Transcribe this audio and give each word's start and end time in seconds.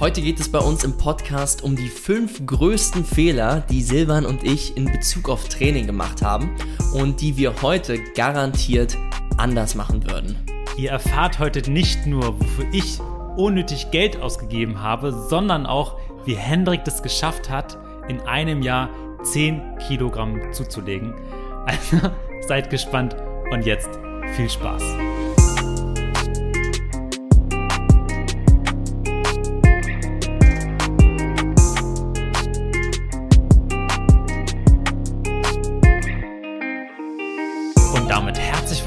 Heute 0.00 0.22
geht 0.22 0.38
es 0.38 0.48
bei 0.48 0.60
uns 0.60 0.84
im 0.84 0.96
Podcast 0.96 1.64
um 1.64 1.74
die 1.74 1.88
fünf 1.88 2.46
größten 2.46 3.04
Fehler, 3.04 3.64
die 3.68 3.82
Silvan 3.82 4.26
und 4.26 4.44
ich 4.44 4.76
in 4.76 4.84
Bezug 4.84 5.28
auf 5.28 5.48
Training 5.48 5.88
gemacht 5.88 6.22
haben 6.22 6.54
und 6.94 7.20
die 7.20 7.36
wir 7.36 7.62
heute 7.62 7.98
garantiert 8.14 8.96
anders 9.38 9.74
machen 9.74 10.08
würden. 10.08 10.36
Ihr 10.76 10.90
erfahrt 10.90 11.40
heute 11.40 11.68
nicht 11.68 12.06
nur, 12.06 12.38
wofür 12.38 12.66
ich 12.70 13.00
unnötig 13.36 13.90
Geld 13.90 14.20
ausgegeben 14.20 14.80
habe, 14.80 15.12
sondern 15.12 15.66
auch, 15.66 15.98
wie 16.24 16.36
Hendrik 16.36 16.84
das 16.84 17.02
geschafft 17.02 17.50
hat, 17.50 17.76
in 18.06 18.20
einem 18.20 18.62
Jahr 18.62 18.90
10 19.24 19.78
Kilogramm 19.88 20.52
zuzulegen. 20.52 21.12
Also 21.66 22.08
seid 22.46 22.70
gespannt 22.70 23.16
und 23.50 23.66
jetzt 23.66 23.90
viel 24.36 24.48
Spaß. 24.48 24.82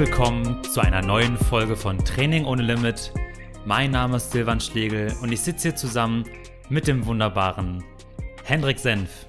Willkommen 0.01 0.63
zu 0.63 0.79
einer 0.79 1.03
neuen 1.03 1.37
Folge 1.37 1.75
von 1.75 2.03
Training 2.03 2.45
ohne 2.45 2.63
Limit. 2.63 3.11
Mein 3.65 3.91
Name 3.91 4.17
ist 4.17 4.31
Silvan 4.31 4.59
Schlegel 4.59 5.13
und 5.21 5.31
ich 5.31 5.41
sitze 5.41 5.67
hier 5.67 5.75
zusammen 5.75 6.23
mit 6.69 6.87
dem 6.87 7.05
wunderbaren 7.05 7.83
Hendrik 8.43 8.79
Senf. 8.79 9.27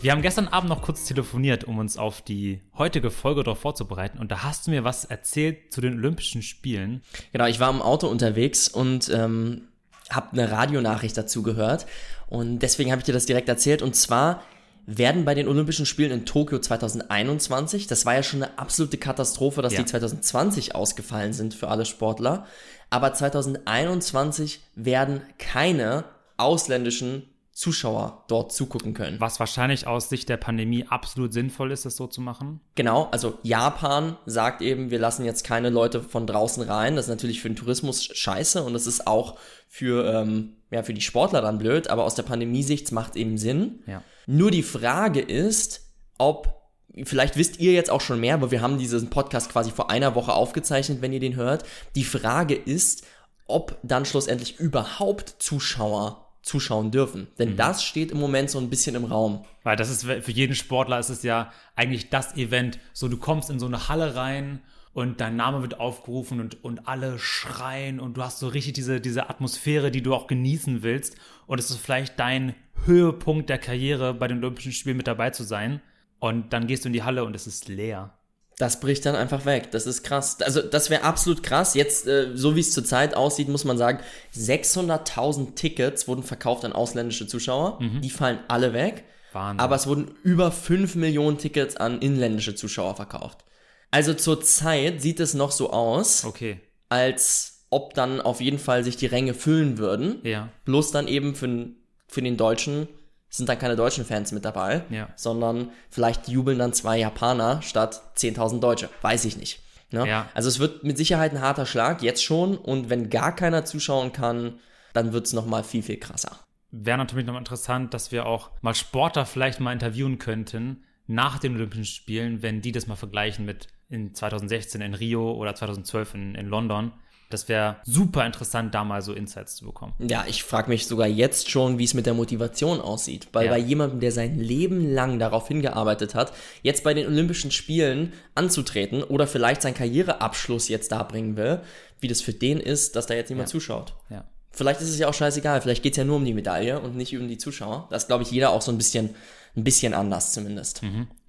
Wir 0.00 0.12
haben 0.12 0.22
gestern 0.22 0.48
Abend 0.48 0.70
noch 0.70 0.80
kurz 0.80 1.04
telefoniert, 1.04 1.64
um 1.64 1.76
uns 1.76 1.98
auf 1.98 2.22
die 2.22 2.62
heutige 2.78 3.10
Folge 3.10 3.42
darauf 3.42 3.58
vorzubereiten. 3.58 4.18
Und 4.18 4.32
da 4.32 4.44
hast 4.44 4.66
du 4.66 4.70
mir 4.70 4.82
was 4.82 5.04
erzählt 5.04 5.74
zu 5.74 5.82
den 5.82 5.98
Olympischen 5.98 6.40
Spielen. 6.40 7.02
Genau, 7.32 7.44
ich 7.44 7.60
war 7.60 7.68
im 7.68 7.82
Auto 7.82 8.06
unterwegs 8.06 8.66
und 8.66 9.10
ähm, 9.10 9.68
habe 10.08 10.32
eine 10.32 10.50
Radionachricht 10.50 11.18
dazu 11.18 11.42
gehört. 11.42 11.84
Und 12.28 12.60
deswegen 12.60 12.92
habe 12.92 13.00
ich 13.00 13.04
dir 13.04 13.12
das 13.12 13.26
direkt 13.26 13.50
erzählt. 13.50 13.82
Und 13.82 13.94
zwar 13.94 14.42
werden 14.90 15.26
bei 15.26 15.34
den 15.34 15.48
Olympischen 15.48 15.84
Spielen 15.84 16.10
in 16.10 16.24
Tokio 16.24 16.58
2021, 16.60 17.86
das 17.88 18.06
war 18.06 18.14
ja 18.14 18.22
schon 18.22 18.42
eine 18.42 18.58
absolute 18.58 18.96
Katastrophe, 18.96 19.60
dass 19.60 19.74
Ja. 19.74 19.80
die 19.80 19.84
2020 19.84 20.74
ausgefallen 20.74 21.34
sind 21.34 21.52
für 21.52 21.68
alle 21.68 21.84
Sportler. 21.84 22.46
Aber 22.88 23.12
2021 23.12 24.60
werden 24.74 25.20
keine 25.36 26.04
ausländischen 26.38 27.28
Zuschauer 27.58 28.24
dort 28.28 28.52
zugucken 28.52 28.94
können. 28.94 29.18
Was 29.18 29.40
wahrscheinlich 29.40 29.88
aus 29.88 30.08
Sicht 30.08 30.28
der 30.28 30.36
Pandemie 30.36 30.86
absolut 30.88 31.32
sinnvoll 31.32 31.72
ist, 31.72 31.84
das 31.84 31.96
so 31.96 32.06
zu 32.06 32.20
machen. 32.20 32.60
Genau, 32.76 33.08
also 33.10 33.36
Japan 33.42 34.16
sagt 34.26 34.62
eben, 34.62 34.92
wir 34.92 35.00
lassen 35.00 35.24
jetzt 35.24 35.42
keine 35.42 35.68
Leute 35.68 36.00
von 36.00 36.24
draußen 36.24 36.62
rein. 36.62 36.94
Das 36.94 37.06
ist 37.06 37.10
natürlich 37.10 37.42
für 37.42 37.50
den 37.50 37.56
Tourismus 37.56 38.04
scheiße 38.04 38.62
und 38.62 38.74
das 38.74 38.86
ist 38.86 39.08
auch 39.08 39.40
für, 39.66 40.08
ähm, 40.08 40.52
ja, 40.70 40.84
für 40.84 40.94
die 40.94 41.00
Sportler 41.00 41.40
dann 41.40 41.58
blöd, 41.58 41.90
aber 41.90 42.04
aus 42.04 42.14
der 42.14 42.22
Pandemiesicht 42.22 42.92
macht 42.92 43.16
eben 43.16 43.38
Sinn. 43.38 43.82
Ja. 43.88 44.04
Nur 44.28 44.52
die 44.52 44.62
Frage 44.62 45.20
ist, 45.20 45.80
ob, 46.16 46.62
vielleicht 47.02 47.36
wisst 47.36 47.58
ihr 47.58 47.72
jetzt 47.72 47.90
auch 47.90 48.00
schon 48.00 48.20
mehr, 48.20 48.34
aber 48.34 48.52
wir 48.52 48.62
haben 48.62 48.78
diesen 48.78 49.10
Podcast 49.10 49.50
quasi 49.50 49.72
vor 49.72 49.90
einer 49.90 50.14
Woche 50.14 50.32
aufgezeichnet, 50.32 51.02
wenn 51.02 51.12
ihr 51.12 51.18
den 51.18 51.34
hört. 51.34 51.64
Die 51.96 52.04
Frage 52.04 52.54
ist, 52.54 53.04
ob 53.48 53.76
dann 53.82 54.04
schlussendlich 54.04 54.60
überhaupt 54.60 55.34
Zuschauer 55.40 56.27
zuschauen 56.42 56.90
dürfen. 56.90 57.28
Denn 57.38 57.56
das 57.56 57.84
steht 57.84 58.10
im 58.10 58.18
Moment 58.18 58.50
so 58.50 58.58
ein 58.58 58.70
bisschen 58.70 58.94
im 58.94 59.04
Raum. 59.04 59.44
Weil 59.62 59.76
das 59.76 59.90
ist 59.90 60.04
für 60.04 60.32
jeden 60.32 60.54
Sportler 60.54 60.98
ist 60.98 61.10
es 61.10 61.22
ja 61.22 61.52
eigentlich 61.76 62.10
das 62.10 62.36
Event. 62.36 62.78
So, 62.92 63.08
du 63.08 63.16
kommst 63.16 63.50
in 63.50 63.58
so 63.58 63.66
eine 63.66 63.88
Halle 63.88 64.14
rein 64.14 64.60
und 64.92 65.20
dein 65.20 65.36
Name 65.36 65.62
wird 65.62 65.78
aufgerufen 65.78 66.40
und, 66.40 66.64
und 66.64 66.88
alle 66.88 67.18
schreien 67.18 68.00
und 68.00 68.16
du 68.16 68.22
hast 68.22 68.38
so 68.38 68.48
richtig 68.48 68.72
diese, 68.72 69.00
diese 69.00 69.30
Atmosphäre, 69.30 69.90
die 69.90 70.02
du 70.02 70.14
auch 70.14 70.26
genießen 70.26 70.82
willst. 70.82 71.16
Und 71.46 71.58
es 71.58 71.70
ist 71.70 71.78
vielleicht 71.78 72.18
dein 72.18 72.54
Höhepunkt 72.84 73.48
der 73.48 73.58
Karriere, 73.58 74.14
bei 74.14 74.28
den 74.28 74.38
Olympischen 74.38 74.72
Spielen 74.72 74.96
mit 74.96 75.06
dabei 75.06 75.30
zu 75.30 75.44
sein. 75.44 75.80
Und 76.18 76.52
dann 76.52 76.66
gehst 76.66 76.84
du 76.84 76.88
in 76.88 76.94
die 76.94 77.02
Halle 77.02 77.24
und 77.24 77.36
es 77.36 77.46
ist 77.46 77.68
leer. 77.68 78.17
Das 78.58 78.80
bricht 78.80 79.06
dann 79.06 79.14
einfach 79.14 79.44
weg. 79.46 79.70
Das 79.70 79.86
ist 79.86 80.02
krass. 80.02 80.38
Also 80.42 80.62
das 80.62 80.90
wäre 80.90 81.04
absolut 81.04 81.42
krass. 81.44 81.74
Jetzt, 81.74 82.06
äh, 82.08 82.30
so 82.34 82.56
wie 82.56 82.60
es 82.60 82.72
zurzeit 82.72 83.14
aussieht, 83.14 83.48
muss 83.48 83.64
man 83.64 83.78
sagen, 83.78 84.00
600.000 84.34 85.54
Tickets 85.54 86.08
wurden 86.08 86.22
verkauft 86.22 86.64
an 86.64 86.72
ausländische 86.72 87.26
Zuschauer. 87.26 87.78
Die 88.02 88.10
fallen 88.10 88.38
alle 88.48 88.72
weg. 88.72 89.04
Wahnsinn. 89.32 89.60
Aber 89.60 89.76
es 89.76 89.86
wurden 89.86 90.10
über 90.22 90.50
5 90.50 90.94
Millionen 90.94 91.38
Tickets 91.38 91.76
an 91.76 92.00
inländische 92.00 92.54
Zuschauer 92.54 92.96
verkauft. 92.96 93.44
Also 93.90 94.14
zurzeit 94.14 95.00
sieht 95.00 95.20
es 95.20 95.34
noch 95.34 95.50
so 95.52 95.70
aus, 95.70 96.24
Okay. 96.24 96.60
als 96.88 97.64
ob 97.70 97.94
dann 97.94 98.20
auf 98.20 98.40
jeden 98.40 98.58
Fall 98.58 98.84
sich 98.84 98.96
die 98.96 99.06
Ränge 99.06 99.34
füllen 99.34 99.78
würden. 99.78 100.20
Ja. 100.24 100.48
Bloß 100.64 100.90
dann 100.90 101.06
eben 101.08 101.34
für, 101.34 101.68
für 102.06 102.22
den 102.22 102.36
Deutschen 102.36 102.88
sind 103.30 103.48
dann 103.48 103.58
keine 103.58 103.76
deutschen 103.76 104.04
Fans 104.04 104.32
mit 104.32 104.44
dabei, 104.44 104.82
Ja. 104.90 105.08
sondern 105.16 105.70
vielleicht 105.90 106.28
jubeln 106.28 106.58
dann 106.58 106.72
zwei 106.72 106.98
Japaner 106.98 107.60
statt 107.62 108.00
10.000 108.16 108.60
Deutsche. 108.60 108.88
Weiß 109.02 109.24
ich 109.24 109.36
nicht. 109.36 109.60
Ne? 109.90 110.06
Ja. 110.06 110.28
Also 110.34 110.48
es 110.48 110.58
wird 110.58 110.84
mit 110.84 110.96
Sicherheit 110.98 111.32
ein 111.32 111.40
harter 111.40 111.66
Schlag, 111.66 112.02
jetzt 112.02 112.22
schon. 112.24 112.56
Und 112.56 112.90
wenn 112.90 113.10
gar 113.10 113.34
keiner 113.34 113.64
zuschauen 113.64 114.12
kann, 114.12 114.58
dann 114.92 115.12
wird 115.12 115.26
es 115.26 115.32
nochmal 115.32 115.64
viel, 115.64 115.82
viel 115.82 115.98
krasser. 115.98 116.38
Wäre 116.70 116.98
natürlich 116.98 117.26
nochmal 117.26 117.40
interessant, 117.42 117.94
dass 117.94 118.12
wir 118.12 118.26
auch 118.26 118.50
mal 118.60 118.74
Sportler 118.74 119.24
vielleicht 119.24 119.60
mal 119.60 119.72
interviewen 119.72 120.18
könnten 120.18 120.84
nach 121.06 121.38
den 121.38 121.54
Olympischen 121.54 121.86
Spielen, 121.86 122.42
wenn 122.42 122.60
die 122.60 122.72
das 122.72 122.86
mal 122.86 122.96
vergleichen 122.96 123.46
mit 123.46 123.68
in 123.88 124.14
2016 124.14 124.82
in 124.82 124.92
Rio 124.92 125.32
oder 125.32 125.54
2012 125.54 126.14
in, 126.14 126.34
in 126.34 126.46
London. 126.46 126.92
Das 127.30 127.46
wäre 127.48 127.76
super 127.84 128.24
interessant, 128.24 128.74
da 128.74 128.84
mal 128.84 129.02
so 129.02 129.12
Insights 129.12 129.56
zu 129.56 129.66
bekommen. 129.66 129.92
Ja, 129.98 130.24
ich 130.26 130.42
frage 130.42 130.70
mich 130.70 130.86
sogar 130.86 131.06
jetzt 131.06 131.50
schon, 131.50 131.78
wie 131.78 131.84
es 131.84 131.92
mit 131.92 132.06
der 132.06 132.14
Motivation 132.14 132.80
aussieht. 132.80 133.28
Weil 133.32 133.46
Ja. 133.46 133.52
bei 133.52 133.58
jemandem, 133.58 134.00
der 134.00 134.12
sein 134.12 134.38
Leben 134.38 134.94
lang 134.94 135.18
darauf 135.18 135.46
hingearbeitet 135.48 136.14
hat, 136.14 136.32
jetzt 136.62 136.84
bei 136.84 136.94
den 136.94 137.06
Olympischen 137.06 137.50
Spielen 137.50 138.14
anzutreten 138.34 139.02
oder 139.02 139.26
vielleicht 139.26 139.60
seinen 139.60 139.74
Karriereabschluss 139.74 140.68
jetzt 140.68 140.90
darbringen 140.92 141.36
will, 141.36 141.60
wie 142.00 142.08
das 142.08 142.22
für 142.22 142.32
den 142.32 142.60
ist, 142.60 142.96
dass 142.96 143.06
da 143.06 143.14
jetzt 143.14 143.28
niemand 143.28 143.48
Ja. 143.48 143.52
zuschaut. 143.52 143.94
Ja. 144.08 144.24
Vielleicht 144.50 144.80
ist 144.80 144.88
es 144.88 144.98
ja 144.98 145.06
auch 145.08 145.14
scheißegal, 145.14 145.60
vielleicht 145.60 145.82
geht's 145.82 145.98
ja 145.98 146.04
nur 146.04 146.16
um 146.16 146.24
die 146.24 146.32
Medaille 146.34 146.80
und 146.80 146.96
nicht 146.96 147.14
um 147.16 147.28
die 147.28 147.38
Zuschauer. 147.38 147.86
Das 147.90 148.06
glaube 148.06 148.22
ich 148.22 148.30
jeder 148.30 148.50
auch 148.50 148.62
so 148.62 148.72
ein 148.72 148.78
bisschen, 148.78 149.10
ein 149.54 149.64
bisschen 149.64 149.92
anders 149.92 150.32
zumindest. 150.32 150.80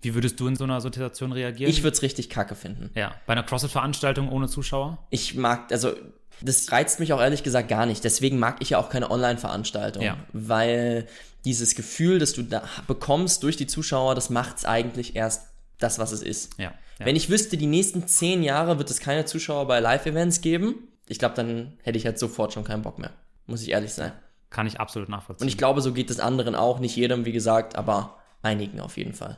Wie 0.02 0.14
würdest 0.14 0.40
du 0.40 0.48
in 0.48 0.56
so 0.56 0.64
einer 0.64 0.82
Situation 0.82 1.32
reagieren? 1.32 1.70
Ich 1.70 1.84
würde 1.84 1.96
es 1.96 2.02
richtig 2.02 2.30
kacke 2.30 2.56
finden. 2.56 2.90
ja, 2.96 3.16
bei 3.26 3.34
einer 3.34 3.44
CrossFit-Veranstaltung 3.44 4.30
ohne 4.30 4.48
Zuschauer? 4.48 4.98
Ich 5.10 5.36
mag, 5.36 5.72
also 5.72 5.94
das 6.42 6.72
reizt 6.72 7.00
mich 7.00 7.14
auch 7.14 7.20
ehrlich 7.20 7.44
gesagt 7.44 7.68
gar 7.68 7.86
nicht. 7.86 8.04
Deswegen 8.04 8.40
mag 8.40 8.58
ich 8.60 8.72
ja 8.72 8.78
auch 8.78 8.90
keine 8.90 9.12
Online-Veranstaltung. 9.12 10.04
Ja. 10.04 10.18
Weil 10.32 11.08
dieses 11.46 11.76
Gefühl, 11.76 12.20
das 12.20 12.34
du 12.34 12.44
da 12.44 12.64
bekommst 12.88 13.44
durch 13.44 13.58
die 13.58 13.68
Zuschauer, 13.68 14.16
das 14.16 14.30
macht's 14.30 14.66
eigentlich 14.66 15.16
erst 15.16 15.48
das, 15.80 16.00
was 16.00 16.12
es 16.12 16.22
ist. 16.22 16.58
Ja. 16.58 16.74
ja. 17.00 17.06
Wenn 17.06 17.16
ich 17.16 17.30
wüsste, 17.30 17.58
die 17.58 17.68
nächsten 17.68 18.08
zehn 18.08 18.44
Jahre 18.44 18.78
wird 18.78 18.90
es 18.90 19.00
keine 19.00 19.26
Zuschauer 19.26 19.68
bei 19.68 19.80
Live-Events 19.80 20.42
geben, 20.42 20.76
ich 21.08 21.20
glaube, 21.20 21.36
dann 21.36 21.74
hätte 21.82 21.98
ich 21.98 22.06
halt 22.06 22.20
sofort 22.20 22.54
schon 22.54 22.64
keinen 22.64 22.84
Bock 22.84 23.00
mehr. 23.00 23.12
Muss 23.48 23.64
ich 23.64 23.70
ehrlich 23.70 23.94
sein. 23.94 24.12
Kann 24.50 24.68
ich 24.68 24.80
absolut 24.80 25.10
nachvollziehen. 25.10 25.46
Und 25.46 25.50
ich 25.50 25.58
glaube, 25.58 25.82
so 25.82 25.94
geht 25.94 26.10
es 26.10 26.20
anderen 26.20 26.56
auch. 26.56 26.80
Nicht 26.80 26.96
jedem, 26.96 27.26
wie 27.26 27.32
gesagt, 27.32 27.76
aber 27.76 28.18
einigen 28.42 28.80
auf 28.80 28.98
jeden 28.98 29.14
Fall. 29.14 29.38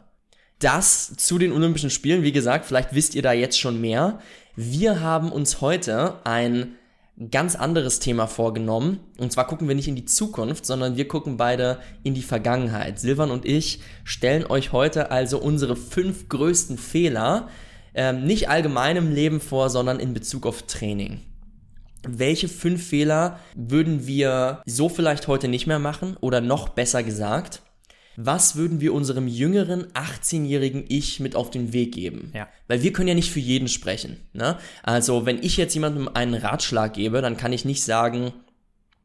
Das 0.62 1.16
zu 1.18 1.40
den 1.40 1.52
Olympischen 1.52 1.90
Spielen. 1.90 2.22
Wie 2.22 2.32
gesagt, 2.32 2.66
vielleicht 2.66 2.94
wisst 2.94 3.16
ihr 3.16 3.24
da 3.24 3.34
jetzt 3.34 3.60
schon 3.60 3.82
mehr. 3.82 4.20
Wir 4.56 5.02
haben 5.02 5.32
uns 5.32 5.60
heute 5.60 6.20
ein 6.24 6.76
ganz 7.32 7.56
anderes 7.56 7.98
Thema 8.00 8.28
vorgenommen. 8.28 9.00
Und 9.18 9.32
zwar 9.32 9.48
gucken 9.48 9.68
wir 9.68 9.74
nicht 9.74 9.88
in 9.88 9.96
die 9.96 10.06
Zukunft, 10.06 10.68
sondern 10.68 10.98
wir 10.98 11.08
gucken 11.08 11.36
beide 11.36 11.80
in 12.04 12.14
die 12.14 12.22
Vergangenheit. 12.22 13.00
Silvan 13.00 13.32
und 13.32 13.44
ich 13.44 13.82
stellen 14.04 14.46
euch 14.46 14.72
heute 14.72 15.10
also 15.10 15.40
unsere 15.40 15.76
fünf 15.76 16.30
größten 16.30 16.78
Fehler, 16.78 17.50
ähm, 17.96 18.26
nicht 18.26 18.50
allgemein 18.50 18.98
im 18.98 19.12
Leben 19.12 19.42
vor, 19.42 19.72
sondern 19.72 20.00
in 20.00 20.14
Bezug 20.14 20.46
auf 20.46 20.64
Training. 20.64 21.22
Welche 22.08 22.48
fünf 22.48 22.88
Fehler 22.88 23.40
würden 23.56 24.06
wir 24.06 24.62
so 24.68 24.90
vielleicht 24.90 25.28
heute 25.28 25.48
nicht 25.48 25.66
mehr 25.66 25.80
machen? 25.80 26.18
Oder 26.22 26.40
noch 26.40 26.70
besser 26.70 27.02
gesagt, 27.02 27.62
was 28.16 28.56
würden 28.56 28.82
wir 28.82 28.94
unserem 28.94 29.28
jüngeren 29.28 29.86
18-jährigen 29.94 30.86
Ich 30.90 31.20
mit 31.20 31.36
auf 31.36 31.50
den 31.50 31.74
Weg 31.74 31.94
geben? 31.94 32.32
Ja. 32.36 32.48
Weil 32.68 32.84
wir 32.84 32.94
können 32.94 33.08
ja 33.08 33.14
nicht 33.14 33.32
für 33.32 33.40
jeden 33.40 33.68
sprechen. 33.68 34.18
Ne? 34.34 34.58
Also 34.84 35.26
wenn 35.26 35.42
ich 35.42 35.58
jetzt 35.58 35.74
jemandem 35.74 36.08
einen 36.08 36.34
Ratschlag 36.34 36.94
gebe, 36.94 37.22
dann 37.22 37.38
kann 37.38 37.54
ich 37.54 37.66
nicht 37.66 37.84
sagen, 37.84 38.34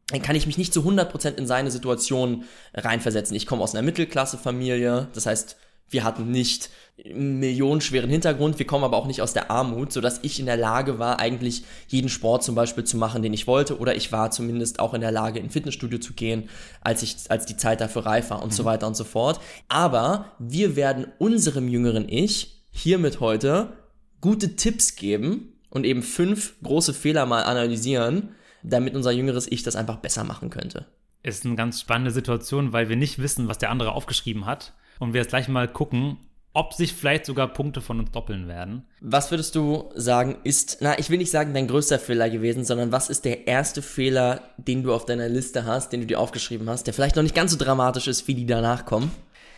dann 0.09 0.23
kann 0.23 0.37
ich 0.37 0.47
mich 0.47 0.59
nicht 0.59 0.73
zu 0.73 0.83
100% 0.83 1.37
in 1.37 1.47
seine 1.47 1.71
Situation 1.71 2.45
reinversetzen. 2.75 3.37
Ich 3.37 3.47
komme 3.47 3.63
aus 3.63 3.75
einer 3.75 3.83
Mittelklasse-Familie, 3.83 5.09
das 5.15 5.27
heißt, 5.27 5.57
wir 5.89 6.05
hatten 6.05 6.31
nicht 6.31 6.71
einen 7.05 7.39
millionenschweren 7.39 8.09
Hintergrund, 8.09 8.59
wir 8.59 8.67
kommen 8.67 8.85
aber 8.85 8.97
auch 8.97 9.07
nicht 9.07 9.21
aus 9.21 9.35
der 9.35 9.51
Armut, 9.51 9.93
sodass 9.93 10.21
ich 10.23 10.41
in 10.41 10.47
der 10.47 10.57
Lage 10.57 10.99
war, 10.99 11.21
eigentlich 11.21 11.65
jeden 11.89 12.09
Sport 12.09 12.43
zum 12.43 12.55
Beispiel 12.55 12.85
zu 12.85 12.97
machen, 12.97 13.23
den 13.23 13.35
ich 13.35 13.47
wollte, 13.47 13.79
oder 13.79 13.95
ich 13.95 14.13
war 14.13 14.31
zumindest 14.31 14.81
auch 14.81 14.95
in 14.95 15.03
der 15.03 15.13
Lage, 15.13 15.39
in 15.39 15.51
Fitnessstudio 15.51 15.99
zu 15.99 16.15
gehen, 16.15 16.49
als 16.81 17.03
ich, 17.03 17.17
als 17.29 17.45
die 17.45 17.57
Zeit 17.57 17.81
dafür 17.81 18.07
reif 18.07 18.31
war 18.31 18.43
und 18.43 18.55
so 18.55 18.65
weiter 18.65 18.87
und 18.87 18.97
so 18.97 19.05
fort. 19.05 19.41
Aber 19.69 20.33
wir 20.39 20.75
werden 20.75 21.07
unserem 21.19 21.69
jüngeren 21.69 22.09
Ich 22.09 22.65
hiermit 22.71 23.21
heute 23.21 23.75
gute 24.23 24.57
Tipps 24.57 24.97
geben 24.97 25.53
und 25.69 25.85
eben 25.85 26.03
fünf 26.03 26.55
große 26.63 26.95
Fehler 26.95 27.27
mal 27.27 27.43
analysieren, 27.43 28.31
damit 28.63 28.95
unser 28.97 29.13
jüngeres 29.13 29.47
Ich 29.51 29.63
das 29.63 29.77
einfach 29.77 29.97
besser 29.97 30.25
machen 30.25 30.49
könnte. 30.49 30.87
ist 31.23 31.45
eine 31.45 31.57
ganz 31.57 31.81
spannende 31.81 32.11
Situation, 32.11 32.73
weil 32.73 32.89
wir 32.89 32.97
nicht 32.97 33.19
wissen, 33.19 33.49
was 33.49 33.59
der 33.59 33.71
andere 33.71 33.93
aufgeschrieben 33.93 34.47
hat. 34.47 34.73
Und 34.99 35.13
wir 35.13 35.21
jetzt 35.21 35.31
gleich 35.31 35.49
mal 35.49 35.69
gucken, 35.69 36.19
ob 36.57 36.73
sich 36.73 36.95
vielleicht 36.95 37.27
sogar 37.27 37.49
Punkte 37.49 37.83
von 37.83 38.01
uns 38.01 38.11
doppeln 38.13 38.49
werden. 38.49 38.87
Was 39.03 39.31
würdest 39.31 39.55
du 39.55 39.91
sagen, 39.95 40.39
ist, 40.43 40.79
na, 40.81 40.99
ich 40.99 41.11
will 41.11 41.19
nicht 41.19 41.31
sagen, 41.31 41.53
dein 41.53 41.69
größter 41.69 41.99
Fehler 41.99 42.31
gewesen, 42.31 42.65
sondern 42.65 42.93
was 42.93 43.11
ist 43.11 43.27
der 43.27 43.47
erste 43.47 43.83
Fehler, 43.83 44.41
den 44.57 44.83
du 44.83 44.95
auf 44.95 45.05
deiner 45.05 45.29
Liste 45.29 45.67
hast, 45.67 45.93
den 45.93 46.01
du 46.01 46.07
dir 46.07 46.19
aufgeschrieben 46.19 46.69
hast, 46.71 46.87
der 46.87 46.95
vielleicht 46.95 47.15
noch 47.15 47.23
nicht 47.23 47.35
ganz 47.35 47.53
so 47.53 47.59
dramatisch 47.59 48.09
ist, 48.09 48.27
wie 48.27 48.35
die 48.35 48.47
danach 48.47 48.87
kommen? 48.87 49.11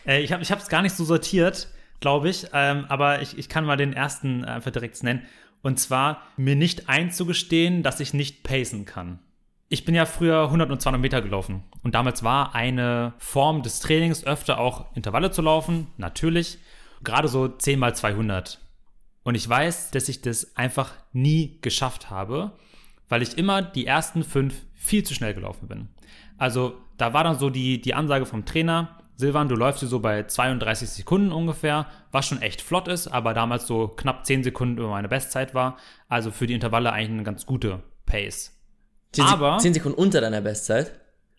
Äh, 0.05 0.21
ich 0.23 0.33
habe 0.33 0.43
es 0.43 0.67
gar 0.67 0.81
nicht 0.81 0.93
so 0.93 1.05
sortiert, 1.05 1.69
glaube 2.01 2.27
ich, 2.27 2.47
ähm, 2.53 2.85
aber 2.89 3.21
ich, 3.21 3.37
ich 3.37 3.47
kann 3.47 3.63
mal 3.63 3.77
den 3.77 3.93
ersten 3.93 4.43
einfach 4.43 4.71
direkt 4.71 5.01
nennen. 5.01 5.21
Und 5.61 5.79
zwar, 5.79 6.23
mir 6.35 6.57
nicht 6.57 6.89
einzugestehen, 6.89 7.81
dass 7.81 8.01
ich 8.01 8.13
nicht 8.13 8.43
pacen 8.43 8.83
kann. 8.83 9.19
Ich 9.71 9.85
bin 9.85 9.93
ja 9.93 10.07
früher 10.07 10.45
100 10.45 10.71
und 10.71 10.81
200 10.81 10.99
Meter 10.99 11.21
gelaufen. 11.21 11.63
Und 11.83 11.93
damals 11.93 12.23
war 12.23 12.55
eine 12.55 13.13
Form 13.19 13.61
des 13.61 13.79
Trainings 13.79 14.25
öfter 14.25 14.59
auch 14.59 14.95
Intervalle 14.95 15.29
zu 15.29 15.43
laufen, 15.43 15.87
natürlich. 15.97 16.57
Gerade 17.03 17.27
so 17.27 17.47
10 17.47 17.77
mal 17.77 17.95
200. 17.95 18.59
Und 19.21 19.35
ich 19.35 19.47
weiß, 19.47 19.91
dass 19.91 20.09
ich 20.09 20.21
das 20.21 20.57
einfach 20.57 20.93
nie 21.13 21.59
geschafft 21.61 22.09
habe, 22.09 22.53
weil 23.09 23.21
ich 23.21 23.37
immer 23.37 23.61
die 23.61 23.85
ersten 23.85 24.23
fünf 24.23 24.55
viel 24.73 25.03
zu 25.03 25.13
schnell 25.13 25.35
gelaufen 25.35 25.67
bin. 25.67 25.89
Also 26.39 26.75
da 26.97 27.13
war 27.13 27.23
dann 27.23 27.37
so 27.37 27.51
die, 27.51 27.79
die 27.79 27.93
Ansage 27.93 28.25
vom 28.25 28.45
Trainer, 28.45 28.97
Silvan, 29.17 29.49
du 29.49 29.55
läufst 29.55 29.81
hier 29.81 29.89
so 29.89 29.99
bei 29.99 30.23
32 30.23 30.89
Sekunden 30.89 31.31
ungefähr, 31.31 31.87
was 32.11 32.25
schon 32.25 32.41
echt 32.41 32.61
flott 32.61 32.87
ist, 32.87 33.07
aber 33.07 33.33
damals 33.33 33.67
so 33.67 33.89
knapp 33.89 34.25
10 34.25 34.45
Sekunden 34.45 34.77
über 34.77 34.89
meine 34.89 35.09
Bestzeit 35.09 35.53
war. 35.53 35.77
Also 36.07 36.31
für 36.31 36.47
die 36.47 36.53
Intervalle 36.53 36.93
eigentlich 36.93 37.11
eine 37.11 37.23
ganz 37.23 37.45
gute 37.45 37.83
Pace. 38.05 38.58
10, 39.11 39.25
Aber- 39.25 39.57
10 39.59 39.73
Sekunden 39.73 39.97
unter 39.97 40.21
deiner 40.21 40.41
Bestzeit? 40.41 40.91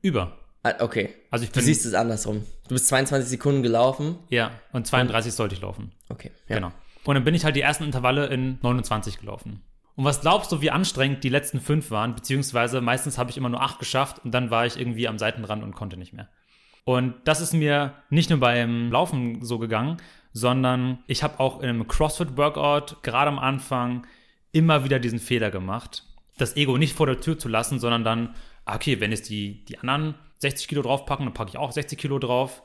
Über. 0.03 0.37
Ah, 0.63 0.75
Okay. 0.81 1.15
Also 1.31 1.45
ich 1.45 1.51
Du 1.51 1.57
bin, 1.61 1.65
siehst 1.65 1.87
es 1.87 1.95
andersrum. 1.95 2.45
Du 2.69 2.75
bist 2.75 2.89
22 2.89 3.29
Sekunden 3.31 3.63
gelaufen. 3.63 4.19
ja, 4.29 4.51
und 4.73 4.87
32 4.87 5.33
sollte 5.33 5.55
ich 5.55 5.61
laufen. 5.63 5.93
Okay. 6.09 6.31
Ja. 6.49 6.57
Genau. 6.57 6.73
Und 7.05 7.15
dann 7.15 7.25
bin 7.25 7.35
ich 7.35 7.45
halt 7.45 7.57
die 7.57 7.63
ersten 7.63 7.85
Intervalle 7.85 8.27
in 8.27 8.59
29 8.63 9.19
gelaufen. 9.19 9.63
Und 9.97 10.05
was 10.05 10.21
glaubst 10.21 10.53
du, 10.53 10.61
wie 10.61 10.71
anstrengend 10.71 11.25
die 11.25 11.29
letzten 11.31 11.61
fünf 11.61 11.91
waren? 11.91 12.15
Beziehungsweise 12.15 12.81
meistens 12.81 13.17
habe 13.19 13.31
ich 13.31 13.37
immer 13.37 13.49
nur 13.49 13.63
acht 13.63 13.79
geschafft 13.79 14.25
und 14.25 14.33
dann 14.33 14.51
war 14.51 14.67
ich 14.67 14.79
irgendwie 14.79 15.09
am 15.09 15.19
Seitenrand 15.19 15.63
und 15.63 15.75
konnte 15.75 15.97
nicht 15.97 16.13
mehr. 16.13 16.29
Und 16.85 17.15
das 17.25 17.41
ist 17.41 17.53
mir 17.55 17.95
nicht 18.11 18.31
nur 18.31 18.41
beim 18.41 18.91
Laufen 18.91 19.43
so 19.45 19.59
gegangen, 19.59 19.97
sondern 20.33 20.99
ich 21.07 21.23
habe 21.23 21.41
auch 21.41 21.61
in 21.61 21.69
einem 21.69 21.87
CrossFit-Workout 21.89 23.03
gerade 23.03 23.29
am 23.31 23.39
Anfang 23.39 24.07
immer 24.53 24.85
wieder 24.85 24.99
diesen 24.99 25.19
Fehler 25.19 25.51
gemacht, 25.51 26.05
das 26.41 26.57
Ego 26.57 26.79
nicht 26.79 26.95
vor 26.95 27.07
der 27.07 27.21
Tür 27.21 27.39
zu 27.39 27.49
lassen, 27.49 27.79
sondern 27.79 28.05
dann, 28.05 28.35
ah, 28.65 28.77
okay, 28.77 29.01
wenn 29.01 29.11
jetzt 29.11 29.29
die, 29.31 29.65
die 29.65 29.79
anderen 29.79 30.15
60 30.39 30.69
Kilo 30.69 30.83
draufpacken, 30.83 31.27
dann 31.27 31.35
packe 31.35 31.51
ich 31.51 31.59
auch 31.59 31.73
60 31.73 31.99
Kilo 31.99 32.19
drauf. 32.19 32.63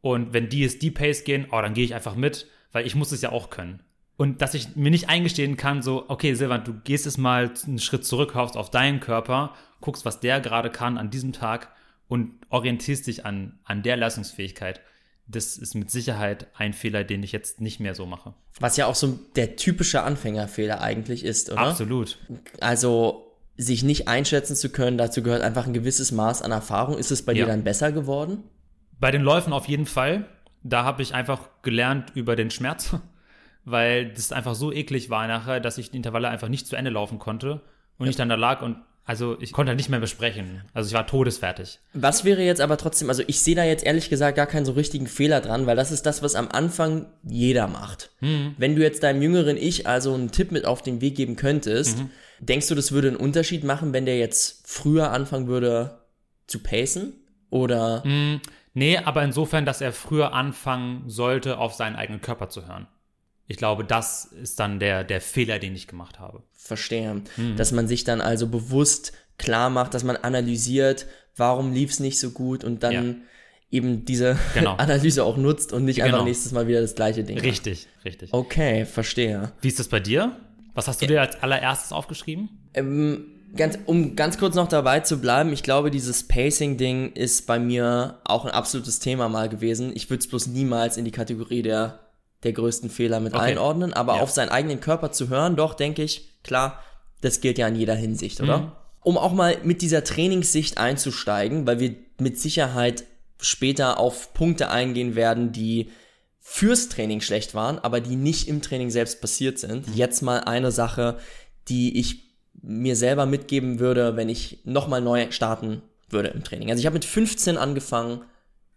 Und 0.00 0.32
wenn 0.32 0.48
die 0.48 0.60
jetzt 0.60 0.82
die 0.82 0.90
Pace 0.90 1.24
gehen, 1.24 1.46
oh, 1.50 1.60
dann 1.60 1.74
gehe 1.74 1.84
ich 1.84 1.94
einfach 1.94 2.14
mit, 2.14 2.46
weil 2.72 2.86
ich 2.86 2.94
muss 2.94 3.12
es 3.12 3.22
ja 3.22 3.32
auch 3.32 3.50
können. 3.50 3.82
Und 4.16 4.42
dass 4.42 4.54
ich 4.54 4.76
mir 4.76 4.90
nicht 4.90 5.08
eingestehen 5.08 5.56
kann, 5.56 5.82
so, 5.82 6.04
okay, 6.08 6.34
Silvan, 6.34 6.64
du 6.64 6.74
gehst 6.74 7.06
es 7.06 7.16
mal 7.16 7.52
einen 7.66 7.78
Schritt 7.78 8.04
zurück, 8.04 8.34
haust 8.34 8.56
auf 8.56 8.70
deinen 8.70 9.00
Körper, 9.00 9.54
guckst, 9.80 10.04
was 10.04 10.20
der 10.20 10.40
gerade 10.40 10.70
kann 10.70 10.98
an 10.98 11.10
diesem 11.10 11.32
Tag 11.32 11.72
und 12.08 12.32
orientierst 12.50 13.06
dich 13.06 13.24
an, 13.24 13.58
an 13.64 13.82
der 13.82 13.96
Leistungsfähigkeit. 13.96 14.80
Das 15.32 15.56
ist 15.56 15.74
mit 15.74 15.90
Sicherheit 15.90 16.48
ein 16.56 16.72
Fehler, 16.72 17.04
den 17.04 17.22
ich 17.22 17.30
jetzt 17.32 17.60
nicht 17.60 17.78
mehr 17.78 17.94
so 17.94 18.04
mache. 18.06 18.34
Was 18.58 18.76
ja 18.76 18.86
auch 18.86 18.94
so 18.94 19.18
der 19.36 19.56
typische 19.56 20.02
Anfängerfehler 20.02 20.80
eigentlich 20.80 21.24
ist, 21.24 21.50
oder? 21.50 21.60
Absolut. 21.60 22.18
Also 22.60 23.26
sich 23.56 23.82
nicht 23.82 24.08
einschätzen 24.08 24.56
zu 24.56 24.70
können, 24.70 24.98
dazu 24.98 25.22
gehört 25.22 25.42
einfach 25.42 25.66
ein 25.66 25.72
gewisses 25.72 26.10
Maß 26.12 26.42
an 26.42 26.50
Erfahrung. 26.50 26.98
Ist 26.98 27.10
es 27.10 27.24
bei 27.24 27.32
Ja. 27.32 27.44
dir 27.44 27.50
dann 27.50 27.62
besser 27.62 27.92
geworden? 27.92 28.42
Bei 28.98 29.10
den 29.10 29.22
Läufen 29.22 29.52
auf 29.52 29.68
jeden 29.68 29.86
Fall. 29.86 30.26
Da 30.62 30.84
habe 30.84 31.02
ich 31.02 31.14
einfach 31.14 31.48
gelernt 31.62 32.12
über 32.14 32.36
den 32.36 32.50
Schmerz, 32.50 32.96
weil 33.64 34.12
das 34.12 34.32
einfach 34.32 34.54
so 34.54 34.72
eklig 34.72 35.10
war 35.10 35.26
nachher, 35.28 35.60
dass 35.60 35.78
ich 35.78 35.90
die 35.90 35.96
Intervalle 35.98 36.28
einfach 36.28 36.48
nicht 36.48 36.66
zu 36.66 36.74
Ende 36.76 36.90
laufen 36.90 37.18
konnte 37.18 37.60
und 37.98 38.08
ich 38.08 38.16
dann 38.16 38.28
da 38.28 38.34
lag 38.34 38.62
und 38.62 38.76
also 39.04 39.40
ich 39.40 39.52
konnte 39.52 39.70
halt 39.70 39.78
nicht 39.78 39.88
mehr 39.88 40.00
besprechen. 40.00 40.62
Also 40.72 40.88
ich 40.88 40.94
war 40.94 41.06
todesfertig. 41.06 41.80
Was 41.94 42.24
wäre 42.24 42.42
jetzt 42.42 42.60
aber 42.60 42.76
trotzdem, 42.76 43.08
also 43.08 43.22
ich 43.26 43.40
sehe 43.40 43.54
da 43.54 43.64
jetzt 43.64 43.84
ehrlich 43.84 44.08
gesagt 44.08 44.36
gar 44.36 44.46
keinen 44.46 44.64
so 44.64 44.72
richtigen 44.72 45.06
Fehler 45.06 45.40
dran, 45.40 45.66
weil 45.66 45.76
das 45.76 45.90
ist 45.90 46.06
das, 46.06 46.22
was 46.22 46.34
am 46.34 46.48
Anfang 46.48 47.06
jeder 47.22 47.66
macht. 47.66 48.10
Wenn 48.20 48.76
du 48.76 48.82
jetzt 48.82 49.02
deinem 49.02 49.22
jüngeren 49.22 49.56
Ich 49.56 49.86
also 49.86 50.14
einen 50.14 50.30
Tipp 50.30 50.52
mit 50.52 50.64
auf 50.64 50.82
den 50.82 51.00
Weg 51.00 51.16
geben 51.16 51.36
könntest, 51.36 51.98
denkst 52.38 52.68
du, 52.68 52.74
das 52.74 52.92
würde 52.92 53.08
einen 53.08 53.16
Unterschied 53.16 53.64
machen, 53.64 53.92
wenn 53.92 54.06
der 54.06 54.18
jetzt 54.18 54.62
früher 54.68 55.10
anfangen 55.10 55.48
würde 55.48 56.00
zu 56.46 56.60
pacen? 56.60 57.14
Oder 57.50 58.04
Nee, 58.72 58.98
aber 58.98 59.24
insofern, 59.24 59.66
dass 59.66 59.80
er 59.80 59.92
früher 59.92 60.32
anfangen 60.32 61.08
sollte, 61.08 61.58
auf 61.58 61.74
seinen 61.74 61.96
eigenen 61.96 62.20
Körper 62.20 62.48
zu 62.48 62.66
hören. 62.68 62.86
Ich 63.50 63.56
glaube, 63.56 63.84
das 63.84 64.26
ist 64.26 64.60
dann 64.60 64.78
der, 64.78 65.02
der 65.02 65.20
Fehler, 65.20 65.58
den 65.58 65.74
ich 65.74 65.86
gemacht 65.88 66.18
habe. 66.20 66.42
verstehe, 66.56 67.22
Mhm. 67.36 67.56
dass 67.56 67.72
man 67.72 67.88
sich 67.88 68.04
dann 68.04 68.20
also 68.20 68.46
bewusst 68.46 69.12
klar 69.38 69.70
macht, 69.70 69.92
dass 69.94 70.04
man 70.04 70.16
analysiert, 70.16 71.06
warum 71.36 71.72
lief 71.72 71.90
es 71.90 71.98
nicht 72.00 72.20
so 72.20 72.30
gut 72.30 72.62
und 72.62 72.82
dann 72.84 72.92
Ja. 72.92 73.14
eben 73.72 74.04
diese 74.04 74.38
Genau. 74.54 74.76
Analyse 74.76 75.24
auch 75.24 75.36
nutzt 75.36 75.72
und 75.72 75.84
nicht 75.84 75.96
Genau. 75.96 76.08
einfach 76.08 76.24
nächstes 76.24 76.52
Mal 76.52 76.68
wieder 76.68 76.80
das 76.80 76.94
gleiche 76.94 77.24
Ding. 77.24 77.36
macht. 77.36 77.46
Richtig, 77.46 77.88
richtig. 78.04 78.32
Okay, 78.32 78.84
verstehe. 78.84 79.50
Wie 79.62 79.68
ist 79.68 79.80
das 79.80 79.88
bei 79.88 79.98
dir? 79.98 80.36
Was 80.74 80.86
hast 80.86 81.02
du 81.02 81.06
dir 81.08 81.20
als 81.22 81.42
allererstes 81.42 81.90
aufgeschrieben? 81.92 82.50
Ähm, 82.74 83.24
ganz, 83.56 83.76
um 83.86 84.14
ganz 84.14 84.38
kurz 84.38 84.54
noch 84.54 84.68
dabei 84.68 85.00
zu 85.00 85.20
bleiben, 85.20 85.52
ich 85.52 85.64
glaube, 85.64 85.90
dieses 85.90 86.28
Pacing-Ding 86.28 87.12
ist 87.14 87.48
bei 87.48 87.58
mir 87.58 88.20
auch 88.24 88.44
ein 88.44 88.52
absolutes 88.52 89.00
Thema 89.00 89.28
mal 89.28 89.48
gewesen. 89.48 89.90
Ich 89.96 90.08
würde 90.08 90.20
es 90.20 90.28
bloß 90.28 90.46
niemals 90.48 90.96
in 90.98 91.04
die 91.04 91.10
Kategorie 91.10 91.62
der, 91.62 91.98
der 92.42 92.52
größten 92.52 92.90
Fehler 92.90 93.20
mit 93.20 93.34
Okay. 93.34 93.42
einordnen, 93.52 93.92
aber 93.92 94.16
Ja. 94.16 94.20
auf 94.22 94.30
seinen 94.30 94.48
eigenen 94.48 94.80
Körper 94.80 95.12
zu 95.12 95.28
hören, 95.28 95.56
doch, 95.56 95.74
denke 95.74 96.02
ich, 96.02 96.42
klar, 96.42 96.82
das 97.20 97.40
gilt 97.40 97.58
ja 97.58 97.68
in 97.68 97.76
jeder 97.76 97.94
Hinsicht, 97.94 98.40
oder? 98.40 98.58
Mhm. 98.58 98.72
Um 99.02 99.18
auch 99.18 99.32
mal 99.32 99.56
mit 99.62 99.82
dieser 99.82 100.04
Trainingssicht 100.04 100.78
einzusteigen, 100.78 101.66
weil 101.66 101.80
wir 101.80 101.94
mit 102.18 102.38
Sicherheit 102.38 103.04
später 103.40 103.98
auf 103.98 104.34
Punkte 104.34 104.70
eingehen 104.70 105.14
werden, 105.14 105.52
die 105.52 105.90
fürs 106.40 106.88
Training 106.88 107.20
schlecht 107.20 107.54
waren, 107.54 107.78
aber 107.78 108.00
die 108.00 108.16
nicht 108.16 108.48
im 108.48 108.60
Training 108.60 108.90
selbst 108.90 109.20
passiert 109.20 109.58
sind. 109.58 109.86
Jetzt 109.94 110.20
mal 110.22 110.40
eine 110.40 110.70
Sache, 110.72 111.18
die 111.68 111.98
ich 111.98 112.22
mir 112.62 112.96
selber 112.96 113.24
mitgeben 113.24 113.78
würde, 113.78 114.16
wenn 114.16 114.28
ich 114.28 114.58
nochmal 114.64 115.00
neu 115.00 115.30
starten 115.30 115.82
würde 116.10 116.28
im 116.28 116.42
Training. 116.44 116.70
Also 116.70 116.80
ich 116.80 116.86
habe 116.86 116.94
mit 116.94 117.04
15 117.04 117.56
angefangen, 117.56 118.22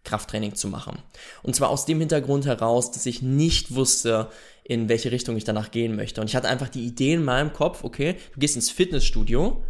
Krafttraining 0.04 0.54
zu 0.54 0.68
machen. 0.68 0.98
Und 1.42 1.56
zwar 1.56 1.70
aus 1.70 1.86
dem 1.86 1.98
Hintergrund 1.98 2.46
heraus, 2.46 2.90
dass 2.90 3.06
ich 3.06 3.22
nicht 3.22 3.74
wusste, 3.74 4.28
in 4.62 4.88
welche 4.88 5.10
Richtung 5.10 5.36
ich 5.36 5.44
danach 5.44 5.70
gehen 5.70 5.96
möchte. 5.96 6.20
Und 6.20 6.28
ich 6.28 6.36
hatte 6.36 6.48
einfach 6.48 6.68
die 6.68 6.84
Idee 6.84 7.14
in 7.14 7.24
meinem 7.24 7.52
Kopf, 7.52 7.84
okay, 7.84 8.16
du 8.32 8.40
gehst 8.40 8.56
ins 8.56 8.70
Fitnessstudio, 8.70 9.62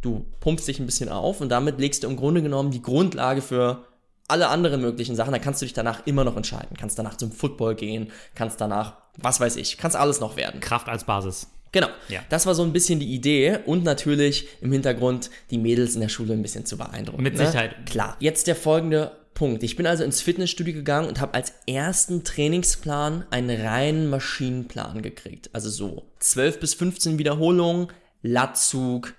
du 0.00 0.26
pumpst 0.40 0.66
dich 0.66 0.80
ein 0.80 0.86
bisschen 0.86 1.08
auf 1.08 1.40
und 1.40 1.50
damit 1.50 1.78
legst 1.78 2.02
du 2.02 2.08
im 2.08 2.16
Grunde 2.16 2.42
genommen 2.42 2.70
die 2.70 2.82
Grundlage 2.82 3.42
für 3.42 3.84
alle 4.28 4.48
anderen 4.48 4.80
möglichen 4.80 5.16
Sachen. 5.16 5.32
Da 5.32 5.38
kannst 5.38 5.60
du 5.60 5.66
dich 5.66 5.72
danach 5.72 6.06
immer 6.06 6.24
noch 6.24 6.36
entscheiden. 6.36 6.76
Kannst 6.78 6.98
danach 6.98 7.16
zum 7.16 7.32
Football 7.32 7.74
gehen, 7.74 8.10
kannst 8.34 8.60
danach, 8.60 8.96
was 9.16 9.40
weiß 9.40 9.56
ich, 9.56 9.76
kannst 9.76 9.96
alles 9.96 10.20
noch 10.20 10.36
werden. 10.36 10.60
Kraft 10.60 10.88
als 10.88 11.04
Basis. 11.04 11.48
Genau. 11.72 11.88
Ja. 12.08 12.20
Das 12.28 12.46
war 12.46 12.54
so 12.54 12.62
ein 12.62 12.72
bisschen 12.72 12.98
die 12.98 13.12
Idee 13.14 13.58
und 13.64 13.84
natürlich 13.84 14.48
im 14.60 14.72
Hintergrund 14.72 15.30
die 15.50 15.58
Mädels 15.58 15.94
in 15.94 16.00
der 16.00 16.08
Schule 16.08 16.32
ein 16.32 16.42
bisschen 16.42 16.66
zu 16.66 16.76
beeindrucken. 16.76 17.22
Mit 17.22 17.34
ne? 17.36 17.46
Sicherheit. 17.46 17.86
Klar. 17.86 18.16
Jetzt 18.18 18.46
der 18.46 18.56
folgende 18.56 19.12
Punkt. 19.40 19.62
Ich 19.62 19.74
bin 19.74 19.86
also 19.86 20.04
ins 20.04 20.20
Fitnessstudio 20.20 20.74
gegangen 20.74 21.08
und 21.08 21.18
habe 21.18 21.32
als 21.32 21.54
ersten 21.66 22.24
Trainingsplan 22.24 23.24
einen 23.30 23.58
reinen 23.58 24.10
Maschinenplan 24.10 25.00
gekriegt. 25.00 25.48
Also 25.54 25.70
so 25.70 26.10
12 26.18 26.60
bis 26.60 26.74
15 26.74 27.16
Wiederholungen, 27.16 27.88
Latzug, 28.20 29.14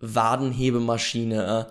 Wadenhebemaschine, 0.00 1.66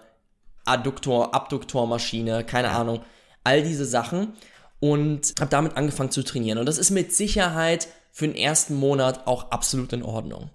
Adduktor, 0.65 1.33
Abduktormaschine, 1.33 2.43
keine 2.43 2.69
Ahnung, 2.69 3.01
all 3.43 3.63
diese 3.63 3.85
Sachen 3.85 4.33
und 4.79 5.33
habe 5.39 5.49
damit 5.49 5.75
angefangen 5.75 6.11
zu 6.11 6.21
trainieren. 6.21 6.59
Und 6.59 6.67
das 6.67 6.77
ist 6.77 6.91
mit 6.91 7.11
Sicherheit 7.11 7.87
für 8.11 8.27
den 8.27 8.37
ersten 8.37 8.75
Monat 8.75 9.25
auch 9.25 9.49
absolut 9.49 9.93
in 9.93 10.03
Ordnung. 10.03 10.51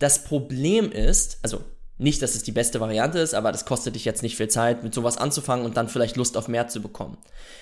Das 0.00 0.24
Problem 0.24 0.90
ist, 0.90 1.38
also 1.44 1.62
nicht, 2.00 2.22
dass 2.22 2.34
es 2.34 2.42
die 2.42 2.52
beste 2.52 2.80
Variante 2.80 3.18
ist, 3.18 3.34
aber 3.34 3.52
das 3.52 3.66
kostet 3.66 3.94
dich 3.94 4.04
jetzt 4.04 4.22
nicht 4.22 4.36
viel 4.36 4.48
Zeit, 4.48 4.82
mit 4.82 4.94
sowas 4.94 5.18
anzufangen 5.18 5.66
und 5.66 5.76
dann 5.76 5.88
vielleicht 5.88 6.16
Lust 6.16 6.36
auf 6.36 6.48
mehr 6.48 6.68
zu 6.68 6.80
bekommen. 6.80 7.18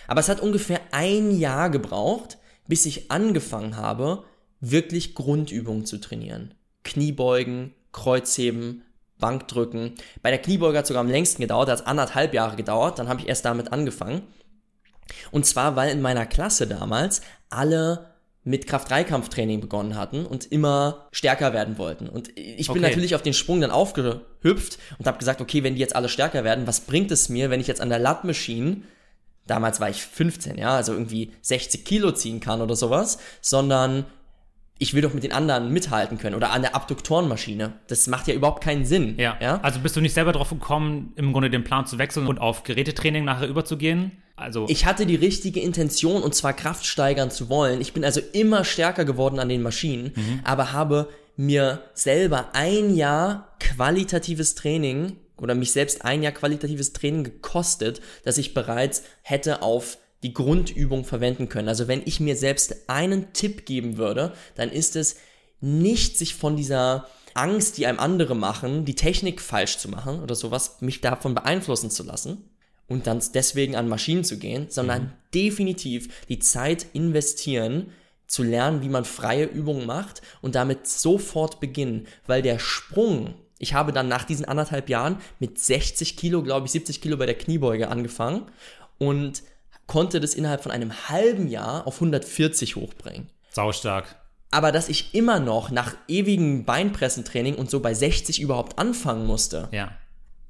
Aber 0.07 0.21
es 0.21 0.29
hat 0.29 0.41
ungefähr 0.41 0.81
ein 0.93 1.37
Jahr 1.37 1.71
gebraucht, 1.71 2.39
bis 2.67 2.87
ich 2.87 3.11
angefangen 3.11 3.77
habe, 3.77 4.25
wirklich 4.61 5.15
Grundübungen 5.15 5.87
zu 5.87 5.99
trainieren. 5.99 6.55
Kniebeugen, 6.85 7.75
Kreuzheben, 7.93 8.85
Bankdrücken. 9.19 9.95
Bei 10.23 10.31
der 10.31 10.41
Kniebeuge 10.41 10.79
hat 10.79 10.85
es 10.85 10.89
sogar 10.89 11.03
am 11.03 11.11
längsten 11.11 11.43
gedauert, 11.43 11.69
hat 11.69 11.87
anderthalb 11.87 12.33
Jahre 12.33 12.57
gedauert, 12.57 12.99
dann 12.99 13.09
habe 13.09 13.21
ich 13.21 13.29
erst 13.29 13.45
damit 13.45 13.73
angefangen. 13.73 14.23
Und 15.31 15.47
zwar, 15.47 15.75
weil 15.75 15.91
in 15.91 16.01
meiner 16.01 16.27
Klasse 16.27 16.67
damals 16.67 17.23
alle 17.51 18.15
mit 18.45 18.67
Kraft-3-Kampftraining 18.67 19.61
begonnen 19.61 19.97
hatten 19.97 20.25
und 20.25 20.51
immer 20.51 21.09
stärker 21.13 21.53
werden 21.53 21.77
wollten. 21.77 22.09
Und 22.09 22.29
ich 22.37 22.67
bin 22.69 22.79
Okay. 22.79 22.81
natürlich 22.81 23.15
auf 23.15 23.23
den 23.23 23.35
Sprung 23.35 23.61
dann 23.61 23.71
aufgehüpft 23.71 24.79
und 24.99 25.07
habe 25.07 25.19
gesagt, 25.19 25.41
okay, 25.41 25.63
wenn 25.65 25.75
die 25.75 25.81
jetzt 25.81 25.95
alle 25.97 26.09
stärker 26.09 26.45
werden, 26.45 26.67
was 26.67 26.81
bringt 26.81 27.11
es 27.11 27.29
mir, 27.29 27.51
wenn 27.51 27.61
ich 27.61 27.67
jetzt 27.67 27.81
an 27.81 27.91
der 27.91 27.99
Lat 27.99 28.25
Machine, 28.25 28.83
damals 29.47 29.81
war 29.81 29.91
ich 29.91 30.03
15, 30.03 30.57
ja, 30.57 30.77
also 30.77 30.93
irgendwie 30.93 31.33
60 31.43 31.85
Kilo 31.85 32.13
ziehen 32.13 32.41
kann 32.41 32.61
oder 32.63 32.77
sowas, 32.77 33.19
sondern 33.41 34.05
ich 34.79 34.95
will 34.95 35.03
doch 35.03 35.13
mit 35.13 35.25
den 35.25 35.33
anderen 35.33 35.73
mithalten 35.73 36.19
können 36.19 36.37
oder 36.37 36.53
an 36.53 36.63
der 36.63 36.75
Abduktorenmaschine. 36.75 37.75
Das 37.89 38.07
macht 38.07 38.29
ja 38.29 38.35
überhaupt 38.35 38.63
keinen 38.63 38.85
Sinn. 38.85 39.17
Ja. 39.19 39.37
ja? 39.41 39.61
Also 39.63 39.81
bist 39.81 39.97
du 39.97 40.01
nicht 40.01 40.15
selber 40.15 40.33
drauf 40.33 40.51
gekommen, 40.51 41.13
im 41.17 41.33
Grunde 41.33 41.51
den 41.51 41.65
Plan 41.65 41.87
zu 41.87 41.99
wechseln 41.99 42.27
und 42.27 42.39
auf 42.39 42.63
Gerätetraining 42.63 43.25
nachher 43.25 43.49
überzugehen? 43.49 44.13
Also 44.37 44.67
Ich 44.69 44.87
hatte 44.87 45.05
die 45.05 45.17
richtige 45.17 45.61
Intention 45.61 46.23
und 46.23 46.35
zwar 46.35 46.53
Kraft 46.53 46.87
steigern 46.87 47.31
zu 47.31 47.49
wollen. 47.49 47.81
Ich 47.81 47.93
bin 47.93 48.05
also 48.05 48.21
immer 48.33 48.65
stärker 48.65 49.05
geworden 49.05 49.41
an 49.41 49.49
den 49.49 49.63
Maschinen, 49.63 50.13
aber 50.45 50.73
habe 50.73 51.09
mir 51.37 51.83
selber 51.95 52.51
ein 52.53 52.95
Jahr 52.95 53.49
qualitatives 53.59 54.55
Training 54.55 55.17
oder 55.37 55.55
mich 55.55 55.73
selbst 55.73 56.05
ein 56.05 56.23
Jahr 56.23 56.33
qualitatives 56.33 56.93
Training 56.93 57.25
gekostet, 57.25 58.01
das 58.25 58.39
ich 58.39 58.55
bereits 58.55 59.03
hätte 59.23 59.63
auf 59.63 59.99
die 60.23 60.35
Grundübung 60.35 61.05
verwenden 61.05 61.49
können. 61.49 61.69
Also 61.69 61.89
wenn 61.89 62.03
ich 62.05 62.21
mir 62.21 62.37
selbst 62.37 62.89
einen 62.89 63.33
Tipp 63.33 63.67
geben 63.67 63.97
würde, 63.97 64.33
dann 64.57 64.71
ist 64.71 64.97
es 64.97 65.17
nicht 65.61 66.19
sich 66.19 66.35
von 66.35 66.57
dieser 66.57 67.07
Angst, 67.35 67.79
die 67.79 67.87
einem 67.87 68.01
andere 68.01 68.35
machen, 68.35 68.85
die 68.85 68.95
Technik 68.95 69.41
falsch 69.41 69.79
zu 69.79 69.89
machen 69.89 70.23
oder 70.23 70.35
sowas, 70.35 70.79
mich 70.81 71.01
davon 71.01 71.35
beeinflussen 71.35 71.91
zu 71.91 72.03
lassen 72.03 72.51
und 72.89 73.07
dann 73.07 73.23
deswegen 73.35 73.77
an 73.77 73.89
Maschinen 73.89 74.25
zu 74.25 74.39
gehen, 74.39 74.67
sondern 74.71 75.13
definitiv 75.35 76.27
die 76.29 76.39
Zeit 76.39 76.87
investieren, 76.95 77.93
zu 78.27 78.43
lernen, 78.43 78.83
wie 78.83 78.91
man 78.91 79.07
freie 79.07 79.47
Übungen 79.47 79.87
macht 79.87 80.21
und 80.43 80.55
damit 80.55 80.87
sofort 80.87 81.61
beginnen, 81.61 82.07
weil 82.27 82.43
der 82.43 82.59
Sprung, 82.59 83.35
ich 83.59 83.73
habe 83.73 83.93
dann 83.93 84.07
nach 84.07 84.25
diesen 84.25 84.45
anderthalb 84.45 84.91
Jahren 84.91 85.17
mit 85.39 85.59
60 85.59 86.17
Kilo, 86.17 86.43
glaube 86.43 86.67
ich, 86.67 86.73
70 86.73 87.01
Kilo 87.01 87.17
bei 87.17 87.25
der 87.25 87.39
Kniebeuge 87.39 87.89
angefangen 87.89 88.43
und 88.99 89.43
konnte 89.89 90.21
das 90.21 90.35
innerhalb 90.35 90.63
von 90.63 90.71
einem 90.71 90.93
halben 91.09 91.49
Jahr 91.49 91.85
auf 91.89 91.97
140 91.97 92.77
hochbringen. 92.77 93.29
saustark. 93.51 94.15
Aber 94.53 94.71
dass 94.73 94.89
ich 94.89 95.15
immer 95.15 95.41
noch 95.41 95.71
nach 95.71 95.95
ewigem 96.07 96.65
Beinpressentraining 96.65 97.57
und 97.57 97.69
so 97.71 97.81
bei 97.81 97.93
60 97.93 98.41
überhaupt 98.41 98.79
anfangen 98.79 99.27
musste, 99.27 99.69
Ja. 99.73 99.91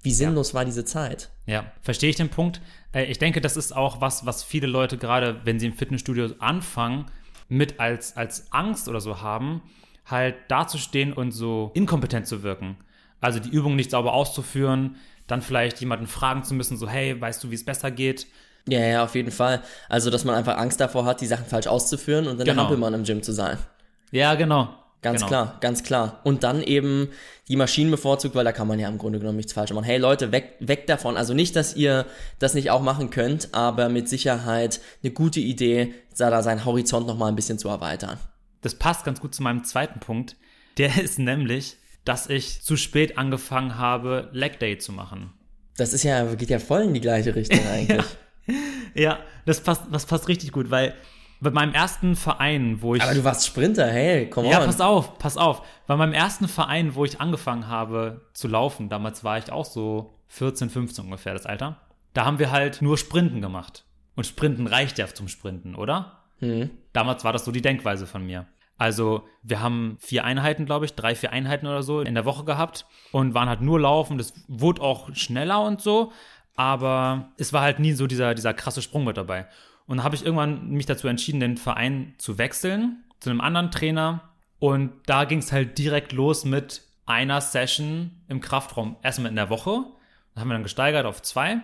wie 0.02 0.12
sinnlos 0.12 0.52
war 0.54 0.64
diese 0.66 0.85
Zeit? 0.85 1.30
Ja, 1.47 1.73
verstehe 1.80 2.11
ich 2.11 2.16
den 2.16 2.28
Punkt. 2.28 2.61
Äh, 2.92 3.04
Ich 3.07 3.18
denke, 3.18 3.40
das 3.40 3.57
ist 3.57 3.73
auch 3.75 4.00
was, 4.00 4.26
was 4.26 4.45
viele 4.45 4.66
Leute 4.66 4.99
gerade, 4.99 5.40
wenn 5.45 5.59
sie 5.59 5.66
im 5.66 5.73
Fitnessstudio 5.75 6.28
anfangen, 6.38 7.07
mit 7.49 7.80
als, 7.80 8.16
als 8.16 8.52
Angst 8.52 8.88
oder 8.88 9.00
so 9.00 9.23
haben, 9.23 9.62
halt 10.07 10.37
dazustehen 10.49 11.12
und 11.12 11.30
so 11.33 11.71
inkompetent 11.75 12.26
zu 12.26 12.42
wirken. 12.42 12.76
Also 13.21 13.38
die 13.40 13.49
Übung 13.50 13.75
nicht 13.75 13.90
sauber 13.90 14.12
auszuführen, 14.12 14.97
dann 15.26 15.42
vielleicht 15.42 15.80
jemanden 15.80 16.07
fragen 16.07 16.45
zu 16.45 16.54
müssen, 16.54 16.76
so, 16.76 16.88
hey, 16.88 17.18
weißt 17.21 17.42
du, 17.42 17.50
wie 17.50 17.54
es 17.57 17.64
besser 17.64 17.90
geht? 17.90 18.26
Ja, 18.68 18.80
ja, 18.80 19.04
auf 19.04 19.14
jeden 19.14 19.30
Fall. 19.30 19.62
Also, 19.88 20.10
dass 20.10 20.25
man 20.25 20.34
einfach 20.34 20.56
Angst 20.58 20.80
davor 20.80 21.04
hat, 21.04 21.20
die 21.20 21.26
Sachen 21.26 21.46
falsch 21.46 21.66
auszuführen 21.66 22.26
und 22.26 22.38
dann 22.38 22.44
der 22.44 22.54
Genau. 22.54 22.62
Hampelmann 22.64 22.94
im 22.94 23.04
Gym 23.04 23.22
zu 23.22 23.32
sein. 23.32 23.58
Ja, 24.10 24.34
genau. 24.34 24.68
Ganz 25.00 25.20
genau. 25.20 25.28
klar, 25.28 25.56
ganz 25.60 25.84
klar. 25.84 26.20
Und 26.25 26.42
dann 26.42 26.60
eben 26.62 27.08
die 27.46 27.54
Maschinen 27.56 27.90
bevorzugt, 27.90 28.34
weil 28.34 28.44
da 28.44 28.52
kann 28.52 28.66
man 28.66 28.80
ja 28.80 28.88
im 28.88 28.98
Grunde 28.98 29.20
genommen 29.20 29.37
nichts 29.37 29.52
falsch 29.52 29.72
machen. 29.72 29.84
Hey 29.84 29.96
Leute, 29.98 30.32
weg, 30.32 30.56
weg 30.58 30.87
davon. 30.88 31.16
Also 31.16 31.34
nicht, 31.34 31.54
dass 31.54 31.76
ihr 31.76 32.04
das 32.40 32.54
nicht 32.54 32.70
auch 32.70 32.82
machen 32.82 33.10
könnt, 33.10 33.50
aber 33.52 33.88
mit 33.88 34.08
Sicherheit 34.08 34.80
eine 35.02 35.12
gute 35.12 35.38
Idee, 35.40 35.94
da 36.16 36.42
seinen 36.42 36.64
Horizont 36.64 37.06
nochmal 37.06 37.28
ein 37.28 37.37
bisschen 37.37 37.58
zu 37.58 37.68
erweitern. 37.68 38.18
Das 38.60 38.75
passt 38.75 39.04
ganz 39.04 39.20
gut 39.20 39.34
zu 39.34 39.42
meinem 39.42 39.62
zweiten 39.62 40.00
Punkt. 40.00 40.37
Der 40.78 40.98
ist 41.02 41.20
nämlich, 41.20 41.76
dass 42.04 42.28
ich 42.28 42.62
zu 42.62 42.76
spät 42.76 43.18
angefangen 43.18 43.78
habe, 43.78 44.28
Leg 44.32 44.58
Day 44.58 44.78
zu 44.78 44.92
machen. 44.92 45.32
Das 45.76 45.92
ist 45.92 46.02
ja, 46.02 46.25
geht 46.34 46.50
ja 46.50 46.58
voll 46.58 46.82
in 46.82 46.94
die 46.94 47.00
gleiche 47.00 47.37
Richtung 47.37 47.60
eigentlich. 47.72 47.98
Ja, 47.98 48.04
das 49.47 49.62
passt, 49.62 49.83
das 49.90 50.07
passt 50.07 50.28
richtig 50.28 50.52
gut, 50.52 50.71
weil 50.71 50.95
bei 51.40 51.50
meinem 51.50 51.73
ersten 51.73 52.17
Verein, 52.17 52.83
wo 52.83 52.95
ich. 52.95 53.02
Aber 53.02 53.14
du 53.14 53.25
warst 53.25 53.47
Sprinter, 53.47 53.87
hey, 53.87 54.28
come 54.28 54.49
on. 54.49 54.52
ja, 54.52 54.61
pass 54.61 54.81
auf, 54.81 55.19
pass 55.19 55.37
auf. 55.37 55.62
Bei 55.87 55.97
meinem 55.97 56.12
ersten 56.12 56.49
Verein, 56.49 56.95
wo 56.95 57.05
ich 57.05 57.21
angefangen 57.21 57.69
habe 57.69 58.23
zu 58.33 58.49
laufen, 58.49 58.88
damals 58.88 59.23
war 59.25 59.38
ich 59.38 59.52
auch 59.52 59.64
so 59.64 60.14
14, 60.28 60.71
15 60.71 61.05
ungefähr 61.05 61.35
das 61.35 61.47
Alter, 61.47 61.81
da 62.12 62.25
haben 62.25 62.38
wir 62.38 62.50
halt 62.50 62.83
nur 62.83 62.99
Sprinten 62.99 63.40
gemacht. 63.40 63.85
Und 64.17 64.26
Sprinten 64.26 64.67
reicht 64.67 64.99
ja 64.99 65.07
zum 65.07 65.28
Sprinten, 65.28 65.76
oder? 65.76 66.25
Hm. 66.40 66.71
Damals 66.93 67.23
war 67.23 67.33
das 67.33 67.45
so 67.45 67.52
die 67.52 67.62
Denkweise 67.62 68.07
von 68.07 68.26
mir. 68.26 68.47
Also, 68.76 69.25
wir 69.43 69.61
haben 69.61 69.97
vier 70.00 70.25
Einheiten, 70.25 70.64
glaube 70.64 70.85
ich, 70.85 70.95
drei, 70.95 71.17
vier 71.17 71.33
Einheiten 71.33 71.67
oder 71.67 71.83
so 71.83 72.00
in 72.00 72.14
der 72.14 72.25
Woche 72.25 72.45
gehabt 72.45 72.87
und 73.11 73.35
waren 73.35 73.49
halt 73.49 73.61
nur 73.61 73.81
laufen. 73.81 74.19
Das 74.19 74.33
wurde 74.47 74.83
auch 74.83 75.14
schneller 75.14 75.62
und 75.64 75.81
so, 75.81 76.12
aber 76.58 77.30
es 77.36 77.52
war 77.52 77.62
halt 77.62 77.78
nie 77.78 77.92
so 77.92 78.08
dieser, 78.08 78.34
dieser 78.34 78.52
krasse 78.52 78.82
Sprung 78.82 79.04
mit 79.04 79.16
dabei. 79.16 79.46
Und 79.86 80.02
habe 80.02 80.16
ich 80.16 80.24
irgendwann 80.24 80.70
mich 80.70 80.86
dazu 80.86 81.06
entschieden, 81.06 81.38
den 81.38 81.56
Verein 81.56 82.14
zu 82.18 82.36
wechseln 82.36 83.04
zu 83.20 83.30
einem 83.30 83.40
anderen 83.40 83.70
Trainer. 83.70 84.32
Und 84.58 84.90
da 85.06 85.24
ging 85.24 85.38
es 85.38 85.52
halt 85.52 85.78
direkt 85.78 86.12
los 86.12 86.44
mit 86.44 86.82
einer 87.06 87.40
Session 87.40 88.10
im 88.26 88.40
Kraftraum. 88.40 88.96
Erstmal 89.02 89.30
in 89.30 89.36
der 89.36 89.50
Woche. 89.50 89.84
Dann 90.34 90.40
haben 90.40 90.48
wir 90.48 90.54
dann 90.54 90.64
gesteigert 90.64 91.06
auf 91.06 91.22
zwei. 91.22 91.60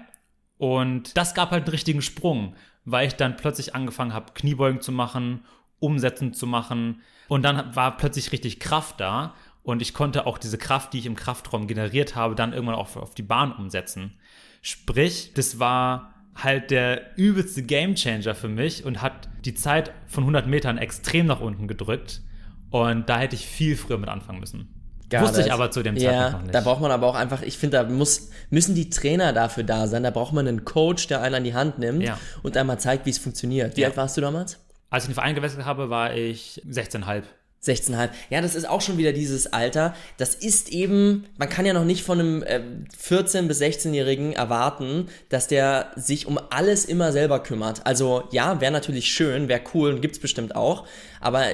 Und 0.59 1.17
das 1.17 1.35
gab 1.35 1.51
halt 1.51 1.65
einen 1.65 1.73
richtigen 1.73 2.01
Sprung, 2.01 2.55
weil 2.85 3.09
ich 3.09 3.17
dann 3.17 3.37
plötzlich 3.37 3.75
angefangen 3.75 4.15
habe, 4.15 4.33
Kniebeugen 4.33 4.81
zu 4.81 4.93
machen, 4.93 5.45
Umsetzen 5.81 6.35
zu 6.35 6.47
machen. 6.47 7.03
Und 7.27 7.43
dann 7.43 7.75
war 7.75 7.97
plötzlich 7.97 8.31
richtig 8.31 8.61
Kraft 8.61 9.01
da. 9.01 9.35
Und 9.65 9.83
ich 9.83 9.93
konnte 9.93 10.27
auch 10.29 10.39
diese 10.39 10.57
Kraft, 10.57 10.93
die 10.93 10.99
ich 10.99 11.07
im 11.07 11.17
Kraftraum 11.17 11.67
generiert 11.67 12.15
habe, 12.15 12.37
dann 12.37 12.53
irgendwann 12.53 12.77
auch 12.77 12.95
auf 12.97 13.17
die 13.17 13.23
Bahn 13.23 13.51
umsetzen. 13.51 14.21
Sprich, 14.67 15.33
das 15.35 15.59
war 15.59 16.15
halt 16.35 16.71
der 16.71 17.19
übelste 17.19 17.63
Gamechanger 17.63 18.35
für 18.35 18.49
mich 18.49 18.87
und 18.87 19.03
hat 19.03 19.29
die 19.45 19.53
Zeit 19.55 19.93
von 20.07 20.23
100 20.25 20.47
Metern 20.47 20.79
extrem 20.79 21.27
nach 21.27 21.41
unten 21.41 21.69
gedrückt. 21.69 22.23
Und 22.71 23.11
da 23.11 23.19
hätte 23.19 23.37
ich 23.37 23.47
viel 23.47 23.77
früher 23.77 23.99
mit 23.99 24.09
anfangen 24.09 24.41
müssen. 24.41 24.71
Got 25.11 25.21
Wusste 25.21 25.41
ich 25.43 25.47
it. 25.49 25.53
aber 25.53 25.71
zu 25.71 25.83
dem 25.83 25.97
ja, 25.99 26.11
Zeitpunkt 26.11 26.33
noch 26.33 26.43
nicht. 26.45 26.55
Da 26.55 26.61
braucht 26.63 26.81
man 26.81 26.91
aber 26.93 27.07
auch 27.09 27.15
einfach, 27.15 27.43
ich 27.43 27.59
finde, 27.59 27.77
da 27.77 27.85
muss, 27.85 28.31
müssen 28.49 28.75
die 28.75 28.89
Trainer 28.89 29.35
dafür 29.35 29.65
da 29.65 29.87
sein. 29.87 30.03
Da 30.03 30.11
braucht 30.11 30.33
man 30.33 30.49
einen 30.49 30.65
Coach, 30.65 31.09
der 31.09 31.21
einen 31.21 31.35
an 31.35 31.45
die 31.45 31.53
Hand 31.53 31.79
nimmt 31.79 32.03
Ja. 32.03 32.19
und 32.43 32.57
einmal 32.57 32.81
zeigt, 32.81 33.05
wie 33.05 33.11
es 33.11 33.19
funktioniert. 33.19 33.77
Wie 33.77 33.83
Ja. 33.83 33.89
alt 33.89 33.99
warst 33.99 34.17
du 34.17 34.23
damals? 34.23 34.65
Als 34.89 35.05
ich 35.05 35.09
den 35.11 35.15
Verein 35.15 35.35
gewechselt 35.35 35.67
habe, 35.67 35.91
war 35.91 36.15
ich 36.15 36.63
16,5. 36.67 37.25
16,5. 37.67 38.11
Ja, 38.31 38.41
das 38.41 38.55
ist 38.55 38.69
auch 38.69 38.81
schon 38.81 38.99
wieder 38.99 39.13
dieses 39.13 39.53
Alter. 39.53 39.95
Das 40.17 40.35
ist 40.35 40.69
eben, 40.71 41.27
man 41.37 41.49
kann 41.49 41.67
ja 41.67 41.73
noch 41.73 41.85
nicht 41.85 42.05
von 42.05 42.21
einem 42.21 42.43
äh, 42.43 42.61
14- 43.03 43.47
bis 43.47 43.61
16-Jährigen 43.61 44.33
erwarten, 44.33 45.09
dass 45.29 45.49
der 45.49 45.93
sich 45.97 46.27
um 46.27 46.39
alles 46.51 46.85
immer 46.85 47.13
selber 47.13 47.43
kümmert. 47.43 47.87
Also 47.87 48.25
ja, 48.31 48.61
wäre 48.61 48.73
natürlich 48.73 49.13
schön, 49.13 49.49
wäre 49.49 49.63
cool 49.75 49.93
und 49.93 50.01
gibt's 50.01 50.19
bestimmt 50.19 50.57
auch. 50.57 50.87
Aber 51.21 51.45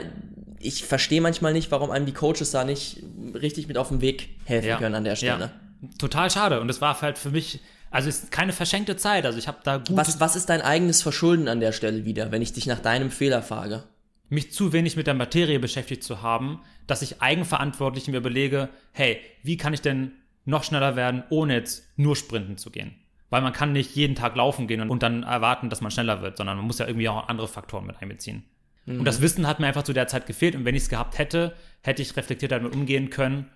ich 0.61 0.85
verstehe 0.85 1.21
manchmal 1.21 1.53
nicht, 1.53 1.71
warum 1.71 1.91
einem 1.91 2.07
die 2.07 2.13
Coaches 2.13 2.51
da 2.51 2.65
nicht 2.65 3.03
richtig 3.35 3.67
mit 3.67 3.79
auf 3.79 3.89
den 3.89 4.01
Weg 4.01 4.29
helfen 4.45 4.77
können 4.79 4.95
an 4.95 5.05
der 5.05 5.17
Stelle. 5.17 5.51
Ja. 5.83 5.89
Total 5.99 6.31
schade. 6.31 6.61
Und 6.61 6.69
es 6.69 6.81
war 6.81 7.01
halt 7.01 7.17
für 7.17 7.31
mich, 7.31 7.61
also 7.91 8.09
es 8.09 8.25
ist 8.25 8.31
keine 8.31 8.53
verschenkte 8.53 8.97
Zeit. 8.97 9.25
Also 9.25 9.39
ich 9.39 9.49
habe 9.49 9.59
da 9.65 9.79
gut 9.79 9.97
Was, 9.97 10.21
was 10.21 10.37
ist 10.37 10.51
dein 10.51 10.61
eigenes 10.61 11.03
Verschulden 11.03 11.49
an 11.49 11.61
der 11.61 11.73
Stelle 11.73 12.05
wieder, 12.05 12.31
wenn 12.31 12.43
ich 12.43 12.53
dich 12.53 12.67
nach 12.67 12.81
deinem 12.81 13.11
Fehler 13.11 13.43
frage? 13.43 13.85
Mich 14.31 14.53
zu 14.53 14.73
wenig 14.73 14.97
mit 14.97 15.07
der 15.07 15.15
Materie 15.15 15.61
beschäftigt 15.61 16.03
zu 16.03 16.23
haben, 16.23 16.61
dass 16.87 17.03
ich 17.03 17.21
eigenverantwortlich 17.21 18.09
mir 18.09 18.17
überlege, 18.17 18.71
hey, 18.93 19.21
wie 19.43 19.57
kann 19.57 19.75
ich 19.75 19.83
denn 19.83 20.13
noch 20.45 20.65
schneller 20.65 20.97
werden, 20.97 21.25
ohne 21.29 21.55
jetzt 21.55 21.87
nur 21.97 22.17
sprinten 22.17 22.57
zu 22.57 22.71
gehen? 22.71 22.95
Weil 23.29 23.43
man 23.43 23.53
kann 23.53 23.73
nicht 23.73 23.95
jeden 23.95 24.15
Tag 24.15 24.35
laufen 24.37 24.67
gehen 24.67 24.81
und, 24.81 24.91
und 24.91 25.03
dann 25.03 25.23
erwarten, 25.25 25.69
dass 25.69 25.81
man 25.81 25.91
schneller 25.91 26.23
wird, 26.23 26.37
sondern 26.37 26.57
man 26.57 26.67
muss 26.67 26.79
ja 26.79 26.87
irgendwie 26.87 27.09
auch 27.09 27.29
andere 27.29 27.49
Faktoren 27.49 27.87
mit 27.87 28.01
einbeziehen. 28.01 28.45
Und 28.87 29.05
das 29.05 29.21
Wissen 29.21 29.47
hat 29.47 29.61
mir 29.61 29.67
einfach 29.67 29.85
zu 29.85 29.93
der 29.93 30.09
Zeit 30.09 30.27
gefehlt 30.27 30.57
und 30.57 30.65
wenn 30.65 30.75
ich 30.75 30.85
es 30.85 30.89
gehabt 30.89 31.19
hätte, 31.19 31.55
hätte 31.83 32.03
ich 32.03 32.17
reflektiert 32.17 32.51
damit 32.51 32.75
umgehen 32.75 33.11
können 33.11 33.47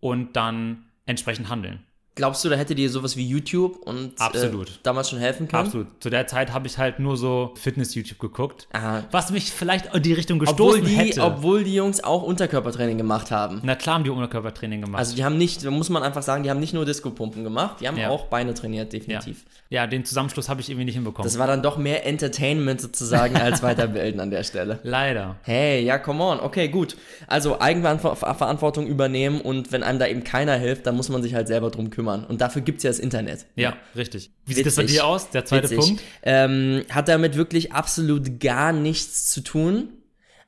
und 0.00 0.36
dann 0.36 0.86
entsprechend 1.04 1.48
handeln. 1.48 1.80
Glaubst 2.18 2.44
du, 2.44 2.48
da 2.48 2.56
hätte 2.56 2.74
dir 2.74 2.90
sowas 2.90 3.16
wie 3.16 3.26
YouTube 3.26 3.76
und 3.86 4.20
Absolut. 4.20 4.68
Äh, 4.68 4.72
damals 4.82 5.08
schon 5.08 5.20
helfen 5.20 5.46
können? 5.48 5.64
Absolut. 5.66 5.86
Zu 6.00 6.10
der 6.10 6.26
Zeit 6.26 6.52
habe 6.52 6.66
ich 6.66 6.76
halt 6.78 6.98
nur 6.98 7.16
so 7.16 7.54
Fitness-YouTube 7.54 8.18
geguckt, 8.18 8.66
Aha. 8.72 9.04
was 9.12 9.30
mich 9.30 9.52
vielleicht 9.52 9.94
in 9.94 10.02
die 10.02 10.12
Richtung 10.12 10.42
Obwohl 10.42 10.80
gestoßen 10.80 10.84
die, 10.84 10.94
hätte. 10.96 11.22
obwohl 11.22 11.62
die 11.62 11.74
Jungs 11.76 12.02
auch 12.02 12.24
Unterkörpertraining 12.24 12.98
gemacht 12.98 13.30
haben. 13.30 13.60
Na 13.62 13.76
klar 13.76 13.94
haben 13.94 14.04
die 14.04 14.10
Unterkörpertraining 14.10 14.80
gemacht. 14.82 14.98
Also 14.98 15.14
die 15.14 15.24
haben 15.24 15.38
nicht, 15.38 15.64
da 15.64 15.70
muss 15.70 15.88
man 15.90 16.02
einfach 16.02 16.22
sagen, 16.22 16.42
die 16.42 16.50
haben 16.50 16.58
nicht 16.60 16.74
nur 16.74 16.84
Disco-Pumpen 16.84 17.44
gemacht, 17.44 17.76
die 17.80 17.86
haben 17.86 17.96
Ja. 17.96 18.10
auch 18.10 18.24
Beine 18.26 18.52
trainiert, 18.52 18.92
ja. 18.92 18.98
definitiv. 18.98 19.44
ja, 19.70 19.86
den 19.86 20.04
Zusammenschluss 20.04 20.48
habe 20.48 20.60
ich 20.60 20.68
irgendwie 20.70 20.86
nicht 20.86 20.94
hinbekommen. 20.96 21.24
Das 21.24 21.38
war 21.38 21.46
dann 21.46 21.62
doch 21.62 21.76
mehr 21.78 22.04
Entertainment 22.04 22.80
sozusagen 22.80 23.36
als 23.40 23.62
Weiterbilden 23.62 24.20
an 24.20 24.30
der 24.32 24.42
Stelle. 24.42 24.80
Leider. 24.82 25.36
Hey, 25.42 25.84
ja, 25.84 25.98
come 25.98 26.24
on. 26.24 26.40
Okay, 26.40 26.66
gut. 26.68 26.96
Also 27.28 27.60
Eigenverantwortung 27.60 28.86
übernehmen 28.88 29.40
und 29.40 29.70
wenn 29.70 29.82
einem 29.82 29.98
da 29.98 30.06
eben 30.06 30.24
keiner 30.24 30.54
hilft, 30.56 30.86
dann 30.86 30.96
muss 30.96 31.08
man 31.08 31.22
sich 31.22 31.34
halt 31.34 31.46
selber 31.48 31.70
drum 31.70 31.90
kümmern. 31.90 32.07
Und 32.16 32.40
dafür 32.40 32.62
gibt's 32.62 32.82
ja 32.82 32.90
das 32.90 32.98
Internet. 32.98 33.46
Ja, 33.56 33.76
richtig. 33.96 34.30
Wie 34.46 34.54
sieht 34.54 34.66
das 34.66 34.76
bei 34.76 34.84
dir 34.84 35.06
aus? 35.06 35.30
Der 35.30 35.44
zweite 35.44 35.70
Witzig. 35.70 35.78
Punkt? 35.78 36.02
Ähm, 36.22 36.84
hat 36.90 37.08
damit 37.08 37.36
wirklich 37.36 37.72
absolut 37.72 38.40
gar 38.40 38.72
nichts 38.72 39.30
zu 39.30 39.40
tun. 39.42 39.88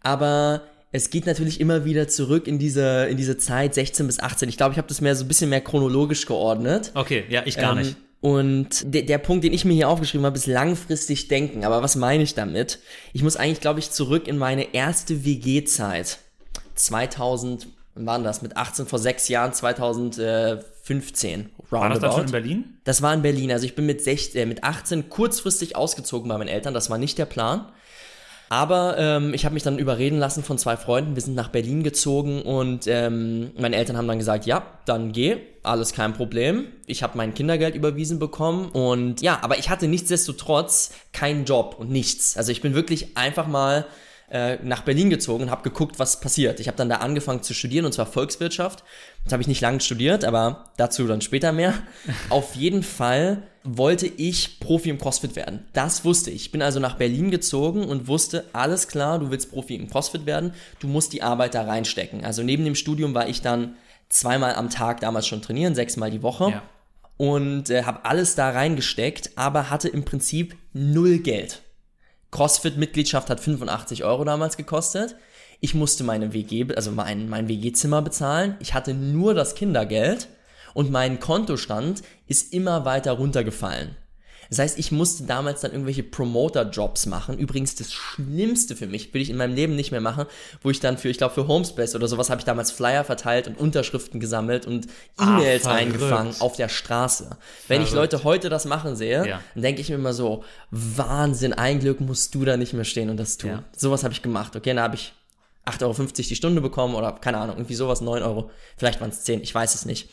Aber 0.03 0.63
es 0.93 1.11
geht 1.11 1.27
natürlich 1.27 1.61
immer 1.61 1.85
wieder 1.85 2.09
zurück 2.09 2.47
in 2.49 2.59
diese, 2.59 3.07
in 3.07 3.17
diese 3.17 3.37
Zeit 3.37 3.75
16 3.75 4.07
bis 4.07 4.19
18. 4.19 4.49
Ich 4.49 4.57
glaube, 4.57 4.73
ich 4.73 4.79
habe 4.79 4.89
das 4.89 5.01
mehr 5.01 5.15
so 5.15 5.25
ein 5.25 5.29
bisschen 5.29 5.51
mehr 5.51 5.61
chronologisch 5.61 6.27
geordnet. 6.27 6.91
Okay, 6.95 7.25
ja, 7.29 7.43
ich 7.45 7.57
gar 7.57 7.73
Ähm, 7.73 7.79
nicht. 7.79 7.97
Und 8.23 8.93
der, 8.95 9.03
der 9.03 9.17
Punkt, 9.19 9.45
den 9.45 9.53
ich 9.55 9.65
mir 9.65 9.73
hier 9.73 9.89
aufgeschrieben 9.89 10.27
habe, 10.27 10.37
ist 10.37 10.47
langfristig 10.47 11.29
denken. 11.29 11.65
Aber 11.65 11.83
was 11.83 11.97
meine 11.97 12.23
ich 12.23 12.35
damit? 12.35 12.79
Ich 13.15 13.23
muss 13.23 13.37
eigentlich, 13.37 13.61
glaube 13.61 13.81
ich, 13.81 13.91
zurück 13.93 14.29
in 14.29 14.37
meine 14.37 14.75
erste 14.75 15.25
WG-Zeit. 15.25 16.19
2000, 16.75 17.69
wann 17.95 18.07
war 18.07 18.19
denn 18.19 18.25
das? 18.25 18.43
Mit 18.43 18.57
18 18.57 18.87
vor 18.87 18.99
sechs 18.99 19.29
Jahren, 19.29 19.53
2015. 20.91 21.51
War 21.71 21.89
das 21.89 22.01
dann 22.01 22.11
schon 22.11 22.21
in 22.21 22.27
roundabout. 22.27 22.33
Berlin? 22.33 22.79
Das 22.85 23.03
war 23.03 23.15
in 23.15 23.23
Berlin. 23.23 23.53
Also 23.53 23.65
ich 23.65 23.75
bin 23.75 23.87
mit, 23.87 24.03
16, 24.03 24.43
äh, 24.43 24.47
mit 24.47 24.65
18 24.65 25.09
kurzfristig 25.09 25.77
ausgezogen 25.77 26.29
bei 26.29 26.37
meinen 26.37 26.49
Eltern. 26.49 26.75
Das 26.75 26.91
war 26.91 26.99
nicht 26.99 27.19
der 27.19 27.27
Plan. 27.27 27.67
Aber 28.53 28.99
ähm, 28.99 29.33
ich 29.33 29.45
habe 29.45 29.55
mich 29.55 29.63
dann 29.63 29.79
überreden 29.79 30.19
lassen 30.19 30.43
von 30.43 30.59
zwei 30.59 30.77
Freunden. 30.77 31.15
Wir 31.15 31.23
sind 31.23 31.37
nach 31.37 31.51
Berlin 31.51 31.85
gezogen 31.85 32.43
und 32.43 32.89
ähm, 32.89 33.53
meine 33.57 33.77
Eltern 33.77 33.97
haben 33.97 34.09
dann 34.09 34.19
gesagt, 34.19 34.45
ja, 34.45 34.67
dann 34.87 35.13
geh, 35.13 35.37
alles 35.63 35.93
kein 35.93 36.15
Problem. 36.15 36.67
Ich 36.87 37.05
habe 37.05 37.17
mein 37.17 37.33
Kindergeld 37.33 37.77
überwiesen 37.77 38.19
bekommen 38.19 38.69
und 38.71 39.23
ja, 39.23 39.39
aber 39.43 39.59
ich 39.59 39.71
hatte 39.71 39.87
nichtsdestotrotz 39.87 40.93
keinen 41.13 41.45
Job 41.45 41.77
und 41.79 41.91
nichts. 41.91 42.37
Also 42.37 42.51
ich 42.51 42.61
bin 42.61 42.75
wirklich 42.75 43.17
einfach 43.17 43.47
mal 43.47 43.87
äh, 44.31 44.59
nach 44.63 44.83
Berlin 44.83 45.11
gezogen 45.11 45.45
und 45.45 45.51
habe 45.51 45.63
geguckt, 45.63 46.01
was 46.01 46.21
passiert. 46.21 46.61
Ich 46.61 46.67
habe 46.67 46.77
dann 46.77 46.89
da 46.89 46.97
angefangen 46.97 47.45
zu 47.45 47.55
studieren 47.55 47.85
und 47.85 47.93
zwar 47.93 48.07
Volkswirtschaft. 48.07 48.83
Das 49.25 49.33
habe 49.33 49.43
ich 49.43 49.49
nicht 49.49 49.61
lange 49.61 49.81
studiert, 49.81 50.25
aber 50.25 50.71
dazu 50.77 51.07
dann 51.07 51.21
später 51.21 51.53
mehr. 51.53 51.75
Auf 52.31 52.55
jeden 52.55 52.83
Fall 52.83 53.43
wollte 53.63 54.07
ich 54.07 54.59
Profi 54.61 54.89
im 54.89 54.99
CrossFit 54.99 55.37
werden. 55.37 55.67
Das 55.75 56.05
wusste 56.05 56.31
ich. 56.31 56.47
Ich 56.47 56.51
bin 56.53 56.63
also 56.63 56.81
nach 56.81 56.97
Berlin 56.97 57.31
gezogen 57.31 57.85
und 57.85 58.09
wusste, 58.09 58.47
alles 58.55 58.89
klar, 58.89 59.19
du 59.19 59.31
willst 59.31 59.51
Profi 59.53 59.75
im 59.77 59.91
CrossFit 59.91 60.25
werden, 60.25 60.55
du 60.81 60.89
musst 60.89 61.13
die 61.13 61.23
Arbeit 61.23 61.55
da 61.55 61.63
reinstecken. 61.65 62.25
Also 62.25 62.43
neben 62.43 62.65
dem 62.65 62.75
Studium 62.75 63.13
war 63.15 63.29
ich 63.29 63.43
dann 63.43 63.75
zweimal 64.09 64.55
am 64.55 64.71
Tag 64.71 65.01
damals 65.01 65.27
schon 65.27 65.43
trainieren, 65.43 65.75
sechsmal 65.75 66.11
die 66.11 66.23
Woche 66.23 66.51
Ja. 66.51 66.63
und 67.19 67.69
äh, 67.71 67.85
habe 67.85 68.07
alles 68.07 68.35
da 68.35 68.49
reingesteckt, 68.51 69.33
aber 69.37 69.69
hatte 69.71 69.89
im 69.89 70.05
Prinzip 70.07 70.57
null 70.73 71.19
Geld. 71.19 71.61
CrossFit-Mitgliedschaft 72.33 73.29
hat 73.29 73.41
85 73.41 74.05
Euro 74.05 74.25
damals 74.25 74.57
gekostet. 74.57 75.17
Ich 75.61 75.75
musste 75.75 76.05
meine 76.05 76.33
WG, 76.33 76.67
also 76.75 76.91
mein, 76.91 77.29
mein 77.29 77.49
WG-Zimmer 77.49 78.03
bezahlen. 78.03 78.57
Ich 78.61 78.73
hatte 78.75 78.95
nur 78.95 79.35
das 79.35 79.55
Kindergeld 79.55 80.29
und 80.75 80.91
mein 80.91 81.21
Kontostand 81.21 82.03
ist 82.27 82.53
immer 82.55 82.85
weiter 82.85 83.13
runtergefallen. 83.13 83.97
Das 84.49 84.59
heißt, 84.59 84.79
ich 84.81 84.91
musste 84.91 85.25
damals 85.25 85.61
dann 85.61 85.71
irgendwelche 85.71 86.03
Promoter-Jobs 86.03 87.07
machen. 87.07 87.39
Übrigens 87.39 87.77
das 87.77 87.93
Schlimmste 87.93 88.75
für 88.75 88.89
mich, 88.89 89.15
will 89.15 89.23
ich 89.23 89.31
in 89.31 89.37
meinem 89.37 89.55
Leben 89.55 89.77
nicht 89.77 89.93
mehr 89.93 90.01
machen, 90.01 90.25
wo 90.63 90.71
ich 90.71 90.81
dann 90.81 90.99
für, 90.99 91.09
ich 91.09 91.19
glaube 91.19 91.35
für 91.35 91.47
Homespace 91.47 91.95
oder 91.95 92.09
sowas, 92.09 92.31
habe 92.31 92.41
ich 92.41 92.45
damals 92.45 92.73
Flyer 92.73 93.05
verteilt 93.05 93.47
und 93.47 93.57
Unterschriften 93.61 94.19
gesammelt 94.19 94.67
und 94.67 94.89
Ah, 95.19 95.37
E-Mails 95.39 95.63
verrückt. 95.63 95.81
eingefangen 95.81 96.35
auf 96.41 96.57
der 96.57 96.69
Straße. 96.69 97.31
Wenn 97.69 97.83
ich 97.83 97.91
Verrückt. 97.91 98.13
Leute 98.13 98.25
heute 98.25 98.49
das 98.49 98.65
machen 98.65 98.97
sehe, 98.97 99.25
Ja. 99.29 99.41
dann 99.55 99.63
denke 99.63 99.83
ich 99.83 99.89
mir 99.91 99.95
immer 99.97 100.15
so, 100.15 100.43
Wahnsinn, 100.73 101.53
ein 101.53 101.79
Glück 101.79 102.01
musst 102.01 102.35
du 102.35 102.45
da 102.45 102.57
nicht 102.57 102.73
mehr 102.73 102.85
stehen 102.85 103.09
und 103.09 103.19
das 103.19 103.37
tun. 103.37 103.51
Ja. 103.51 103.65
Sowas 103.77 104.03
habe 104.03 104.15
ich 104.15 104.23
gemacht. 104.23 104.57
Okay, 104.57 104.71
dann 104.75 104.83
habe 104.83 104.97
ich 104.97 105.13
8,50 105.71 105.83
Euro 105.85 106.13
die 106.13 106.35
Stunde 106.37 106.61
bekommen 106.61 106.95
oder 106.95 107.13
keine 107.13 107.39
Ahnung, 107.39 107.57
irgendwie 107.57 107.75
sowas, 107.75 108.01
9 108.01 108.23
Euro. 108.23 108.51
Vielleicht 108.77 109.01
waren 109.01 109.11
es 109.11 109.23
10, 109.25 109.43
ich 109.43 109.55
weiß 109.55 109.75
es 109.75 109.85
nicht. 109.85 110.11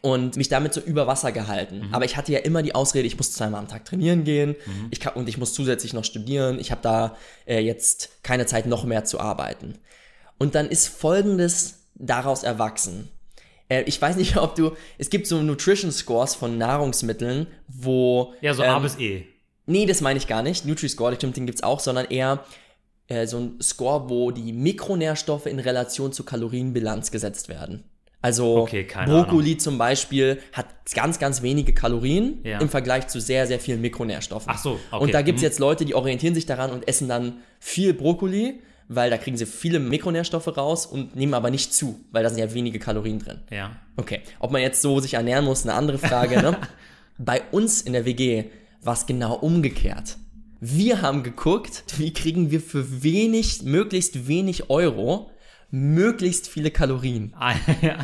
Und 0.00 0.36
mich 0.36 0.48
damit 0.48 0.74
so 0.74 0.80
über 0.80 1.06
Wasser 1.06 1.32
gehalten. 1.32 1.88
Mhm. 1.88 1.94
Aber 1.94 2.04
ich 2.04 2.16
hatte 2.16 2.30
ja 2.30 2.38
immer 2.38 2.62
die 2.62 2.74
Ausrede, 2.74 3.06
ich 3.06 3.16
muss 3.16 3.32
zweimal 3.32 3.60
am 3.60 3.68
Tag 3.68 3.84
trainieren 3.84 4.22
gehen 4.22 4.54
ich 4.90 5.00
kann, 5.00 5.14
und 5.14 5.28
ich 5.28 5.38
muss 5.38 5.54
zusätzlich 5.54 5.92
noch 5.92 6.04
studieren. 6.04 6.60
Ich 6.60 6.70
habe 6.70 6.82
da 6.82 7.16
äh, 7.46 7.60
jetzt 7.60 8.22
keine 8.22 8.46
Zeit, 8.46 8.66
noch 8.66 8.84
mehr 8.84 9.04
zu 9.04 9.18
arbeiten. 9.18 9.78
Und 10.38 10.54
dann 10.54 10.68
ist 10.68 10.86
Folgendes 10.86 11.80
daraus 11.96 12.44
erwachsen. 12.44 13.08
Äh, 13.68 13.82
ich 13.82 14.00
weiß 14.00 14.16
nicht, 14.16 14.36
ob 14.38 14.54
du, 14.54 14.72
es 14.98 15.10
gibt 15.10 15.26
so 15.26 15.42
Nutrition 15.42 15.90
Scores 15.90 16.34
von 16.34 16.58
Nahrungsmitteln, 16.58 17.48
wo 17.66 18.34
Ja, 18.40 18.54
so 18.54 18.62
ähm, 18.62 18.70
A 18.70 18.78
bis 18.78 18.98
E. 18.98 19.26
Nee, 19.66 19.84
das 19.84 20.00
meine 20.00 20.18
ich 20.18 20.26
gar 20.26 20.42
nicht. 20.42 20.64
Nutri-Score, 20.64 21.16
den 21.16 21.46
gibt's 21.46 21.62
auch, 21.62 21.80
sondern 21.80 22.06
eher 22.06 22.44
äh, 23.08 23.26
so 23.26 23.38
ein 23.38 23.60
Score, 23.60 24.08
wo 24.08 24.30
die 24.30 24.52
Mikronährstoffe 24.52 25.46
in 25.46 25.58
Relation 25.58 26.12
zur 26.12 26.24
Kalorienbilanz 26.26 27.10
gesetzt 27.10 27.48
werden. 27.48 27.84
Also 28.20 28.62
Okay, 28.62 28.84
Brokkoli 29.06 29.58
zum 29.58 29.78
Beispiel 29.78 30.40
hat 30.52 30.66
ganz, 30.94 31.18
ganz 31.20 31.40
wenige 31.42 31.72
Kalorien 31.72 32.40
Ja. 32.42 32.58
im 32.60 32.68
Vergleich 32.68 33.06
zu 33.08 33.20
sehr, 33.20 33.46
sehr 33.46 33.60
vielen 33.60 33.80
Mikronährstoffen. 33.80 34.50
Ach 34.52 34.58
so, 34.58 34.78
okay. 34.90 35.02
Und 35.04 35.14
da 35.14 35.22
gibt's 35.22 35.40
Mhm. 35.42 35.46
jetzt 35.46 35.58
Leute, 35.60 35.84
die 35.84 35.94
orientieren 35.94 36.34
sich 36.34 36.44
daran 36.44 36.72
und 36.72 36.88
essen 36.88 37.08
dann 37.08 37.34
viel 37.60 37.94
Brokkoli, 37.94 38.60
weil 38.88 39.10
da 39.10 39.18
kriegen 39.18 39.36
sie 39.36 39.46
viele 39.46 39.78
Mikronährstoffe 39.78 40.48
raus 40.56 40.84
und 40.86 41.14
nehmen 41.14 41.34
aber 41.34 41.50
nicht 41.50 41.72
zu, 41.72 42.00
weil 42.10 42.24
da 42.24 42.30
sind 42.30 42.38
ja 42.40 42.52
wenige 42.54 42.78
Kalorien 42.80 43.20
drin. 43.20 43.38
Ja. 43.50 43.76
Okay, 43.96 44.20
ob 44.40 44.50
man 44.50 44.62
jetzt 44.62 44.82
so 44.82 44.98
sich 44.98 45.14
ernähren 45.14 45.44
muss, 45.44 45.62
eine 45.64 45.74
andere 45.74 45.98
Frage. 45.98 46.42
Ne? 46.42 46.56
Bei 47.18 47.42
uns 47.52 47.82
in 47.82 47.92
der 47.92 48.04
WG 48.04 48.44
war 48.82 48.94
es 48.94 49.06
genau 49.06 49.34
umgekehrt. 49.34 50.16
Wir 50.60 51.02
haben 51.02 51.22
geguckt, 51.22 51.84
wie 51.98 52.12
kriegen 52.12 52.50
wir 52.50 52.60
für 52.60 53.02
wenig, 53.02 53.62
möglichst 53.62 54.26
wenig 54.26 54.70
Euro, 54.70 55.30
möglichst 55.70 56.48
viele 56.48 56.70
Kalorien. 56.70 57.32
Ah, 57.38 57.54
ja. 57.80 57.96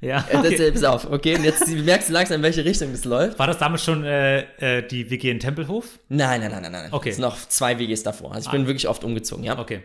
ja. 0.00 0.26
Äh, 0.30 0.36
Okay. 0.38 0.56
Das, 0.56 0.82
pass 0.82 0.84
auf, 0.84 1.10
okay? 1.10 1.36
Und 1.36 1.44
jetzt 1.44 1.66
merkst 1.68 2.10
du 2.10 2.12
langsam, 2.12 2.36
in 2.38 2.42
welche 2.42 2.64
Richtung 2.64 2.92
das 2.92 3.04
läuft. 3.04 3.38
War 3.38 3.46
das 3.46 3.58
damals 3.58 3.82
schon 3.84 4.04
äh, 4.04 4.40
äh, 4.78 4.86
die 4.86 5.08
WG 5.10 5.30
in 5.30 5.40
Tempelhof? 5.40 5.98
Nein, 6.08 6.40
nein, 6.40 6.50
nein, 6.50 6.62
nein, 6.62 6.72
nein. 6.72 6.92
Okay. 6.92 7.10
Es 7.10 7.16
sind 7.16 7.22
noch 7.22 7.38
zwei 7.48 7.78
WGs 7.78 8.02
davor. 8.02 8.34
Also 8.34 8.48
ich 8.48 8.52
bin 8.52 8.66
wirklich 8.66 8.88
oft 8.88 9.04
umgezogen, 9.04 9.44
ja. 9.44 9.58
Okay. 9.58 9.80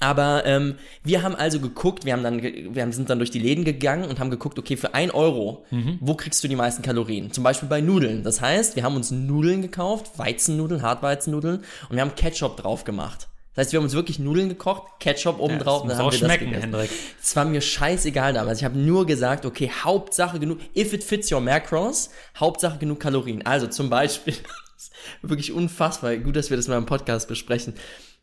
Aber 0.00 0.44
ähm, 0.46 0.76
wir 1.02 1.22
haben 1.22 1.34
also 1.34 1.60
geguckt, 1.60 2.04
wir 2.04 2.12
haben 2.12 2.22
dann, 2.22 2.42
wir 2.42 2.82
haben, 2.82 2.92
sind 2.92 3.10
dann 3.10 3.18
durch 3.18 3.30
die 3.30 3.38
Läden 3.38 3.64
gegangen 3.64 4.04
und 4.08 4.20
haben 4.20 4.30
geguckt, 4.30 4.58
okay, 4.58 4.76
für 4.76 4.94
ein 4.94 5.10
Euro, 5.10 5.64
wo 6.00 6.14
kriegst 6.14 6.42
du 6.44 6.48
die 6.48 6.56
meisten 6.56 6.82
Kalorien? 6.82 7.32
Zum 7.32 7.44
Beispiel 7.44 7.68
bei 7.68 7.80
Nudeln. 7.80 8.22
Das 8.22 8.40
heißt, 8.40 8.76
wir 8.76 8.84
haben 8.84 8.96
uns 8.96 9.10
Nudeln 9.10 9.62
gekauft, 9.62 10.18
Weizennudeln, 10.18 10.82
Hartweizennudeln 10.82 11.64
und 11.88 11.96
wir 11.96 12.00
haben 12.00 12.14
Ketchup 12.14 12.56
drauf 12.56 12.84
gemacht. 12.84 13.28
Das 13.54 13.66
heißt, 13.66 13.72
wir 13.72 13.78
haben 13.78 13.84
uns 13.86 13.94
wirklich 13.94 14.20
Nudeln 14.20 14.48
gekocht, 14.48 14.84
Ketchup 15.00 15.40
oben 15.40 15.58
drauf 15.58 15.82
das 15.82 15.88
muss 15.88 15.98
haben 15.98 16.06
auch 16.06 16.12
wir 16.12 16.18
das 16.20 16.28
schmecken, 16.28 16.44
gegessen. 16.44 16.62
Hendrik. 16.62 16.90
Es 17.20 17.34
war 17.34 17.44
mir 17.44 17.60
scheißegal 17.60 18.32
damals. 18.32 18.58
Ich 18.58 18.64
habe 18.64 18.78
nur 18.78 19.04
gesagt, 19.04 19.44
okay, 19.44 19.68
Hauptsache 19.82 20.38
genug, 20.38 20.58
if 20.76 20.92
it 20.92 21.02
fits 21.02 21.32
your 21.32 21.40
macros, 21.40 22.10
Hauptsache 22.38 22.78
genug 22.78 23.00
Kalorien. 23.00 23.44
Also 23.44 23.66
zum 23.66 23.90
Beispiel, 23.90 24.34
wirklich 25.22 25.52
unfassbar, 25.52 26.16
gut, 26.18 26.36
dass 26.36 26.50
wir 26.50 26.56
das 26.56 26.68
mal 26.68 26.78
im 26.78 26.86
Podcast 26.86 27.26
besprechen. 27.26 27.74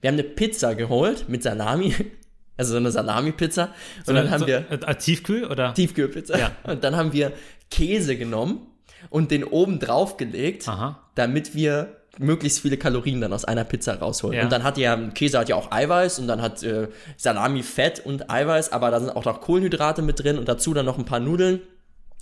Wir 0.05 0.09
haben 0.09 0.19
eine 0.19 0.23
Pizza 0.29 0.75
geholt 0.75 1.29
mit 1.29 1.41
Salami, 1.41 1.91
also 2.57 2.73
so 2.73 2.77
eine 2.77 2.91
Salami-Pizza. 2.91 3.69
Und 4.05 4.13
dann 4.13 4.29
haben 4.29 4.41
so, 4.41 4.45
wir 4.45 4.63
Äh, 4.69 4.95
Tiefkühl 4.97 5.45
oder? 5.45 5.73
Tiefkühlpizza. 5.73 6.37
Ja. 6.37 6.51
Und 6.61 6.83
dann 6.83 6.95
haben 6.95 7.11
wir 7.11 7.31
Käse 7.71 8.15
genommen 8.15 8.67
und 9.09 9.31
den 9.31 9.43
oben 9.43 9.79
drauf 9.79 10.17
gelegt, 10.17 10.67
Aha. 10.67 11.01
damit 11.15 11.55
wir 11.55 11.97
möglichst 12.19 12.59
viele 12.59 12.77
Kalorien 12.77 13.19
dann 13.19 13.33
aus 13.33 13.45
einer 13.45 13.63
Pizza 13.63 13.95
rausholen. 13.95 14.37
Ja. 14.37 14.43
Und 14.43 14.51
dann 14.51 14.61
hat 14.61 14.77
ja, 14.77 14.95
Käse 14.95 15.39
hat 15.39 15.49
ja 15.49 15.55
auch 15.55 15.71
Eiweiß 15.71 16.19
und 16.19 16.27
dann 16.27 16.39
hat 16.39 16.61
äh, 16.61 16.87
Salami 17.17 17.63
Fett 17.63 18.05
und 18.05 18.29
Eiweiß, 18.29 18.73
aber 18.73 18.91
da 18.91 18.99
sind 18.99 19.09
auch 19.09 19.25
noch 19.25 19.41
Kohlenhydrate 19.41 20.03
mit 20.03 20.23
drin 20.23 20.37
und 20.37 20.47
dazu 20.47 20.75
dann 20.75 20.85
noch 20.85 20.99
ein 20.99 21.05
paar 21.05 21.19
Nudeln. 21.19 21.61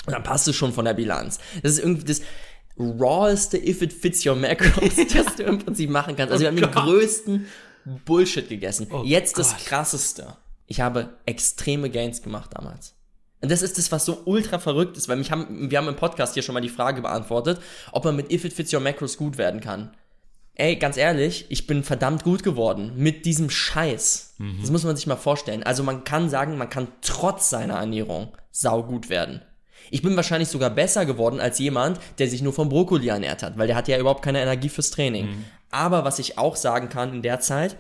Und 0.06 0.14
dann 0.14 0.24
passt 0.24 0.48
es 0.48 0.56
schon 0.56 0.72
von 0.72 0.86
der 0.86 0.94
Bilanz. 0.94 1.40
Das 1.62 1.74
ist 1.74 1.80
irgendwie 1.80 2.06
das 2.06 2.22
raweste 2.80 3.58
if 3.58 3.82
it 3.82 3.92
fits 3.92 4.26
your 4.26 4.38
macros, 4.38 4.96
das 5.14 5.36
du 5.36 5.44
im 5.44 5.60
Prinzip 5.60 5.90
machen 5.90 6.16
kannst. 6.16 6.32
Also 6.32 6.44
wir 6.44 6.48
haben 6.48 6.56
den 6.56 6.64
Oh 6.64 6.72
Gott. 6.72 6.86
größten 6.86 7.46
Bullshit 8.06 8.48
gegessen. 8.50 8.88
Oh 8.92 9.04
Jetzt 9.04 9.38
das 9.38 9.52
Gott. 9.52 9.66
krasseste. 9.66 10.38
Ich 10.68 10.82
habe 10.82 11.18
extreme 11.26 11.90
Gains 11.90 12.22
gemacht 12.22 12.52
damals. 12.54 12.96
Und 13.42 13.52
das 13.52 13.62
ist 13.62 13.78
das, 13.78 13.92
was 13.92 14.06
so 14.06 14.22
ultra 14.26 14.58
verrückt 14.58 14.96
ist, 14.96 15.10
weil 15.10 15.18
mich 15.18 15.30
haben, 15.30 15.70
wir 15.70 15.78
haben 15.78 15.90
im 15.90 15.98
Podcast 15.98 16.34
hier 16.34 16.44
schon 16.44 16.54
mal 16.54 16.62
die 16.62 16.70
Frage 16.70 17.02
beantwortet, 17.02 17.60
ob 17.92 18.06
man 18.06 18.16
mit 18.16 18.32
If 18.32 18.46
It 18.46 18.54
Fits 18.54 18.74
Your 18.74 18.80
Macros 18.80 19.18
gut 19.18 19.38
werden 19.38 19.60
kann. 19.60 19.94
Ey, 20.56 20.76
ganz 20.78 20.98
ehrlich, 20.98 21.48
ich 21.50 21.68
bin 21.68 21.84
verdammt 21.84 22.24
gut 22.24 22.44
geworden 22.44 22.94
mit 22.96 23.26
diesem 23.26 23.50
Scheiß. 23.50 24.36
Das 24.62 24.70
muss 24.72 24.84
man 24.84 24.96
sich 24.96 25.08
mal 25.08 25.16
vorstellen. 25.16 25.64
Also 25.64 25.84
man 25.84 26.04
kann 26.04 26.30
sagen, 26.30 26.58
man 26.58 26.70
kann 26.70 26.88
trotz 27.02 27.50
seiner 27.50 27.76
Ernährung 27.76 28.32
saugut 28.52 29.10
werden. 29.10 29.42
Ich 29.92 30.02
bin 30.02 30.16
wahrscheinlich 30.16 30.50
sogar 30.50 30.70
besser 30.70 31.06
geworden 31.06 31.40
als 31.40 31.60
jemand, 31.60 32.00
der 32.20 32.28
sich 32.28 32.42
nur 32.42 32.54
vom 32.54 32.70
Brokkoli 32.70 33.08
ernährt 33.08 33.44
hat, 33.44 33.58
weil 33.58 33.68
der 33.68 33.76
hat 33.76 33.88
ja 33.88 33.98
überhaupt 33.98 34.24
keine 34.24 34.42
Energie 34.42 34.70
fürs 34.70 34.92
Training. 34.92 35.28
Aber 35.72 36.04
was 36.04 36.20
ich 36.20 36.38
auch 36.38 36.56
sagen 36.56 36.90
kann 36.90 37.14
in 37.14 37.22
der 37.22 37.40
Zeit, 37.40 37.76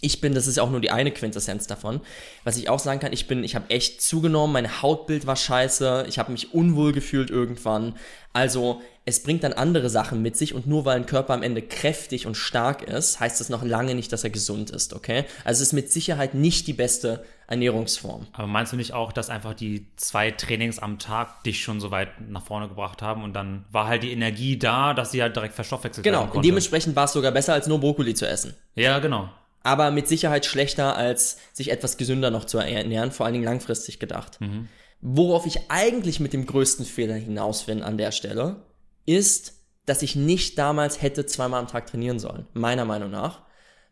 ich 0.00 0.20
bin, 0.20 0.34
das 0.34 0.46
ist 0.46 0.58
auch 0.58 0.70
nur 0.70 0.80
die 0.80 0.90
eine 0.90 1.10
Quintessenz 1.10 1.66
davon, 1.66 2.00
was 2.44 2.56
ich 2.56 2.68
auch 2.68 2.78
sagen 2.78 3.00
kann, 3.00 3.12
ich 3.12 3.26
bin, 3.26 3.42
ich 3.44 3.54
habe 3.56 3.70
echt 3.70 4.00
zugenommen, 4.00 4.52
mein 4.52 4.80
Hautbild 4.82 5.26
war 5.26 5.36
scheiße, 5.36 6.06
ich 6.08 6.18
habe 6.18 6.32
mich 6.32 6.54
unwohl 6.54 6.92
gefühlt 6.92 7.30
irgendwann. 7.30 7.96
Also 8.32 8.80
es 9.04 9.22
bringt 9.22 9.42
dann 9.42 9.54
andere 9.54 9.88
Sachen 9.90 10.22
mit 10.22 10.36
sich 10.36 10.54
und 10.54 10.66
nur 10.66 10.84
weil 10.84 10.96
ein 10.96 11.06
Körper 11.06 11.32
am 11.34 11.42
Ende 11.42 11.62
kräftig 11.62 12.26
und 12.26 12.36
stark 12.36 12.82
ist, 12.82 13.18
heißt 13.18 13.40
das 13.40 13.48
noch 13.48 13.64
lange 13.64 13.94
nicht, 13.94 14.12
dass 14.12 14.22
er 14.22 14.30
gesund 14.30 14.70
ist, 14.70 14.92
okay? 14.92 15.24
Also 15.44 15.62
es 15.62 15.68
ist 15.68 15.72
mit 15.72 15.90
Sicherheit 15.90 16.34
nicht 16.34 16.66
die 16.66 16.74
beste 16.74 17.24
Ernährungsform. 17.48 18.26
Aber 18.34 18.46
meinst 18.46 18.72
du 18.72 18.76
nicht 18.76 18.92
auch, 18.92 19.10
dass 19.12 19.30
einfach 19.30 19.54
die 19.54 19.86
zwei 19.96 20.30
Trainings 20.30 20.78
am 20.78 20.98
Tag 20.98 21.42
dich 21.44 21.62
schon 21.62 21.80
so 21.80 21.90
weit 21.90 22.08
nach 22.30 22.44
vorne 22.44 22.68
gebracht 22.68 23.02
haben 23.02 23.24
und 23.24 23.32
dann 23.32 23.64
war 23.72 23.88
halt 23.88 24.02
die 24.04 24.12
Energie 24.12 24.58
da, 24.58 24.94
dass 24.94 25.10
sie 25.10 25.22
halt 25.22 25.34
direkt 25.34 25.54
verstoffwechselt 25.54 26.04
Genau, 26.04 26.18
werden 26.18 26.26
und 26.28 26.32
konnte? 26.34 26.46
dementsprechend 26.46 26.94
war 26.94 27.06
es 27.06 27.12
sogar 27.12 27.32
besser, 27.32 27.54
als 27.54 27.66
nur 27.66 27.80
Brokkoli 27.80 28.14
zu 28.14 28.28
essen. 28.28 28.54
Ja, 28.76 28.98
genau. 29.00 29.30
Aber 29.62 29.90
mit 29.90 30.08
Sicherheit 30.08 30.46
schlechter, 30.46 30.96
als 30.96 31.38
sich 31.52 31.70
etwas 31.70 31.96
gesünder 31.96 32.30
noch 32.30 32.44
zu 32.44 32.58
ernähren, 32.58 33.12
vor 33.12 33.26
allen 33.26 33.34
Dingen 33.34 33.44
langfristig 33.44 33.98
gedacht. 33.98 34.40
Mhm. 34.40 34.68
Worauf 35.00 35.46
ich 35.46 35.70
eigentlich 35.70 36.20
mit 36.20 36.32
dem 36.32 36.46
größten 36.46 36.84
Fehler 36.84 37.14
hinaus 37.14 37.64
bin 37.64 37.82
an 37.82 37.98
der 37.98 38.12
Stelle, 38.12 38.64
ist, 39.06 39.54
dass 39.86 40.02
ich 40.02 40.16
nicht 40.16 40.58
damals 40.58 41.02
hätte 41.02 41.26
zweimal 41.26 41.60
am 41.60 41.68
Tag 41.68 41.86
trainieren 41.86 42.18
sollen, 42.18 42.46
meiner 42.52 42.84
Meinung 42.84 43.10
nach, 43.10 43.42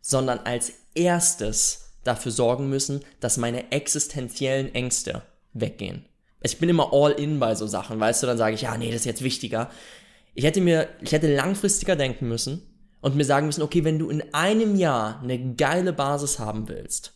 sondern 0.01 0.39
als 0.39 0.73
erstes 0.95 1.93
dafür 2.03 2.31
sorgen 2.31 2.69
müssen, 2.69 3.01
dass 3.19 3.37
meine 3.37 3.71
existenziellen 3.71 4.73
Ängste 4.73 5.23
weggehen. 5.53 6.05
Ich 6.41 6.59
bin 6.59 6.69
immer 6.69 6.93
all 6.93 7.11
in 7.11 7.39
bei 7.39 7.55
so 7.55 7.67
Sachen, 7.67 7.99
weißt 7.99 8.23
du, 8.23 8.27
dann 8.27 8.37
sage 8.37 8.55
ich, 8.55 8.61
ja, 8.61 8.77
nee, 8.77 8.91
das 8.91 9.01
ist 9.01 9.05
jetzt 9.05 9.23
wichtiger. 9.23 9.69
Ich 10.35 10.43
hätte 10.43 10.61
mir, 10.61 10.87
ich 11.01 11.11
hätte 11.11 11.33
langfristiger 11.35 11.95
denken 11.95 12.27
müssen 12.27 12.61
und 13.01 13.15
mir 13.15 13.25
sagen 13.25 13.45
müssen, 13.45 13.61
okay, 13.61 13.83
wenn 13.83 13.99
du 13.99 14.09
in 14.09 14.33
einem 14.33 14.75
Jahr 14.75 15.21
eine 15.21 15.55
geile 15.55 15.93
Basis 15.93 16.39
haben 16.39 16.67
willst, 16.67 17.13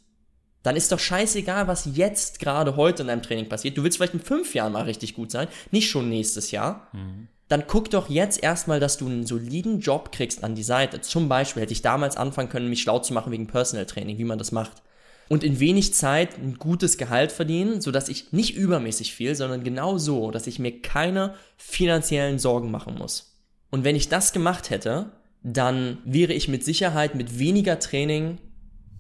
dann 0.64 0.76
ist 0.76 0.92
doch 0.92 1.00
scheißegal, 1.00 1.68
was 1.68 1.90
jetzt 1.94 2.40
gerade 2.40 2.76
heute 2.76 3.02
in 3.02 3.08
deinem 3.08 3.24
Training 3.24 3.50
passiert. 3.50 3.78
Du 3.78 3.84
willst 3.84 3.98
vielleicht 3.98 4.14
in 4.14 4.20
fünf 4.20 4.54
Jahren 4.54 4.74
mal 4.74 4.84
richtig 4.84 5.16
gut 5.16 5.32
sein, 5.32 5.48
nicht 5.72 5.90
schon 5.90 6.10
nächstes 6.10 6.52
Jahr. 6.52 6.88
Mhm. 6.94 7.28
Dann 7.48 7.66
guck 7.68 7.90
doch 7.90 8.10
jetzt 8.10 8.42
erstmal, 8.42 8.80
dass 8.80 8.98
du 8.98 9.08
einen 9.08 9.26
soliden 9.26 9.82
Job 9.82 10.12
kriegst 10.12 10.44
an 10.44 10.56
die 10.56 10.64
Seite. 10.64 11.02
Zum 11.02 11.28
Beispiel 11.28 11.64
hätte 11.64 11.74
ich 11.74 11.82
damals 11.82 12.16
anfangen 12.16 12.50
können, 12.50 12.70
mich 12.70 12.82
schlau 12.82 13.00
zu 13.00 13.14
machen 13.14 13.32
wegen 13.32 13.48
Personal 13.48 13.86
Training, 13.86 14.18
wie 14.18 14.24
man 14.24 14.38
das 14.38 14.54
macht. 14.54 14.84
Und 15.28 15.44
in 15.44 15.60
wenig 15.60 15.94
Zeit 15.94 16.38
ein 16.38 16.58
gutes 16.60 16.98
Gehalt 16.98 17.32
verdienen, 17.32 17.82
sodass 17.82 18.10
ich 18.10 18.32
nicht 18.32 18.56
übermäßig 18.56 19.14
viel, 19.14 19.36
sondern 19.36 19.64
genau 19.64 19.98
so, 19.98 20.32
dass 20.32 20.48
ich 20.48 20.60
mir 20.60 20.82
keine 20.82 21.34
finanziellen 21.58 22.40
Sorgen 22.40 22.72
machen 22.72 22.96
muss. 22.96 23.38
Und 23.70 23.84
wenn 23.84 23.96
ich 23.96 24.10
das 24.10 24.34
gemacht 24.34 24.70
hätte, 24.70 25.12
dann 25.44 25.98
wäre 26.06 26.34
ich 26.34 26.48
mit 26.48 26.64
Sicherheit 26.64 27.16
mit 27.16 27.40
weniger 27.40 27.80
Training 27.80 28.38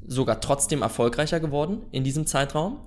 sogar 0.06 0.41
trotzdem 0.41 0.82
erfolgreicher 0.82 1.39
geworden 1.39 1.84
in 1.91 2.04
diesem 2.04 2.25
Zeitraum. 2.25 2.80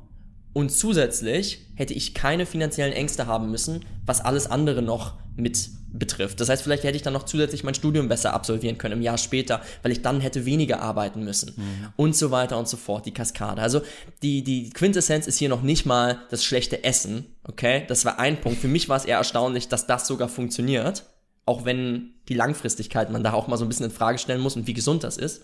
Und 0.53 0.71
zusätzlich 0.71 1.67
hätte 1.75 1.95
ich 1.95 2.15
keine 2.15 2.47
finanziellen 2.47 2.93
Ängste 2.93 3.27
haben 3.27 3.51
müssen, 3.51 3.85
was 4.07 4.21
alles 4.21 4.49
andere 4.49 4.83
noch 4.83 5.15
mit 5.37 5.69
betrifft. 5.95 6.41
Das 6.41 6.49
heißt, 6.49 6.63
vielleicht 6.63 6.83
hätte 6.83 6.97
ich 6.97 7.03
dann 7.03 7.13
noch 7.13 7.23
zusätzlich 7.23 7.65
mein 7.65 7.75
Studium 7.75 8.09
besser 8.09 8.35
absolvieren 8.35 8.79
können 8.79 8.95
im 8.99 9.03
Jahr 9.03 9.17
später, 9.17 9.63
weil 9.83 9.93
ich 9.93 10.03
dann 10.03 10.21
hätte 10.21 10.45
weniger 10.45 10.81
arbeiten 10.81 11.25
müssen. 11.25 11.55
Und 11.97 12.17
so 12.17 12.31
weiter 12.31 12.59
und 12.59 12.69
so 12.69 12.77
fort, 12.77 13.07
die 13.07 13.15
Kaskade. 13.15 13.63
Also 13.63 13.81
die, 14.23 14.43
die 14.43 14.71
Quintessenz 14.71 15.27
ist 15.27 15.39
hier 15.39 15.49
noch 15.49 15.63
nicht 15.63 15.87
mal 15.87 16.19
das 16.31 16.45
schlechte 16.45 16.83
Essen, 16.83 17.27
okay? 17.45 17.85
Das 17.87 18.05
war 18.05 18.19
ein 18.19 18.41
Punkt. 18.41 18.61
Für 18.61 18.69
mich 18.69 18.89
war 18.89 18.97
es 18.97 19.05
eher 19.05 19.19
erstaunlich, 19.19 19.69
dass 19.69 19.87
das 19.87 20.07
sogar 20.07 20.29
funktioniert. 20.29 21.05
Auch 21.47 21.65
wenn 21.65 22.15
die 22.29 22.35
Langfristigkeit 22.35 23.11
man 23.11 23.23
da 23.23 23.33
auch 23.33 23.49
mal 23.49 23.57
so 23.57 23.65
ein 23.65 23.69
bisschen 23.69 23.87
in 23.87 23.93
Frage 23.93 24.19
stellen 24.19 24.41
muss 24.41 24.57
und 24.57 24.67
wie 24.67 24.75
gesund 24.75 25.05
das 25.05 25.17
ist 25.17 25.43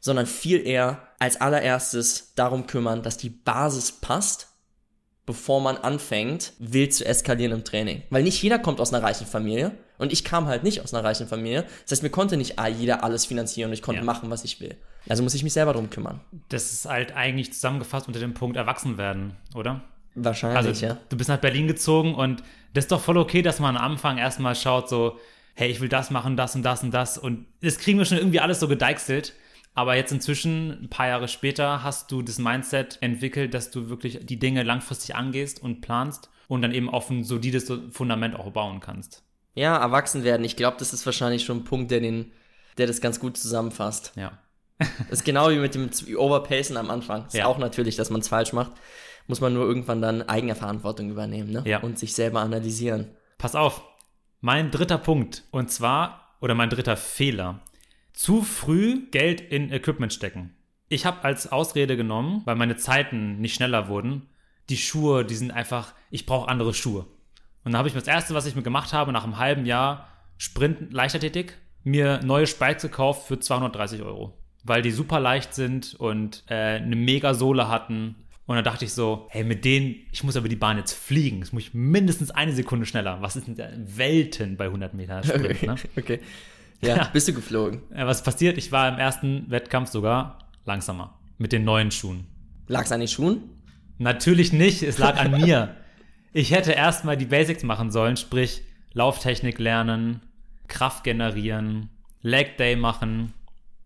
sondern 0.00 0.26
viel 0.26 0.66
eher 0.66 1.06
als 1.18 1.40
allererstes 1.40 2.32
darum 2.34 2.66
kümmern, 2.66 3.02
dass 3.02 3.18
die 3.18 3.30
Basis 3.30 3.92
passt, 3.92 4.48
bevor 5.26 5.60
man 5.60 5.76
anfängt, 5.76 6.54
wild 6.58 6.94
zu 6.94 7.04
eskalieren 7.04 7.52
im 7.52 7.64
Training. 7.64 8.02
Weil 8.10 8.22
nicht 8.24 8.42
jeder 8.42 8.58
kommt 8.58 8.80
aus 8.80 8.92
einer 8.92 9.02
reichen 9.04 9.26
Familie 9.26 9.72
und 9.98 10.12
ich 10.12 10.24
kam 10.24 10.46
halt 10.46 10.64
nicht 10.64 10.80
aus 10.80 10.92
einer 10.94 11.04
reichen 11.04 11.28
Familie. 11.28 11.66
Das 11.82 11.92
heißt, 11.92 12.02
mir 12.02 12.10
konnte 12.10 12.36
nicht 12.36 12.56
jeder 12.78 13.04
alles 13.04 13.26
finanzieren 13.26 13.70
und 13.70 13.74
ich 13.74 13.82
konnte 13.82 14.00
Ja. 14.00 14.04
machen, 14.04 14.30
was 14.30 14.42
ich 14.42 14.60
will. 14.60 14.76
Also 15.08 15.22
muss 15.22 15.34
ich 15.34 15.44
mich 15.44 15.52
selber 15.52 15.74
drum 15.74 15.90
kümmern. 15.90 16.20
Das 16.48 16.72
ist 16.72 16.86
halt 16.86 17.14
eigentlich 17.14 17.52
zusammengefasst 17.52 18.08
unter 18.08 18.20
dem 18.20 18.34
Punkt 18.34 18.56
Erwachsen 18.56 18.98
werden, 18.98 19.36
oder? 19.54 19.82
Wahrscheinlich, 20.14 20.56
Also 20.58 20.86
ja. 20.86 20.96
du 21.08 21.16
bist 21.16 21.28
nach 21.28 21.38
Berlin 21.38 21.66
gezogen 21.66 22.14
und 22.14 22.42
das 22.74 22.84
ist 22.84 22.92
doch 22.92 23.00
voll 23.00 23.16
okay, 23.18 23.42
dass 23.42 23.60
man 23.60 23.76
am 23.76 23.92
Anfang 23.92 24.18
erstmal 24.18 24.54
schaut, 24.54 24.88
so, 24.88 25.18
hey, 25.54 25.70
ich 25.70 25.80
will 25.80 25.88
das 25.88 26.10
machen, 26.10 26.36
das 26.36 26.54
und 26.54 26.62
das 26.62 26.82
und 26.82 26.92
das 26.92 27.18
und 27.18 27.46
das 27.62 27.78
kriegen 27.78 27.98
wir 27.98 28.04
schon 28.04 28.18
irgendwie 28.18 28.40
alles 28.40 28.60
so 28.60 28.68
gedeichselt. 28.68 29.34
Aber 29.74 29.94
jetzt 29.94 30.10
inzwischen, 30.10 30.82
ein 30.84 30.90
paar 30.90 31.06
Jahre 31.06 31.28
später, 31.28 31.84
hast 31.84 32.10
du 32.10 32.22
das 32.22 32.38
Mindset 32.38 32.98
entwickelt, 33.00 33.54
dass 33.54 33.70
du 33.70 33.88
wirklich 33.88 34.18
die 34.26 34.38
Dinge 34.38 34.64
langfristig 34.64 35.14
angehst 35.14 35.62
und 35.62 35.80
planst 35.80 36.28
und 36.48 36.62
dann 36.62 36.74
eben 36.74 36.90
auf 36.90 37.08
ein 37.08 37.22
solides 37.22 37.72
Fundament 37.92 38.34
auch 38.34 38.50
bauen 38.50 38.80
kannst. 38.80 39.22
Ja, 39.54 39.76
erwachsen 39.76 40.24
werden. 40.24 40.44
Ich 40.44 40.56
glaube, 40.56 40.76
das 40.80 40.92
ist 40.92 41.06
wahrscheinlich 41.06 41.44
schon 41.44 41.58
ein 41.58 41.64
Punkt, 41.64 41.92
der 41.92 42.00
den, 42.00 42.32
der 42.78 42.88
das 42.88 43.00
ganz 43.00 43.20
gut 43.20 43.36
zusammenfasst. 43.36 44.12
Ja. 44.16 44.32
Das 44.78 45.20
ist 45.20 45.24
genau 45.24 45.50
wie 45.50 45.58
mit 45.58 45.74
dem 45.74 45.90
Overpacen 46.16 46.76
am 46.76 46.90
Anfang. 46.90 47.26
Ist 47.26 47.34
Ja. 47.34 47.46
auch 47.46 47.58
natürlich, 47.58 47.94
dass 47.96 48.10
man 48.10 48.22
es 48.22 48.28
falsch 48.28 48.52
macht. 48.52 48.72
Muss 49.30 49.40
man 49.40 49.54
nur 49.54 49.64
irgendwann 49.64 50.02
dann 50.02 50.22
eigene 50.22 50.54
Verantwortung 50.54 51.10
übernehmen, 51.10 51.50
ne? 51.50 51.62
Ja. 51.64 51.78
Und 51.80 51.98
sich 51.98 52.14
selber 52.14 52.40
analysieren. 52.40 53.08
Pass 53.38 53.54
auf, 53.54 53.82
mein 54.40 54.70
dritter 54.70 54.98
Punkt 54.98 55.44
und 55.50 55.70
zwar, 55.70 56.36
oder 56.40 56.54
mein 56.54 56.70
dritter 56.70 56.96
Fehler, 56.96 57.60
zu 58.12 58.42
früh 58.42 59.08
Geld 59.10 59.40
in 59.40 59.72
Equipment 59.72 60.12
stecken. 60.12 60.54
Ich 60.88 61.06
habe 61.06 61.24
als 61.24 61.50
Ausrede 61.50 61.96
genommen, 61.96 62.42
weil 62.44 62.56
meine 62.56 62.76
Zeiten 62.76 63.40
nicht 63.40 63.54
schneller 63.54 63.88
wurden, 63.88 64.28
die 64.68 64.76
Schuhe, 64.76 65.24
die 65.24 65.34
sind 65.34 65.50
einfach, 65.50 65.94
ich 66.10 66.26
brauche 66.26 66.48
andere 66.48 66.74
Schuhe. 66.74 67.06
Und 67.64 67.72
dann 67.72 67.76
habe 67.76 67.88
ich 67.88 67.94
mir 67.94 68.00
das 68.00 68.08
erste, 68.08 68.34
was 68.34 68.46
ich 68.46 68.56
mir 68.56 68.62
gemacht 68.62 68.92
habe, 68.92 69.12
nach 69.12 69.24
einem 69.24 69.38
halben 69.38 69.66
Jahr 69.66 70.08
Sprint 70.38 70.92
Leichtathletik, 70.92 71.58
mir 71.84 72.20
neue 72.24 72.46
Spikes 72.46 72.82
gekauft 72.82 73.26
für 73.28 73.38
230 73.38 74.02
Euro. 74.02 74.38
Weil 74.64 74.82
die 74.82 74.90
super 74.90 75.20
leicht 75.20 75.54
sind 75.54 75.94
und 75.94 76.44
äh, 76.48 76.76
eine 76.76 76.96
mega 76.96 77.34
Sohle 77.34 77.68
hatten. 77.68 78.19
Und 78.50 78.56
dann 78.56 78.64
dachte 78.64 78.84
ich 78.84 78.92
so, 78.92 79.28
hey, 79.30 79.44
mit 79.44 79.64
denen, 79.64 79.94
ich 80.10 80.24
muss 80.24 80.36
aber 80.36 80.48
die 80.48 80.56
Bahn 80.56 80.76
jetzt 80.76 80.92
fliegen. 80.92 81.38
Das 81.38 81.52
muss 81.52 81.62
ich 81.62 81.72
mindestens 81.72 82.32
eine 82.32 82.52
Sekunde 82.52 82.84
schneller. 82.84 83.18
Was 83.22 83.36
ist 83.36 83.46
denn 83.46 83.54
da? 83.54 83.68
Welten 83.76 84.56
bei 84.56 84.64
100 84.64 84.92
Meter 84.92 85.22
Sprint, 85.22 85.62
ne? 85.62 85.76
okay. 85.96 86.18
Ja, 86.82 86.96
Ja. 86.96 87.04
bist 87.12 87.28
du 87.28 87.32
geflogen? 87.32 87.82
Äh, 87.94 88.06
Was 88.06 88.24
passiert? 88.24 88.58
Ich 88.58 88.72
war 88.72 88.88
im 88.92 88.98
ersten 88.98 89.48
Wettkampf 89.52 89.88
sogar 89.90 90.48
langsamer. 90.64 91.16
Mit 91.38 91.52
den 91.52 91.62
neuen 91.62 91.92
Schuhen. 91.92 92.26
Lag's 92.66 92.90
an 92.90 92.98
den 92.98 93.08
Schuhen? 93.08 93.40
Natürlich 93.98 94.52
nicht, 94.52 94.82
es 94.82 94.98
lag 94.98 95.16
an 95.16 95.30
mir. 95.30 95.76
Ich 96.32 96.50
hätte 96.50 96.72
erstmal 96.72 97.16
die 97.16 97.26
Basics 97.26 97.62
machen 97.62 97.92
sollen, 97.92 98.16
sprich 98.16 98.62
Lauftechnik 98.94 99.60
lernen, 99.60 100.22
Kraft 100.66 101.04
generieren, 101.04 101.88
Leg 102.20 102.56
Day 102.56 102.74
machen, 102.74 103.32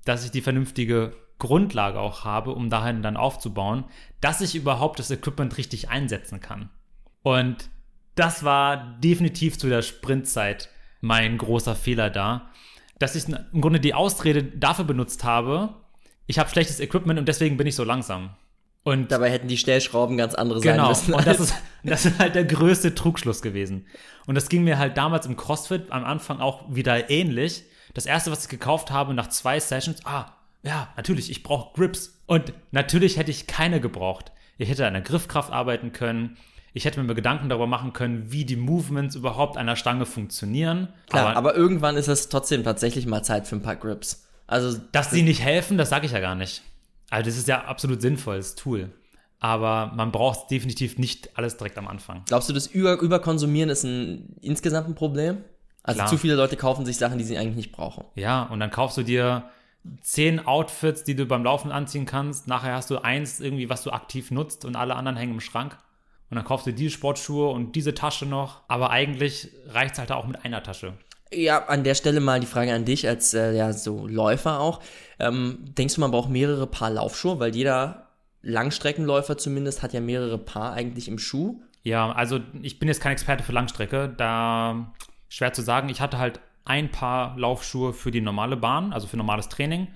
dass 0.06 0.24
ich 0.24 0.30
die 0.30 0.40
vernünftige 0.40 1.12
Grundlage 1.38 1.98
auch 1.98 2.24
habe, 2.24 2.52
um 2.52 2.70
dahin 2.70 3.02
dann 3.02 3.16
aufzubauen, 3.16 3.84
dass 4.20 4.40
ich 4.40 4.54
überhaupt 4.54 4.98
das 4.98 5.10
Equipment 5.10 5.56
richtig 5.58 5.90
einsetzen 5.90 6.40
kann. 6.40 6.70
Und 7.22 7.68
das 8.14 8.44
war 8.44 8.76
definitiv 9.00 9.58
zu 9.58 9.68
der 9.68 9.82
Sprintzeit 9.82 10.68
mein 11.00 11.36
großer 11.36 11.74
Fehler 11.74 12.10
da, 12.10 12.50
dass 12.98 13.16
ich 13.16 13.28
im 13.28 13.60
Grunde 13.60 13.80
die 13.80 13.94
Ausrede 13.94 14.44
dafür 14.44 14.84
benutzt 14.84 15.24
habe, 15.24 15.74
ich 16.26 16.38
habe 16.38 16.48
schlechtes 16.48 16.80
Equipment 16.80 17.18
und 17.18 17.26
deswegen 17.28 17.56
bin 17.56 17.66
ich 17.66 17.74
so 17.74 17.84
langsam. 17.84 18.30
Und 18.82 19.10
Dabei 19.10 19.30
hätten 19.30 19.48
die 19.48 19.56
Stellschrauben 19.56 20.16
ganz 20.16 20.34
andere 20.34 20.60
sein 20.60 20.76
Genau, 20.76 20.88
müssen. 20.88 21.14
und 21.14 21.26
das 21.26 21.40
ist, 21.40 21.54
das 21.84 22.04
ist 22.04 22.18
halt 22.18 22.34
der 22.34 22.44
größte 22.44 22.94
Trugschluss 22.94 23.40
gewesen. 23.42 23.86
Und 24.26 24.34
das 24.34 24.48
ging 24.48 24.62
mir 24.64 24.78
halt 24.78 24.96
damals 24.96 25.26
im 25.26 25.36
CrossFit 25.36 25.90
am 25.90 26.04
Anfang 26.04 26.40
auch 26.40 26.62
wieder 26.74 27.10
ähnlich. 27.10 27.64
Das 27.94 28.06
erste, 28.06 28.30
was 28.30 28.44
ich 28.44 28.50
gekauft 28.50 28.90
habe 28.90 29.14
nach 29.14 29.28
zwei 29.28 29.58
Sessions, 29.58 30.04
ah, 30.04 30.33
ja, 30.64 30.88
natürlich, 30.96 31.30
ich 31.30 31.42
brauche 31.42 31.74
Grips. 31.74 32.22
Und 32.26 32.52
natürlich 32.72 33.16
hätte 33.16 33.30
ich 33.30 33.46
keine 33.46 33.80
gebraucht. 33.80 34.32
Ich 34.56 34.68
hätte 34.68 34.86
an 34.86 34.94
der 34.94 35.02
Griffkraft 35.02 35.52
arbeiten 35.52 35.92
können. 35.92 36.36
Ich 36.72 36.84
hätte 36.84 37.00
mir 37.02 37.14
Gedanken 37.14 37.48
darüber 37.48 37.66
machen 37.66 37.92
können, 37.92 38.32
wie 38.32 38.44
die 38.44 38.56
Movements 38.56 39.14
überhaupt 39.14 39.56
an 39.56 39.66
der 39.66 39.76
Stange 39.76 40.06
funktionieren. 40.06 40.88
Klar, 41.08 41.36
aber, 41.36 41.54
irgendwann 41.54 41.96
ist 41.96 42.08
es 42.08 42.28
trotzdem 42.28 42.64
tatsächlich 42.64 43.06
mal 43.06 43.22
Zeit 43.22 43.46
für 43.46 43.56
ein 43.56 43.62
paar 43.62 43.76
Grips. 43.76 44.26
Also, 44.46 44.78
Dass 44.92 45.10
sie 45.10 45.22
nicht 45.22 45.40
helfen, 45.40 45.78
das 45.78 45.90
sage 45.90 46.06
ich 46.06 46.12
ja 46.12 46.20
gar 46.20 46.34
nicht. 46.34 46.62
Also 47.10 47.26
das 47.30 47.38
ist 47.38 47.46
ja 47.46 47.64
absolut 47.64 48.02
sinnvolles 48.02 48.56
Tool. 48.56 48.90
Aber 49.38 49.92
man 49.94 50.10
braucht 50.10 50.50
definitiv 50.50 50.98
nicht 50.98 51.36
alles 51.36 51.56
direkt 51.56 51.78
am 51.78 51.86
Anfang. 51.86 52.22
glaubst 52.26 52.48
du, 52.48 52.52
das 52.52 52.66
Über 52.66 52.98
Überkonsumieren 52.98 53.68
ist 53.70 53.84
ein 53.84 54.36
insgesamt 54.40 54.88
ein 54.88 54.94
Problem? 54.94 55.44
Also 55.82 55.98
Klar. 55.98 56.08
zu 56.08 56.16
viele 56.16 56.34
Leute 56.34 56.56
kaufen 56.56 56.86
sich 56.86 56.96
Sachen, 56.96 57.18
die 57.18 57.24
sie 57.24 57.36
eigentlich 57.36 57.56
nicht 57.56 57.72
brauchen. 57.72 58.04
Ja, 58.14 58.44
und 58.44 58.58
dann 58.58 58.70
kaufst 58.70 58.96
du 58.96 59.02
dir 59.02 59.44
zehn 60.02 60.46
Outfits, 60.46 61.04
die 61.04 61.14
du 61.14 61.26
beim 61.26 61.44
Laufen 61.44 61.70
anziehen 61.70 62.06
kannst. 62.06 62.48
Nachher 62.48 62.74
hast 62.74 62.90
du 62.90 62.98
eins 62.98 63.40
irgendwie, 63.40 63.68
was 63.68 63.82
du 63.82 63.90
aktiv 63.90 64.30
nutzt 64.30 64.64
und 64.64 64.76
alle 64.76 64.94
anderen 64.96 65.16
hängen 65.16 65.34
im 65.34 65.40
Schrank. 65.40 65.76
Und 66.30 66.36
dann 66.36 66.44
kaufst 66.44 66.66
du 66.66 66.72
diese 66.72 66.90
Sportschuhe 66.90 67.50
und 67.50 67.76
diese 67.76 67.94
Tasche 67.94 68.26
noch. 68.26 68.62
Aber 68.68 68.90
eigentlich 68.90 69.50
reicht 69.68 69.94
es 69.94 69.98
halt 69.98 70.10
auch 70.10 70.26
mit 70.26 70.44
einer 70.44 70.62
Tasche. 70.62 70.94
Ja, 71.32 71.66
an 71.66 71.84
der 71.84 71.94
Stelle 71.94 72.20
mal 72.20 72.40
die 72.40 72.46
Frage 72.46 72.72
an 72.72 72.84
dich 72.84 73.06
als 73.06 73.34
äh, 73.34 73.54
ja, 73.54 73.72
so 73.72 74.06
Läufer 74.06 74.60
auch. 74.60 74.80
Ähm, 75.18 75.58
denkst 75.76 75.96
du, 75.96 76.00
man 76.00 76.10
braucht 76.10 76.30
mehrere 76.30 76.66
Paar 76.66 76.90
Laufschuhe? 76.90 77.38
Weil 77.40 77.54
jeder 77.54 78.08
Langstreckenläufer 78.42 79.36
zumindest 79.36 79.82
hat 79.82 79.92
ja 79.92 80.00
mehrere 80.00 80.38
Paar 80.38 80.72
eigentlich 80.72 81.08
im 81.08 81.18
Schuh. 81.18 81.60
Ja, 81.82 82.12
also 82.12 82.40
ich 82.62 82.78
bin 82.78 82.88
jetzt 82.88 83.00
kein 83.00 83.12
Experte 83.12 83.44
für 83.44 83.52
Langstrecke. 83.52 84.14
Da 84.16 84.92
schwer 85.28 85.52
zu 85.52 85.62
sagen. 85.62 85.88
Ich 85.88 86.00
hatte 86.00 86.18
halt 86.18 86.40
ein 86.64 86.90
Paar 86.90 87.36
Laufschuhe 87.38 87.92
für 87.92 88.10
die 88.10 88.20
normale 88.20 88.56
Bahn, 88.56 88.92
also 88.92 89.06
für 89.06 89.16
normales 89.16 89.48
Training. 89.48 89.88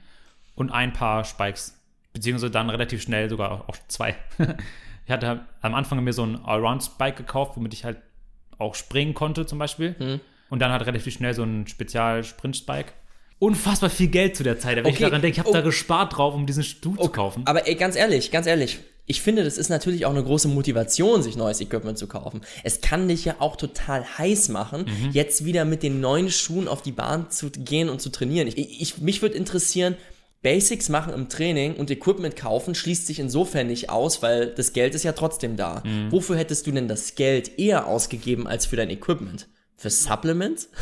Und 0.55 0.71
ein 0.71 0.93
Paar 0.93 1.25
Spikes. 1.25 1.79
Beziehungsweise 2.13 2.51
dann 2.51 2.69
relativ 2.69 3.03
schnell 3.03 3.31
sogar 3.31 3.69
auch 3.69 3.77
zwei. 3.87 4.17
ich 5.07 5.11
hatte 5.13 5.47
am 5.63 5.75
Anfang 5.75 6.03
mir 6.03 6.13
so 6.13 6.25
ein 6.25 6.45
Allround-Spike 6.45 7.17
gekauft, 7.17 7.53
womit 7.57 7.75
ich 7.75 7.85
halt 7.85 7.99
auch 8.59 8.75
springen 8.75 9.15
konnte 9.15 9.47
zum 9.47 9.59
Beispiel. 9.59 10.21
Und 10.51 10.59
dann 10.59 10.73
halt 10.73 10.85
relativ 10.85 11.15
schnell 11.15 11.35
so 11.35 11.45
ein 11.45 11.67
Spezial-Sprint-Spike. 11.67 12.93
unfassbar 13.39 13.89
viel 13.89 14.09
Geld 14.09 14.37
zu 14.37 14.43
der 14.43 14.59
Zeit. 14.59 14.79
Wenn 14.79 14.87
ich 14.87 14.95
Okay, 14.95 15.05
daran 15.05 15.23
denke, 15.23 15.35
ich 15.35 15.39
habe 15.39 15.49
oh. 15.49 15.53
da 15.53 15.61
gespart 15.61 16.17
drauf, 16.17 16.35
um 16.35 16.47
diesen 16.47 16.65
Stuhl 16.65 16.99
zu 16.99 17.09
kaufen. 17.09 17.47
Aber 17.47 17.69
ey, 17.69 17.77
ganz 17.77 17.95
ehrlich, 17.95 18.33
ganz 18.33 18.49
ehrlich, 18.49 18.81
ich 19.09 19.21
finde, 19.23 19.43
das 19.43 19.59
ist 19.59 19.69
natürlich 19.71 20.07
auch 20.07 20.11
eine 20.11 20.23
große 20.23 20.47
Motivation, 20.49 21.23
sich 21.23 21.37
neues 21.37 21.61
Equipment 21.61 21.99
zu 21.99 22.07
kaufen. 22.07 22.43
Es 22.63 22.81
kann 22.81 23.09
dich 23.09 23.25
ja 23.25 23.37
auch 23.41 23.57
total 23.57 24.05
heiß 24.19 24.49
machen, 24.51 24.85
Mhm. 24.87 25.11
jetzt 25.13 25.45
wieder 25.45 25.65
mit 25.65 25.83
den 25.83 26.01
neuen 26.01 26.31
Schuhen 26.31 26.69
auf 26.69 26.83
die 26.83 26.93
Bahn 26.93 27.31
zu 27.31 27.51
gehen 27.51 27.89
und 27.89 28.01
zu 28.01 28.11
trainieren. 28.11 28.47
Ich, 28.49 28.81
ich, 28.81 28.99
mich 28.99 29.23
würde 29.23 29.37
interessieren, 29.37 29.97
Basics 30.43 30.89
machen 30.89 31.13
im 31.15 31.29
Training 31.29 31.75
und 31.75 31.91
Equipment 31.91 32.37
kaufen 32.37 32.77
schließt 32.77 33.09
sich 33.09 33.19
insofern 33.19 33.67
nicht 33.67 33.91
aus, 33.91 34.23
weil 34.23 34.47
das 34.47 34.73
Geld 34.73 34.95
ist 34.95 35.03
ja 35.03 35.13
trotzdem 35.13 35.57
da. 35.57 35.83
Mhm. 35.85 36.13
Wofür 36.13 36.37
hättest 36.37 36.67
du 36.67 36.71
denn 36.71 36.87
das 36.87 37.17
Geld 37.17 37.59
eher 37.59 37.89
ausgegeben 37.89 38.47
als 38.47 38.67
für 38.67 38.77
dein 38.77 38.91
Equipment? 38.91 39.49
Für 39.79 39.91
Supplements? 39.91 40.69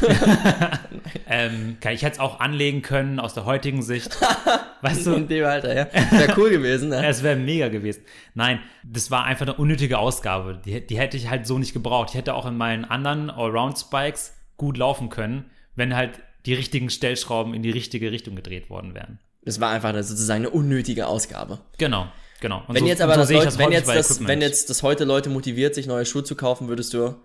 Ähm, 1.29 1.77
ich 1.83 2.03
hätte 2.03 2.15
es 2.15 2.19
auch 2.21 2.39
anlegen 2.41 2.83
können 2.83 3.19
aus 3.19 3.35
der 3.35 3.45
heutigen 3.45 3.83
Sicht. 3.83 4.17
weißt 4.83 5.07
du, 5.07 5.15
In 5.15 5.29
dem 5.29 5.45
Alter, 5.45 5.75
ja. 5.75 5.89
Wäre 5.93 6.35
cool 6.37 6.51
gewesen, 6.51 6.89
ne? 6.91 7.05
es 7.07 7.23
wäre 7.23 7.37
mega 7.37 7.69
gewesen. 7.69 8.03
Nein, 8.35 8.61
das 8.85 9.11
war 9.11 9.25
einfach 9.25 9.47
eine 9.47 9.55
unnötige 9.55 9.99
Ausgabe. 9.99 10.61
Die, 10.65 10.87
die 10.87 10.99
hätte 10.99 11.17
ich 11.17 11.29
halt 11.29 11.47
so 11.47 11.59
nicht 11.59 11.73
gebraucht. 11.73 12.11
Ich 12.11 12.15
hätte 12.17 12.35
auch 12.35 12.47
in 12.47 12.57
meinen 12.57 12.85
anderen 12.85 13.31
Allround-Spikes 13.31 14.35
gut 14.57 14.79
laufen 14.79 15.09
können, 15.09 15.51
wenn 15.75 15.97
halt 15.97 16.21
die 16.47 16.55
richtigen 16.55 16.91
Stellschrauben 16.91 17.55
in 17.55 17.63
die 17.63 17.71
richtige 17.71 18.13
Richtung 18.13 18.37
gedreht 18.37 18.71
worden 18.71 18.95
wären. 18.95 19.19
Das 19.45 19.61
war 19.61 19.71
einfach 19.71 19.89
eine, 19.91 20.03
sozusagen 20.05 20.45
eine 20.47 20.51
unnötige 20.51 21.09
Ausgabe. 21.09 21.59
Genau, 21.79 22.07
genau. 22.41 22.63
Und 22.69 22.75
Wenn 22.77 22.85
so- 22.85 22.89
jetzt 22.89 23.03
aber 23.03 23.15
so 23.15 23.21
das 23.21 23.31
Leute, 23.31 23.59
wenn 23.59 23.67
häufig 23.67 23.79
jetzt 23.95 24.11
das, 24.11 24.27
wenn 24.27 24.41
jetzt 24.41 24.71
das 24.71 24.83
heute 24.85 25.05
Leute 25.05 25.29
motiviert, 25.29 25.75
sich 25.75 25.87
neue 25.87 26.07
Schuhe 26.07 26.23
zu 26.25 26.37
kaufen, 26.37 26.69
würdest 26.69 26.95
du 26.95 27.17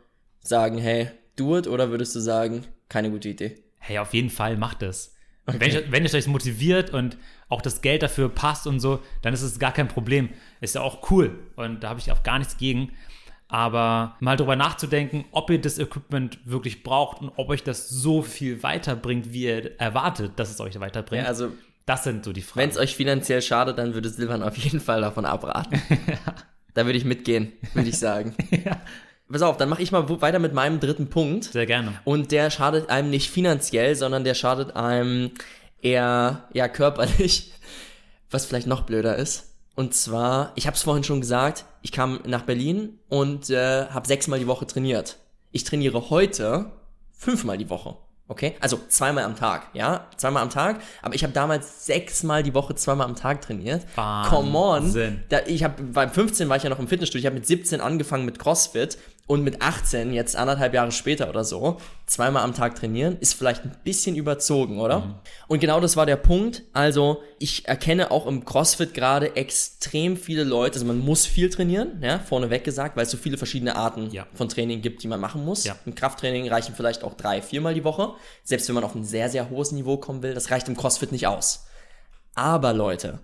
sagen, 0.42 0.80
hey, 0.80 1.12
do 1.36 1.58
it, 1.58 1.68
oder 1.68 1.90
würdest 1.90 2.16
du 2.16 2.20
sagen, 2.20 2.66
keine 2.90 3.10
gute 3.10 3.30
Idee? 3.30 3.58
hey, 3.82 3.98
auf 3.98 4.14
jeden 4.14 4.30
Fall 4.30 4.58
macht 4.58 4.84
es. 4.84 5.16
Wenn, 5.46 5.70
ich, 5.70 5.92
wenn 5.92 6.06
es 6.06 6.14
euch 6.14 6.28
motiviert 6.28 6.92
und 6.92 7.18
auch 7.50 7.62
das 7.62 7.82
Geld 7.82 8.04
dafür 8.04 8.30
passt 8.30 8.68
und 8.68 8.80
so, 8.80 9.02
dann 9.24 9.34
ist 9.34 9.42
es 9.42 9.60
gar 9.60 9.74
kein 9.74 9.88
Problem. 9.88 10.30
Ist 10.62 10.76
ja 10.76 10.82
auch 10.82 11.10
cool 11.12 11.40
und 11.56 11.84
da 11.84 11.90
habe 11.90 12.00
ich 12.00 12.12
auch 12.12 12.24
gar 12.24 12.38
nichts 12.38 12.58
gegen. 12.58 12.92
Aber 13.48 14.16
mal 14.22 14.38
drüber 14.38 14.56
nachzudenken, 14.56 15.26
ob 15.32 15.50
ihr 15.50 15.60
das 15.60 15.78
Equipment 15.78 16.40
wirklich 16.46 16.84
braucht 16.84 17.22
und 17.22 17.32
ob 17.36 17.50
euch 17.50 17.64
das 17.64 17.90
so 17.90 18.22
viel 18.22 18.64
weiterbringt, 18.64 19.34
wie 19.34 19.46
ihr 19.46 19.80
erwartet, 19.80 20.34
dass 20.38 20.52
es 20.52 20.62
euch 20.62 20.80
weiterbringt. 20.80 21.24
Ja, 21.24 21.28
also, 21.28 21.52
das 21.86 22.04
sind 22.04 22.24
so 22.24 22.32
die 22.32 22.42
wenn 22.42 22.48
Fragen. 22.48 22.70
es 22.70 22.78
euch 22.78 22.96
finanziell 22.96 23.42
schadet, 23.42 23.78
dann 23.78 23.94
würde 23.96 24.10
Silvan 24.10 24.44
auf 24.44 24.56
jeden 24.56 24.80
Fall 24.80 25.02
davon 25.02 25.26
abraten. 25.26 25.82
Da 26.74 26.86
würde 26.86 26.98
ich 26.98 27.04
mitgehen, 27.04 27.52
würde 27.74 27.90
ich 27.90 27.98
sagen. 28.00 28.34
Pass 29.32 29.42
auf, 29.42 29.58
dann 29.58 29.70
mache 29.70 29.82
ich 29.82 29.92
mal 29.92 30.08
weiter 30.22 30.40
mit 30.40 30.54
meinem 30.54 30.80
dritten 30.80 31.08
Punkt. 31.08 31.46
Sehr 31.46 31.66
gerne. 31.66 31.94
Und 32.04 32.32
der 32.32 32.50
schadet 32.50 32.90
einem 32.90 33.10
nicht 33.10 33.30
finanziell, 33.30 33.96
sondern 33.96 34.24
der 34.24 34.34
schadet 34.34 34.76
einem 34.76 35.32
eher 35.82 36.48
ja 36.54 36.68
körperlich, 36.68 37.54
was 38.30 38.46
vielleicht 38.46 38.68
noch 38.68 38.82
blöder 38.82 39.16
ist. 39.16 39.52
Und 39.76 39.94
zwar, 39.94 40.52
ich 40.56 40.68
habe 40.68 40.76
es 40.76 40.84
vorhin 40.84 41.04
schon 41.04 41.22
gesagt, 41.22 41.66
ich 41.82 41.92
kam 41.92 42.20
nach 42.26 42.44
Berlin 42.44 43.00
und 43.10 43.50
äh, 43.50 43.86
habe 43.88 44.08
sechsmal 44.08 44.40
die 44.40 44.48
Woche 44.48 44.68
trainiert. 44.68 45.18
Ich 45.52 45.64
trainiere 45.64 46.10
heute 46.10 46.72
fünfmal 47.12 47.58
die 47.58 47.70
Woche. 47.70 47.96
Okay? 48.32 48.56
Also 48.62 48.80
zweimal 48.88 49.26
am 49.26 49.36
Tag, 49.36 49.68
ja? 49.74 50.08
Zweimal 50.16 50.42
am 50.42 50.50
Tag. 50.50 50.80
Aber 51.02 51.16
ich 51.16 51.24
habe 51.24 51.34
damals 51.34 51.86
sechsmal 51.86 52.44
die 52.44 52.54
Woche 52.54 52.74
zweimal 52.76 53.06
am 53.06 53.18
Tag 53.18 53.42
trainiert. 53.42 53.86
Come 54.30 54.58
on. 54.58 54.84
Wahnsinn. 54.84 55.24
Da, 55.28 55.40
ich 55.48 55.66
habe 55.66 55.84
beim 55.84 56.10
15 56.10 56.48
war 56.48 56.56
ich 56.56 56.64
ja 56.64 56.70
noch 56.70 56.80
im 56.80 56.88
Fitnessstudio. 56.88 57.20
Ich 57.20 57.26
habe 57.26 57.36
mit 57.36 57.46
17 57.46 57.82
angefangen 57.82 58.24
mit 58.24 58.40
CrossFit 58.40 58.98
und 59.32 59.46
mit 59.46 59.62
18 59.62 60.12
jetzt 60.12 60.36
anderthalb 60.36 60.74
Jahre 60.74 60.92
später 60.92 61.30
oder 61.30 61.46
so 61.46 61.78
zweimal 62.06 62.44
am 62.44 62.54
Tag 62.54 62.76
trainieren 62.76 63.16
ist 63.22 63.34
vielleicht 63.34 63.64
ein 63.64 63.74
bisschen 63.86 64.18
überzogen, 64.18 64.78
oder? 64.78 65.22
Und 65.48 65.62
genau 65.62 65.80
das 65.80 65.96
war 65.96 66.06
der 66.06 66.18
Punkt. 66.18 66.64
Also 66.74 67.24
ich 67.40 67.66
erkenne 67.66 68.12
auch 68.12 68.28
im 68.28 68.44
CrossFit 68.44 68.94
gerade 68.94 69.38
extrem 69.38 70.18
viele 70.18 70.44
Leute. 70.44 70.74
Also 70.74 70.86
man 70.86 71.00
muss 71.00 71.26
viel 71.26 71.50
trainieren, 71.50 72.02
ja, 72.04 72.20
vorneweg 72.20 72.66
gesagt, 72.66 72.98
weil 72.98 73.04
es 73.04 73.12
so 73.12 73.16
viele 73.16 73.38
verschiedene 73.38 73.78
Arten 73.78 74.10
Ja. 74.12 74.28
von 74.34 74.50
Training 74.50 74.82
gibt, 74.82 75.02
die 75.02 75.08
man 75.08 75.22
machen 75.22 75.46
muss. 75.46 75.64
Ja. 75.64 75.78
Im 75.86 75.96
Krafttraining 75.96 76.50
reichen 76.50 76.76
vielleicht 76.76 77.06
auch 77.06 77.14
drei, 77.14 77.42
viermal 77.42 77.74
die 77.74 77.86
Woche. 77.86 78.12
Selbst 78.44 78.68
wenn 78.68 78.76
man 78.76 78.84
auf 78.84 78.96
ein 78.96 79.06
sehr, 79.06 79.30
sehr 79.30 79.50
hohes 79.50 79.72
Niveau 79.72 79.96
kommen 79.96 80.24
will, 80.24 80.34
das 80.34 80.52
reicht 80.52 80.68
im 80.68 80.76
CrossFit 80.76 81.14
nicht 81.14 81.28
aus. 81.28 81.68
Aber 82.36 82.74
Leute, 82.74 83.20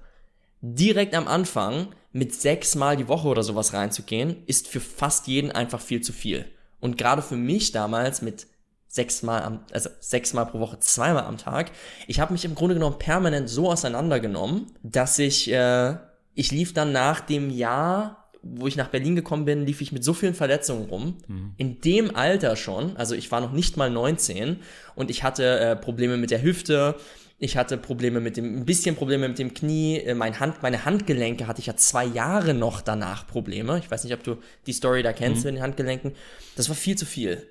direkt 0.61 1.13
am 1.15 1.27
Anfang 1.27 1.89
mit 2.11 2.33
sechsmal 2.33 2.97
die 2.97 3.07
Woche 3.07 3.27
oder 3.27 3.43
sowas 3.43 3.73
reinzugehen, 3.73 4.37
ist 4.45 4.67
für 4.67 4.79
fast 4.79 5.27
jeden 5.27 5.51
einfach 5.51 5.81
viel 5.81 6.01
zu 6.01 6.13
viel. 6.13 6.45
Und 6.79 6.97
gerade 6.97 7.21
für 7.21 7.35
mich 7.35 7.71
damals 7.71 8.21
mit 8.21 8.47
sechsmal 8.87 9.43
am, 9.43 9.59
also 9.71 9.89
sechsmal 9.99 10.45
pro 10.45 10.59
Woche, 10.59 10.79
zweimal 10.79 11.25
am 11.25 11.37
Tag, 11.37 11.71
ich 12.07 12.19
habe 12.19 12.33
mich 12.33 12.45
im 12.45 12.55
Grunde 12.55 12.75
genommen 12.75 12.97
permanent 12.97 13.49
so 13.49 13.69
auseinandergenommen, 13.69 14.67
dass 14.83 15.19
ich, 15.19 15.51
äh, 15.51 15.95
ich 16.33 16.51
lief 16.51 16.73
dann 16.73 16.91
nach 16.91 17.19
dem 17.19 17.49
Jahr, 17.49 18.29
wo 18.41 18.67
ich 18.67 18.77
nach 18.77 18.87
Berlin 18.87 19.15
gekommen 19.15 19.45
bin, 19.45 19.65
lief 19.65 19.81
ich 19.81 19.91
mit 19.91 20.03
so 20.03 20.13
vielen 20.13 20.33
Verletzungen 20.33 20.89
rum. 20.89 21.17
In 21.57 21.81
dem 21.81 22.15
Alter 22.15 22.55
schon, 22.55 22.95
also 22.95 23.13
ich 23.13 23.31
war 23.31 23.41
noch 23.41 23.51
nicht 23.51 23.75
mal 23.77 23.89
19 23.89 24.57
und 24.95 25.09
ich 25.09 25.23
hatte 25.23 25.59
äh, 25.59 25.75
Probleme 25.75 26.17
mit 26.17 26.31
der 26.31 26.41
Hüfte, 26.41 26.95
ich 27.39 27.55
hatte 27.55 27.77
Probleme 27.77 28.19
mit 28.19 28.37
dem, 28.37 28.57
ein 28.57 28.65
bisschen 28.65 28.95
Probleme 28.95 29.27
mit 29.27 29.37
dem 29.37 29.53
Knie, 29.53 29.97
äh, 29.97 30.15
mein 30.15 30.39
Hand, 30.39 30.63
meine 30.63 30.85
Handgelenke 30.85 31.47
hatte 31.47 31.59
ich 31.59 31.67
ja 31.67 31.75
zwei 31.75 32.05
Jahre 32.05 32.53
noch 32.53 32.81
danach 32.81 33.27
Probleme. 33.27 33.77
Ich 33.77 33.91
weiß 33.91 34.03
nicht, 34.03 34.13
ob 34.13 34.23
du 34.23 34.37
die 34.65 34.73
Story 34.73 35.03
da 35.03 35.13
kennst 35.13 35.45
mit 35.45 35.55
den 35.55 35.61
Handgelenken. 35.61 36.13
Das 36.55 36.69
war 36.69 36.75
viel 36.75 36.97
zu 36.97 37.05
viel. 37.05 37.47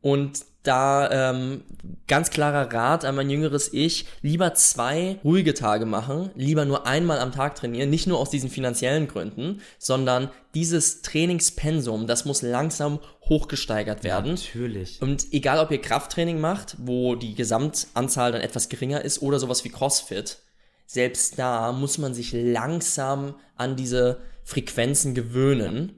Und 0.00 0.44
da 0.68 1.30
ähm, 1.30 1.62
ganz 2.06 2.30
klarer 2.30 2.72
Rat 2.72 3.04
an 3.04 3.16
mein 3.16 3.30
jüngeres 3.30 3.72
Ich, 3.72 4.04
lieber 4.20 4.52
zwei 4.54 5.18
ruhige 5.24 5.54
Tage 5.54 5.86
machen, 5.86 6.30
lieber 6.34 6.64
nur 6.66 6.86
einmal 6.86 7.18
am 7.20 7.32
Tag 7.32 7.54
trainieren, 7.54 7.88
nicht 7.88 8.06
nur 8.06 8.18
aus 8.18 8.30
diesen 8.30 8.50
finanziellen 8.50 9.08
Gründen, 9.08 9.62
sondern 9.78 10.30
dieses 10.54 11.00
Trainingspensum, 11.02 12.06
das 12.06 12.26
muss 12.26 12.42
langsam 12.42 13.00
hochgesteigert 13.28 14.04
werden. 14.04 14.34
Natürlich. 14.34 15.00
Und 15.00 15.32
egal, 15.32 15.58
ob 15.58 15.70
ihr 15.70 15.80
Krafttraining 15.80 16.40
macht, 16.40 16.76
wo 16.78 17.14
die 17.14 17.34
Gesamtanzahl 17.34 18.32
dann 18.32 18.42
etwas 18.42 18.68
geringer 18.68 19.02
ist, 19.02 19.22
oder 19.22 19.38
sowas 19.38 19.64
wie 19.64 19.70
CrossFit, 19.70 20.38
selbst 20.86 21.38
da 21.38 21.72
muss 21.72 21.98
man 21.98 22.12
sich 22.12 22.32
langsam 22.32 23.34
an 23.56 23.76
diese 23.76 24.20
Frequenzen 24.44 25.14
gewöhnen 25.14 25.94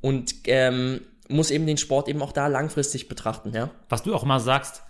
und 0.00 0.34
ähm, 0.46 1.00
muss 1.28 1.50
eben 1.50 1.66
den 1.66 1.76
Sport 1.76 2.08
eben 2.08 2.22
auch 2.22 2.32
da 2.32 2.46
langfristig 2.46 3.08
betrachten, 3.08 3.52
ja. 3.54 3.70
was 3.88 4.02
du 4.02 4.14
auch 4.14 4.22
immer 4.22 4.40
sagst, 4.40 4.82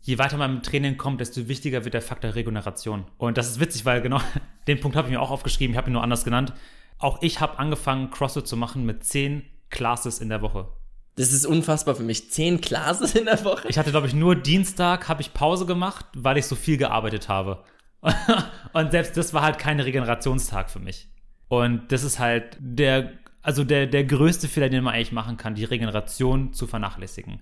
je 0.00 0.18
weiter 0.18 0.36
man 0.36 0.56
im 0.56 0.62
Training 0.62 0.96
kommt, 0.96 1.20
desto 1.20 1.48
wichtiger 1.48 1.84
wird 1.84 1.94
der 1.94 2.02
Faktor 2.02 2.34
Regeneration. 2.34 3.04
Und 3.18 3.38
das 3.38 3.48
ist 3.48 3.60
witzig, 3.60 3.84
weil 3.84 4.02
genau 4.02 4.20
den 4.66 4.80
Punkt 4.80 4.96
habe 4.96 5.08
ich 5.08 5.12
mir 5.12 5.20
auch 5.20 5.30
aufgeschrieben, 5.30 5.74
ich 5.74 5.78
habe 5.78 5.90
ihn 5.90 5.94
nur 5.94 6.02
anders 6.02 6.24
genannt. 6.24 6.52
Auch 6.98 7.20
ich 7.22 7.40
habe 7.40 7.58
angefangen, 7.58 8.10
CrossFit 8.10 8.46
zu 8.46 8.56
machen 8.56 8.84
mit 8.84 9.04
zehn 9.04 9.44
Classes 9.70 10.20
in 10.20 10.28
der 10.28 10.42
Woche. 10.42 10.68
Das 11.16 11.32
ist 11.32 11.44
unfassbar 11.44 11.94
für 11.94 12.02
mich. 12.02 12.30
Zehn 12.30 12.60
Classes 12.60 13.14
in 13.14 13.26
der 13.26 13.44
Woche. 13.44 13.68
Ich 13.68 13.78
hatte, 13.78 13.90
glaube 13.90 14.06
ich, 14.06 14.14
nur 14.14 14.34
Dienstag 14.34 15.08
habe 15.08 15.20
ich 15.20 15.34
Pause 15.34 15.66
gemacht, 15.66 16.06
weil 16.14 16.38
ich 16.38 16.46
so 16.46 16.56
viel 16.56 16.78
gearbeitet 16.78 17.28
habe. 17.28 17.64
Und 18.72 18.92
selbst 18.92 19.16
das 19.16 19.34
war 19.34 19.42
halt 19.42 19.58
kein 19.58 19.78
Regenerationstag 19.78 20.70
für 20.70 20.78
mich. 20.78 21.08
Und 21.48 21.92
das 21.92 22.02
ist 22.02 22.18
halt 22.18 22.56
der, 22.58 23.12
also 23.42 23.64
der, 23.64 23.86
der 23.86 24.04
größte 24.04 24.48
Fehler, 24.48 24.68
den 24.68 24.84
man 24.84 24.94
eigentlich 24.94 25.12
machen 25.12 25.36
kann, 25.36 25.54
die 25.54 25.64
Regeneration 25.64 26.52
zu 26.52 26.66
vernachlässigen. 26.66 27.40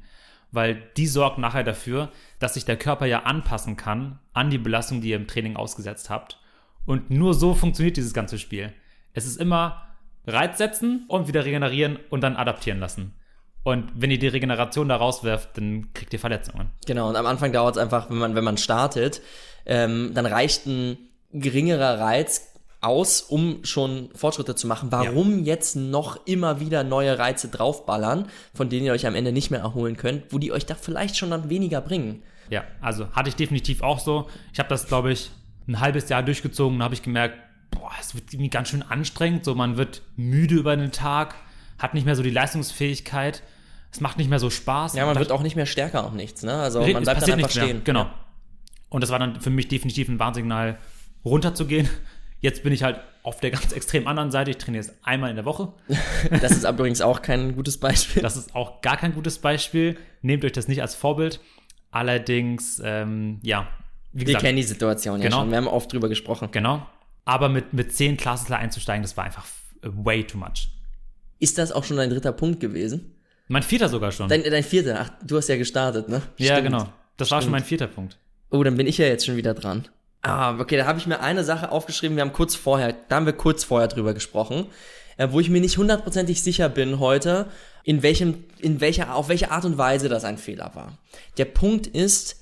Weil 0.51 0.83
die 0.97 1.07
sorgt 1.07 1.39
nachher 1.39 1.63
dafür, 1.63 2.11
dass 2.39 2.55
sich 2.55 2.65
der 2.65 2.77
Körper 2.77 3.07
ja 3.07 3.23
anpassen 3.23 3.77
kann 3.77 4.19
an 4.33 4.51
die 4.51 4.59
Belastung, 4.59 5.01
die 5.01 5.11
ihr 5.11 5.17
im 5.17 5.29
Training 5.29 5.57
ausgesetzt 5.57 6.11
habt. 6.11 6.39
Und 6.87 7.11
nur 7.11 7.35
so 7.35 7.55
funktioniert 7.55 7.97
dieses 7.97 8.15
ganze 8.15 8.39
Spiel. 8.39 8.73
Es 9.13 9.27
ist 9.27 9.37
immer 9.37 9.87
Reiz 10.27 10.59
setzen 10.59 11.05
und 11.09 11.29
wieder 11.29 11.45
regenerieren 11.45 11.99
und 12.09 12.23
dann 12.23 12.37
adaptieren 12.37 12.81
lassen. 12.81 13.15
Und 13.63 13.93
wenn 13.95 14.11
ihr 14.11 14.19
die 14.19 14.29
Regeneration 14.29 14.89
da 14.89 14.97
rauswerft, 14.97 15.57
dann 15.57 15.93
kriegt 15.93 16.13
ihr 16.13 16.19
Verletzungen. 16.19 16.71
Genau, 16.87 17.11
und 17.11 17.17
am 17.17 17.27
Anfang 17.27 17.53
dauert 17.53 17.77
es 17.77 17.83
einfach, 17.83 18.09
wenn 18.09 18.17
man, 18.17 18.35
wenn 18.35 18.45
man 18.45 18.57
startet, 18.57 19.21
ähm, 19.67 20.13
dann 20.15 20.27
reicht 20.27 20.67
ein 20.67 20.97
geringerer 21.33 22.01
Reiz 22.01 22.50
aus, 22.81 23.21
um 23.21 23.65
schon 23.65 24.09
Fortschritte 24.15 24.55
zu 24.55 24.67
machen. 24.67 24.91
Warum 24.91 25.45
jetzt 25.45 25.77
noch 25.77 26.27
immer 26.27 26.61
wieder 26.61 26.83
neue 26.83 27.19
Reize 27.19 27.49
draufballern, 27.49 28.27
von 28.55 28.69
denen 28.69 28.87
ihr 28.87 28.93
euch 28.93 29.07
am 29.07 29.15
Ende 29.15 29.33
nicht 29.33 29.51
mehr 29.51 29.61
erholen 29.61 29.97
könnt, 29.97 30.33
wo 30.33 30.39
die 30.39 30.53
euch 30.53 30.67
da 30.67 30.75
vielleicht 30.75 31.17
schon 31.17 31.31
dann 31.31 31.51
weniger 31.51 31.81
bringen? 31.81 32.23
Ja, 32.49 32.65
also 32.81 33.09
hatte 33.13 33.29
ich 33.29 33.37
definitiv 33.37 33.83
auch 33.83 33.99
so. 33.99 34.29
Ich 34.53 34.59
habe 34.59 34.69
das, 34.69 34.87
glaube 34.87 35.13
ich, 35.13 35.31
ein 35.69 35.81
halbes 35.81 36.09
Jahr 36.09 36.23
durchgezogen 36.23 36.77
und 36.77 36.83
habe 36.83 36.95
ich 36.95 37.03
gemerkt, 37.03 37.37
boah, 37.71 37.93
es 38.01 38.15
wird 38.15 38.33
irgendwie 38.33 38.51
ganz 38.51 38.69
schön 38.69 38.83
anstrengend. 38.83 39.45
So, 39.45 39.55
man 39.55 39.77
wird 39.77 40.03
müde 40.17 40.57
über 40.57 40.77
den 40.77 40.91
Tag, 40.91 41.35
hat 41.79 41.95
nicht 41.95 42.07
mehr 42.07 42.17
so 42.17 42.23
die 42.23 42.31
Leistungsfähigkeit. 42.31 43.43
Es 43.93 44.01
macht 44.01 44.19
nicht 44.19 44.31
mehr 44.31 44.39
so 44.39 44.51
Spaß. 44.51 44.95
Ja, 44.95 45.07
man 45.07 45.19
wird 45.19 45.33
auch 45.33 45.43
nicht 45.43 45.57
mehr 45.57 45.67
stärker 45.67 46.05
auch 46.05 46.13
nichts, 46.13 46.43
ne? 46.43 46.55
Also 46.55 46.81
man 46.81 47.03
bleibt 47.03 47.23
dann 47.23 47.31
einfach 47.33 47.37
nichts 47.37 47.57
mehr. 47.57 47.65
stehen. 47.65 47.85
Genau. 47.85 48.09
Und 48.89 49.03
das 49.03 49.11
war 49.11 49.19
dann 49.19 49.41
für 49.41 49.51
mich 49.51 49.69
definitiv 49.69 50.09
ein 50.09 50.19
Warnsignal, 50.19 50.79
runterzugehen. 51.25 51.89
Jetzt 52.41 52.63
bin 52.63 52.73
ich 52.73 52.83
halt 52.83 53.01
auf 53.23 53.39
der 53.41 53.51
ganz 53.51 53.73
extrem 53.73 54.07
anderen 54.07 54.31
Seite. 54.31 54.51
Ich 54.51 54.57
trainiere 54.59 54.83
jetzt 54.85 54.95
einmal 55.03 55.31
in 55.31 55.37
der 55.37 55.45
Woche. 55.45 55.73
Das 56.41 56.53
ist 56.53 56.65
übrigens 56.67 57.01
auch 57.03 57.21
kein 57.23 57.55
gutes 57.55 57.79
Beispiel. 57.79 58.23
Das 58.23 58.37
ist 58.37 58.55
auch 58.55 58.81
gar 58.81 58.97
kein 58.97 59.15
gutes 59.15 59.39
Beispiel. 59.39 59.97
Nehmt 60.23 60.45
euch 60.45 60.53
das 60.53 60.69
nicht 60.69 60.81
als 60.83 60.95
Vorbild. 60.95 61.41
Allerdings, 61.91 62.81
ähm, 62.85 63.41
ja, 63.43 63.69
wie 64.13 64.21
Wir 64.21 64.27
gesagt, 64.27 64.45
kennen 64.45 64.57
die 64.57 64.63
Situation 64.63 65.19
ja 65.21 65.25
Genau. 65.25 65.41
schon. 65.41 65.51
Wir 65.51 65.57
haben 65.59 65.67
oft 65.69 65.93
drüber 65.93 66.09
gesprochen. 66.09 66.49
genau. 66.53 66.87
Aber 67.27 67.49
mit, 67.49 67.73
mit 67.75 67.95
zehn 67.95 68.17
Klassler 68.17 68.57
einzusteigen, 68.59 69.03
das 69.03 69.17
war 69.17 69.25
einfach 69.25 69.45
way 69.83 70.25
too 70.25 70.39
much. 70.39 70.71
Ist 71.39 71.59
das 71.59 71.71
auch 71.73 71.85
schon 71.85 71.97
dein 71.99 72.11
dritter 72.11 72.33
Punkt 72.33 72.59
gewesen? 72.61 73.15
Mein 73.49 73.63
vierter 73.63 73.89
sogar 73.89 74.11
schon. 74.13 74.29
Dein, 74.29 74.43
dein 74.43 74.63
vierter. 74.65 74.99
Ach, 75.01 75.11
du 75.25 75.37
hast 75.37 75.49
ja 75.49 75.57
gestartet, 75.57 76.09
ne? 76.09 76.23
ja, 76.39 76.55
Stimmt. 76.57 76.69
genau. 76.71 76.89
Das 77.17 77.31
war 77.31 77.43
schon 77.43 77.51
mein 77.51 77.65
vierter 77.65 77.87
Punkt. 77.89 78.19
Oh, 78.51 78.63
dann 78.65 78.77
bin 78.77 78.87
ich 78.87 78.99
ja 78.99 79.07
jetzt 79.07 79.27
schon 79.27 79.37
wieder 79.37 79.55
dran. 79.55 79.87
Ah, 80.23 80.59
okay, 80.59 80.77
da 80.77 80.87
habe 80.87 80.99
ich 80.99 81.07
mir 81.07 81.21
eine 81.21 81.45
Sache 81.45 81.73
aufgeschrieben. 81.73 82.17
Wir 82.17 82.23
haben 82.23 82.33
kurz 82.33 82.55
vorher, 82.55 82.95
da 83.09 83.17
haben 83.17 83.27
wir 83.27 83.33
kurz 83.33 83.65
vorher 83.65 83.89
drüber 83.89 84.13
gesprochen, 84.13 84.67
äh, 85.17 85.29
wo 85.31 85.41
ich 85.41 85.49
mir 85.49 85.61
nicht 85.61 85.79
hundertprozentig 85.79 86.43
sicher 86.43 86.69
bin 86.69 87.01
heute, 87.01 87.47
in 87.85 88.03
welchem, 88.03 88.45
in 88.59 88.81
welcher, 88.81 89.15
auf 89.15 89.29
welche 89.29 89.51
Art 89.51 89.65
und 89.65 89.79
Weise 89.79 90.09
das 90.09 90.25
ein 90.25 90.37
Fehler 90.37 90.73
war. 90.75 90.99
Der 91.39 91.47
Punkt 91.47 91.87
ist, 91.87 92.37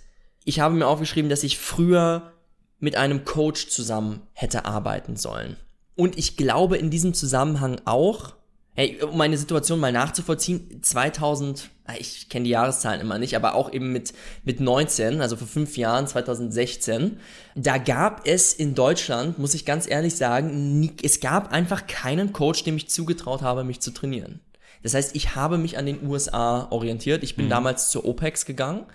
ich 0.45 0.61
habe 0.61 0.75
mir 0.75 0.87
aufgeschrieben, 0.87 1.31
dass 1.31 1.45
ich 1.45 1.59
früher 1.59 2.33
mit 2.81 2.97
einem 2.97 3.25
Coach 3.25 3.69
zusammen 3.69 4.23
hätte 4.33 4.65
arbeiten 4.65 5.17
sollen. 5.17 5.57
Und 5.95 6.17
ich 6.17 6.37
glaube 6.37 6.77
in 6.77 6.91
diesem 6.91 7.15
Zusammenhang 7.15 7.81
auch, 7.85 8.35
hey, 8.79 8.97
um 9.03 9.17
meine 9.17 9.37
Situation 9.37 9.81
mal 9.81 9.91
nachzuvollziehen, 9.91 10.81
2000, 10.83 11.69
ah, 11.87 11.95
ich 11.99 12.29
kenne 12.29 12.45
die 12.45 12.51
Jahreszahlen 12.51 13.01
immer 13.01 13.19
nicht, 13.19 13.35
aber 13.35 13.57
auch 13.57 13.73
eben 13.73 13.93
mit, 13.93 14.13
mit 14.45 14.61
19, 14.61 15.21
also 15.21 15.35
vor 15.35 15.49
fünf 15.49 15.77
Jahren, 15.77 16.07
2016, 16.07 17.19
da 17.57 17.79
gab 17.79 18.25
es 18.25 18.53
in 18.53 18.77
Deutschland, 18.77 19.37
muss 19.37 19.55
ich 19.55 19.65
ganz 19.65 19.91
ehrlich 19.91 20.15
sagen, 20.15 20.79
nie, 20.79 20.93
es 21.03 21.19
gab 21.19 21.51
einfach 21.53 21.89
keinen 21.89 22.33
Coach, 22.33 22.63
dem 22.63 22.77
ich 22.77 22.89
zugetraut 22.89 23.43
habe, 23.43 23.65
mich 23.65 23.81
zu 23.81 23.91
trainieren. 23.91 24.39
Das 24.85 24.95
heißt, 24.95 25.17
ich 25.17 25.35
habe 25.35 25.59
mich 25.59 25.77
an 25.77 25.85
den 25.85 26.07
USA 26.07 26.69
orientiert. 26.71 27.25
Ich 27.25 27.35
bin 27.35 27.51
damals 27.51 27.91
zur 27.91 28.05
OPEX 28.05 28.47
gegangen 28.47 28.87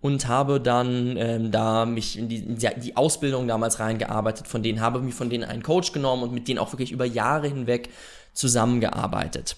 und 0.00 0.26
habe 0.26 0.60
dann 0.60 1.16
ähm, 1.16 1.52
da 1.52 1.86
mich 1.86 2.18
in 2.18 2.28
die, 2.28 2.38
in 2.38 2.58
die 2.58 2.68
die 2.76 2.96
Ausbildung 2.96 3.46
damals 3.46 3.78
reingearbeitet 3.78 4.48
von 4.48 4.64
denen, 4.64 4.80
habe 4.80 5.00
mir 5.00 5.12
von 5.12 5.30
denen 5.30 5.44
einen 5.44 5.62
Coach 5.62 5.92
genommen 5.92 6.24
und 6.24 6.32
mit 6.32 6.48
denen 6.48 6.58
auch 6.58 6.72
wirklich 6.72 6.90
über 6.90 7.04
Jahre 7.04 7.46
hinweg 7.46 7.88
zusammengearbeitet. 8.38 9.56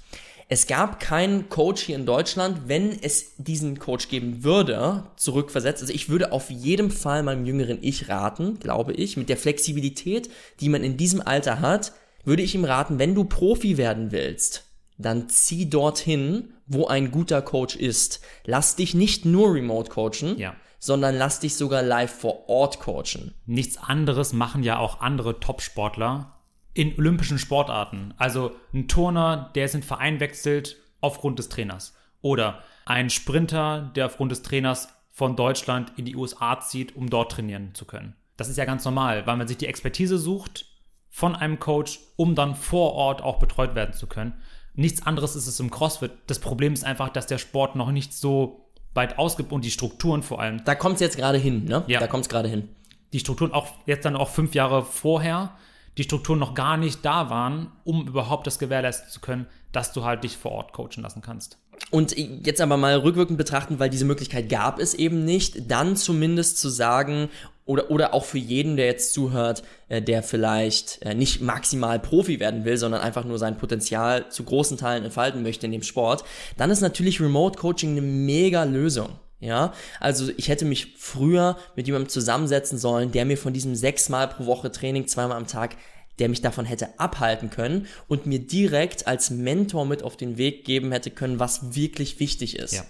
Es 0.53 0.66
gab 0.66 0.99
keinen 0.99 1.49
Coach 1.49 1.83
hier 1.83 1.95
in 1.95 2.07
Deutschland, 2.07 2.62
wenn 2.66 2.90
es 2.90 3.37
diesen 3.37 3.79
Coach 3.79 4.09
geben 4.09 4.43
würde, 4.43 5.05
zurückversetzt. 5.14 5.81
Also 5.81 5.95
ich 5.95 6.09
würde 6.09 6.33
auf 6.33 6.51
jeden 6.51 6.90
Fall 6.90 7.23
meinem 7.23 7.47
jüngeren 7.47 7.79
Ich 7.83 8.09
raten, 8.09 8.59
glaube 8.59 8.93
ich, 8.93 9.16
mit 9.16 9.29
der 9.29 9.37
Flexibilität, 9.37 10.29
die 10.59 10.69
man 10.69 10.83
in 10.83 10.97
diesem 10.97 11.21
Alter 11.25 11.61
hat, 11.61 11.93
würde 12.25 12.43
ich 12.43 12.57
ihm 12.57 12.64
raten, 12.64 12.99
wenn 12.99 13.14
du 13.14 13.23
Profi 13.25 13.77
werden 13.77 14.11
willst, 14.11 14.64
dann 14.99 15.29
zieh 15.29 15.71
dorthin, 15.71 16.53
wo 16.66 16.88
ein 16.88 17.12
guter 17.12 17.43
Coach 17.43 17.77
ist. 17.77 18.21
Lass 18.45 18.75
dich 18.75 18.93
nicht 18.93 19.25
nur 19.25 19.55
remote 19.55 19.88
coachen, 19.90 20.37
Ja. 20.37 20.57
sondern 20.81 21.16
lass 21.16 21.38
dich 21.38 21.55
sogar 21.55 21.83
live 21.83 22.11
vor 22.12 22.49
Ort 22.49 22.81
coachen. 22.81 23.35
Nichts 23.47 23.79
anderes 23.79 24.33
machen 24.33 24.64
ja 24.64 24.79
auch 24.79 25.01
andere 25.01 25.38
Top-Sportler 25.38 26.39
in 26.81 26.97
olympischen 26.97 27.38
Sportarten. 27.38 28.14
Also 28.16 28.53
ein 28.73 28.88
Turner, 28.88 29.51
der 29.55 29.64
jetzt 29.64 29.75
in 29.75 29.83
den 29.83 29.87
Verein 29.87 30.19
wechselt 30.19 30.79
aufgrund 31.03 31.38
des 31.38 31.51
Trainers. 31.51 31.95
Oder 32.23 32.62
ein 32.87 33.11
Sprinter, 33.11 33.93
der 33.95 34.07
aufgrund 34.07 34.33
des 34.33 34.40
Trainers 34.40 34.88
von 35.11 35.37
Deutschland 35.37 35.93
in 35.99 36.07
die 36.07 36.16
USA 36.16 36.59
zieht, 36.59 36.97
um 36.97 37.11
dort 37.11 37.33
trainieren 37.33 37.75
zu 37.75 37.85
können. 37.85 38.16
Das 38.38 38.49
ist 38.49 38.57
ja 38.57 38.64
ganz 38.64 38.83
normal, 38.87 39.27
weil 39.27 39.37
man 39.37 39.47
sich 39.47 39.59
die 39.59 39.66
Expertise 39.66 40.16
sucht 40.16 40.64
von 41.11 41.37
einem 41.37 41.59
Coach, 41.61 42.01
um 42.16 42.35
dann 42.35 42.55
vor 42.55 42.95
Ort 42.95 43.21
auch 43.21 43.38
betreut 43.38 43.75
werden 43.75 43.93
zu 43.93 44.07
können. 44.07 44.40
Nichts 44.73 45.07
anderes 45.07 45.37
ist 45.37 45.49
es 45.49 45.61
im 45.61 45.71
CrossFit. 45.71 46.12
Das 46.29 46.38
Problem 46.38 46.73
ist 46.73 46.85
einfach, 46.85 47.11
dass 47.11 47.27
der 47.27 47.37
Sport 47.37 47.77
noch 47.77 47.93
nicht 47.93 48.14
so 48.14 48.71
weit 48.95 49.19
ausgibt 49.19 49.53
und 49.53 49.66
die 49.66 49.71
Strukturen 49.71 50.23
vor 50.23 50.40
allem 50.40 50.64
Da 50.64 50.75
kommt 50.75 50.95
es 50.95 51.01
jetzt 51.03 51.19
gerade 51.19 51.37
hin, 51.37 51.66
ne? 51.66 51.85
Ja. 51.88 52.01
Da 52.01 52.07
kommt 52.07 52.23
es 52.25 52.31
gerade 52.31 52.49
hin. 52.49 52.71
die 53.12 53.19
Strukturen 53.21 53.53
auch 53.53 53.66
jetzt 53.85 54.07
dann 54.07 54.16
auch 54.16 54.31
fünf 54.31 54.55
Jahre 54.55 54.83
vorher, 54.83 55.53
die 55.98 56.05
Strukturen 56.05 56.38
noch 56.38 56.55
gar 56.55 56.76
nicht 56.76 57.05
da 57.05 57.31
waren, 57.31 57.72
um 57.85 58.07
überhaupt 58.07 58.46
das 58.46 58.59
gewährleisten 58.59 59.11
zu 59.11 59.20
können, 59.20 59.46
dass 59.72 59.92
du 59.92 60.05
halt 60.05 60.24
dich 60.24 60.37
vor 60.37 60.53
Ort 60.53 60.72
coachen 60.72 61.03
lassen 61.03 61.22
kannst. 61.22 61.59
Und 61.90 62.16
jetzt 62.16 62.61
aber 62.61 62.76
mal 62.76 62.96
rückwirkend 62.96 63.38
betrachten, 63.38 63.79
weil 63.79 63.90
diese 63.90 64.05
Möglichkeit 64.05 64.48
gab 64.48 64.79
es 64.79 64.94
eben 64.94 65.24
nicht, 65.24 65.70
dann 65.70 65.96
zumindest 65.96 66.59
zu 66.59 66.68
sagen, 66.68 67.31
oder, 67.64 67.90
oder 67.90 68.14
auch 68.14 68.24
für 68.24 68.38
jeden, 68.38 68.76
der 68.76 68.87
jetzt 68.87 69.12
zuhört, 69.12 69.62
äh, 69.88 70.03
der 70.03 70.22
vielleicht 70.22 71.03
äh, 71.03 71.14
nicht 71.14 71.40
maximal 71.40 72.00
Profi 72.00 72.40
werden 72.40 72.64
will, 72.64 72.76
sondern 72.76 73.00
einfach 73.00 73.24
nur 73.24 73.38
sein 73.38 73.57
Potenzial 73.57 74.29
zu 74.29 74.42
großen 74.44 74.76
Teilen 74.76 75.05
entfalten 75.05 75.42
möchte 75.42 75.66
in 75.66 75.72
dem 75.72 75.83
Sport, 75.83 76.24
dann 76.57 76.70
ist 76.70 76.81
natürlich 76.81 77.20
Remote 77.20 77.59
Coaching 77.59 77.92
eine 77.92 78.03
mega 78.03 78.64
Lösung. 78.64 79.11
Ja, 79.40 79.72
also 80.00 80.31
ich 80.37 80.48
hätte 80.48 80.66
mich 80.66 80.94
früher 80.98 81.57
mit 81.74 81.87
jemandem 81.87 82.11
zusammensetzen 82.11 82.76
sollen, 82.76 83.11
der 83.11 83.24
mir 83.24 83.38
von 83.38 83.55
diesem 83.55 83.74
sechsmal 83.74 84.29
pro 84.29 84.44
Woche 84.44 84.70
Training, 84.70 85.07
zweimal 85.07 85.38
am 85.38 85.46
Tag, 85.46 85.76
der 86.18 86.29
mich 86.29 86.42
davon 86.42 86.66
hätte 86.66 86.98
abhalten 86.98 87.48
können 87.48 87.87
und 88.07 88.26
mir 88.26 88.38
direkt 88.38 89.07
als 89.07 89.31
Mentor 89.31 89.87
mit 89.87 90.03
auf 90.03 90.18
den 90.18 90.37
Weg 90.37 90.66
geben 90.66 90.92
hätte 90.92 91.11
können, 91.11 91.40
was 91.40 91.74
wirklich 91.74 92.20
wichtig 92.20 92.57
ist. 92.57 92.74
Ja. 92.74 92.85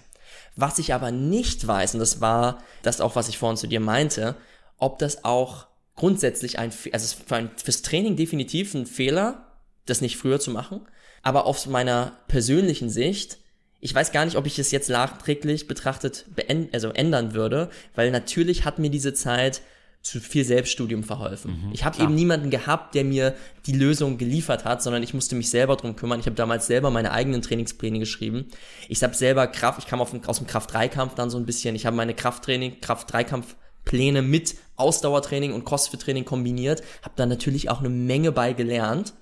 Was 0.57 0.79
ich 0.79 0.93
aber 0.93 1.11
nicht 1.11 1.65
weiß, 1.65 1.93
und 1.93 2.01
das 2.01 2.19
war 2.19 2.61
das 2.81 2.99
auch, 2.99 3.15
was 3.15 3.29
ich 3.29 3.37
vorhin 3.37 3.55
zu 3.55 3.67
dir 3.67 3.79
meinte, 3.79 4.35
ob 4.77 4.99
das 4.99 5.23
auch 5.23 5.67
grundsätzlich 5.95 6.59
ein, 6.59 6.73
also 6.91 7.15
für 7.25 7.35
ein, 7.37 7.51
fürs 7.55 7.81
Training 7.81 8.17
definitiv 8.17 8.73
ein 8.73 8.85
Fehler, 8.85 9.47
das 9.85 10.01
nicht 10.01 10.17
früher 10.17 10.41
zu 10.41 10.51
machen, 10.51 10.81
aber 11.21 11.45
aus 11.45 11.67
meiner 11.67 12.17
persönlichen 12.27 12.89
Sicht, 12.89 13.37
ich 13.81 13.93
weiß 13.93 14.11
gar 14.11 14.25
nicht, 14.25 14.37
ob 14.37 14.45
ich 14.45 14.59
es 14.59 14.71
jetzt 14.71 14.89
nachträglich 14.89 15.67
betrachtet 15.67 16.25
also 16.71 16.89
ändern 16.89 17.33
würde, 17.33 17.69
weil 17.95 18.11
natürlich 18.11 18.63
hat 18.63 18.79
mir 18.79 18.91
diese 18.91 19.13
Zeit 19.13 19.61
zu 20.03 20.19
viel 20.19 20.43
Selbststudium 20.43 21.03
verholfen. 21.03 21.69
ich 21.73 21.85
habe 21.85 22.01
eben 22.01 22.15
niemanden 22.15 22.49
gehabt, 22.49 22.95
der 22.95 23.03
mir 23.03 23.35
die 23.67 23.73
Lösung 23.73 24.17
geliefert 24.17 24.65
hat, 24.65 24.81
sondern 24.81 25.03
ich 25.03 25.13
musste 25.13 25.35
mich 25.35 25.49
selber 25.49 25.75
drum 25.75 25.95
kümmern. 25.95 26.19
Ich 26.19 26.25
habe 26.25 26.35
damals 26.35 26.65
selber 26.65 26.89
meine 26.89 27.11
eigenen 27.11 27.43
Trainingspläne 27.43 27.99
geschrieben. 27.99 28.47
Ich 28.89 29.03
habe 29.03 29.13
selber 29.13 29.45
Kraft, 29.45 29.79
ich 29.79 29.85
kam 29.85 30.01
auf, 30.01 30.11
aus 30.27 30.39
dem 30.39 30.47
Kraft-3-Kampf 30.47 31.13
dann 31.13 31.29
so 31.29 31.37
ein 31.37 31.45
bisschen. 31.45 31.75
Ich 31.75 31.85
habe 31.85 31.95
meine 31.95 32.15
Krafttraining, 32.15 32.81
Kraft-3-Kampf-Pläne 32.81 34.23
mit 34.23 34.55
Ausdauertraining 34.75 35.53
und 35.53 35.65
Crossfit-Training 35.65 36.25
kombiniert. 36.25 36.81
Habe 37.03 37.13
da 37.15 37.27
natürlich 37.27 37.69
auch 37.69 37.79
eine 37.79 37.89
Menge 37.89 38.31
bei 38.31 38.53
gelernt. 38.53 39.13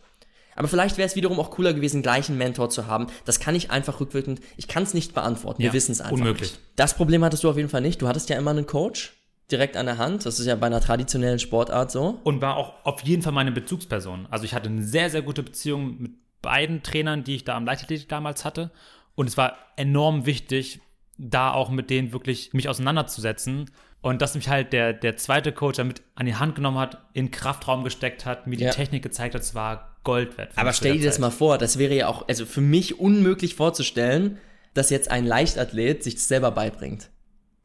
Aber 0.60 0.68
vielleicht 0.68 0.98
wäre 0.98 1.08
es 1.08 1.16
wiederum 1.16 1.40
auch 1.40 1.52
cooler 1.52 1.74
gewesen, 1.74 2.02
gleich 2.02 2.28
einen 2.30 2.38
Mentor 2.38 2.70
zu 2.70 2.86
haben. 2.86 3.08
Das 3.26 3.40
kann 3.40 3.56
ich 3.56 3.72
einfach 3.72 4.00
rückwirkend, 4.02 4.42
ich 4.58 4.68
kann 4.68 4.84
es 4.84 4.94
nicht 4.94 5.14
beantworten. 5.14 5.60
Wir 5.60 5.68
Ja, 5.68 5.74
wissen 5.74 5.94
es 5.94 6.02
einfach 6.02 6.18
unmöglich. 6.18 6.52
nicht. 6.52 6.62
Das 6.76 6.94
Problem 6.96 7.24
hattest 7.24 7.44
du 7.46 7.50
auf 7.50 7.56
jeden 7.58 7.70
Fall 7.70 7.80
nicht. 7.82 8.02
Du 8.02 8.08
hattest 8.10 8.30
ja 8.30 8.38
immer 8.38 8.52
einen 8.52 8.68
Coach 8.68 9.14
direkt 9.52 9.78
an 9.78 9.86
der 9.86 9.98
Hand. 9.98 10.26
Das 10.26 10.38
ist 10.38 10.46
ja 10.46 10.56
bei 10.56 10.68
einer 10.68 10.82
traditionellen 10.82 11.40
Sportart 11.40 11.92
so. 11.92 12.20
Und 12.26 12.42
war 12.42 12.58
auch 12.58 12.74
auf 12.84 13.02
jeden 13.04 13.22
Fall 13.22 13.32
meine 13.32 13.54
Bezugsperson. 13.54 14.28
Also 14.30 14.44
ich 14.44 14.54
hatte 14.54 14.68
eine 14.70 14.84
sehr, 14.84 15.10
sehr 15.10 15.22
gute 15.22 15.44
Beziehung 15.44 15.96
mit 15.98 16.12
beiden 16.42 16.84
Trainern, 16.84 17.24
die 17.24 17.36
ich 17.36 17.46
da 17.46 17.56
am 17.56 17.66
Leichtathletik 17.66 18.10
damals 18.10 18.44
hatte. 18.44 18.70
Und 19.16 19.28
es 19.30 19.38
war 19.38 19.56
enorm 19.78 20.26
wichtig, 20.26 20.82
da 21.18 21.52
auch 21.54 21.70
mit 21.70 21.90
denen 21.90 22.12
wirklich 22.12 22.52
mich 22.54 22.68
auseinanderzusetzen. 22.68 23.72
Und 24.02 24.22
dass 24.22 24.36
mich 24.36 24.50
halt 24.50 24.72
der, 24.74 24.92
der 24.94 25.16
zweite 25.18 25.52
Coach 25.52 25.78
damit 25.78 26.02
an 26.16 26.26
die 26.26 26.36
Hand 26.36 26.56
genommen 26.56 26.78
hat, 26.80 26.98
in 27.14 27.32
Kraftraum 27.32 27.84
gesteckt 27.86 28.26
hat, 28.26 28.46
mir 28.46 28.58
die 28.58 28.66
Ja. 28.66 28.72
Technik 28.72 29.04
gezeigt 29.04 29.36
hat, 29.36 29.42
es 29.42 29.56
war 29.56 29.89
Gold 30.04 30.38
wert. 30.38 30.52
Aber 30.56 30.74
stell 30.74 30.98
dir 30.98 31.06
das 31.06 31.20
mal 31.20 31.32
vor, 31.32 31.58
das 31.58 31.78
wäre 31.78 31.96
ja 31.96 32.08
auch, 32.08 32.28
also 32.28 32.46
für 32.46 32.62
mich 32.62 33.00
unmöglich 33.00 33.56
vorzustellen, 33.56 34.38
dass 34.74 34.90
jetzt 34.90 35.12
ein 35.12 35.26
Leichtathlet 35.26 36.04
sich 36.04 36.16
das 36.16 36.28
selber 36.28 36.52
beibringt. 36.52 37.10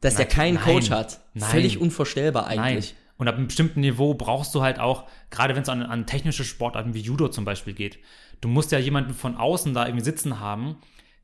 Dass 0.01 0.15
der 0.15 0.25
Nein, 0.25 0.35
keinen 0.35 0.53
nein, 0.55 0.63
Coach 0.63 0.89
hat. 0.89 1.21
nein. 1.33 1.49
Völlig 1.49 1.79
unvorstellbar 1.79 2.47
Nein. 2.47 2.59
eigentlich. 2.59 2.95
Und 3.17 3.27
ab 3.27 3.35
einem 3.35 3.47
bestimmten 3.47 3.79
Niveau 3.79 4.13
brauchst 4.13 4.53
du 4.53 4.61
halt 4.61 4.79
auch, 4.79 5.05
gerade 5.29 5.55
wenn 5.55 5.63
es 5.63 5.69
an, 5.69 5.81
an 5.83 6.05
technische 6.05 6.43
Sportarten 6.43 6.93
wie 6.93 6.99
Judo 6.99 7.29
zum 7.29 7.45
Beispiel 7.45 7.73
geht, 7.73 7.99
du 8.41 8.49
musst 8.49 8.71
ja 8.71 8.79
jemanden 8.79 9.13
von 9.13 9.37
außen 9.37 9.73
da 9.73 9.85
irgendwie 9.85 10.03
sitzen 10.03 10.39
haben, 10.39 10.77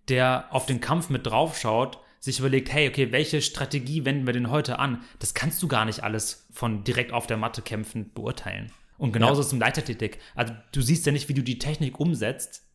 der 0.08 0.45
auf 0.52 0.65
den 0.65 0.80
Kampf 0.80 1.10
mit 1.10 1.28
draufschaut, 1.28 2.00
sich 2.19 2.39
überlegt, 2.39 2.71
hey, 2.71 2.88
okay, 2.88 3.12
welche 3.12 3.41
Strategie 3.41 4.06
wenden 4.06 4.26
wir 4.26 4.34
denn 4.34 4.52
heute 4.52 4.80
an? 4.80 5.04
Das 5.19 5.34
kannst 5.34 5.62
du 5.62 5.67
gar 5.67 5.86
nicht 5.86 6.04
alles 6.04 6.47
von 6.52 6.84
direkt 6.84 7.12
auf 7.12 7.28
der 7.28 7.38
Matte 7.38 7.62
kämpfen 7.62 8.12
beurteilen. 8.13 8.71
Und 9.02 9.14
genauso 9.14 9.36
Ja. 9.36 9.40
ist 9.42 9.48
es 9.48 9.54
im 9.54 9.60
Leichtathletik. 9.60 10.20
Also 10.36 10.54
du 10.74 10.82
siehst 10.82 11.08
ja 11.08 11.12
nicht, 11.12 11.28
wie 11.28 11.34
du 11.34 11.42
die 11.42 11.58
Technik 11.58 12.00
umsetzt. 12.00 12.68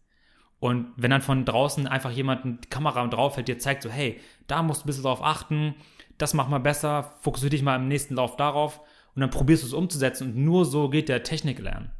Und 0.58 0.88
wenn 0.96 1.10
dann 1.12 1.22
von 1.22 1.44
draußen 1.44 1.86
einfach 1.86 2.10
jemand 2.10 2.44
eine 2.44 2.58
Kamera 2.68 3.06
draufhält, 3.06 3.46
dir 3.46 3.58
zeigt 3.60 3.84
so, 3.84 3.90
hey, 3.90 4.20
da 4.48 4.62
musst 4.64 4.80
du 4.80 4.84
ein 4.84 4.88
bisschen 4.88 5.04
drauf 5.04 5.22
achten, 5.22 5.76
das 6.18 6.34
mach 6.34 6.48
mal 6.48 6.58
besser, 6.58 7.14
fokussiere 7.20 7.50
dich 7.50 7.62
mal 7.62 7.76
im 7.76 7.86
nächsten 7.86 8.14
Lauf 8.16 8.36
darauf 8.36 8.80
und 9.14 9.20
dann 9.20 9.30
probierst 9.30 9.62
du 9.62 9.68
es 9.68 9.72
umzusetzen 9.72 10.32
und 10.32 10.36
nur 10.44 10.64
so 10.64 10.88
geht 10.88 11.08
der 11.08 11.22
Technik 11.22 11.60
lernen. 11.60 11.92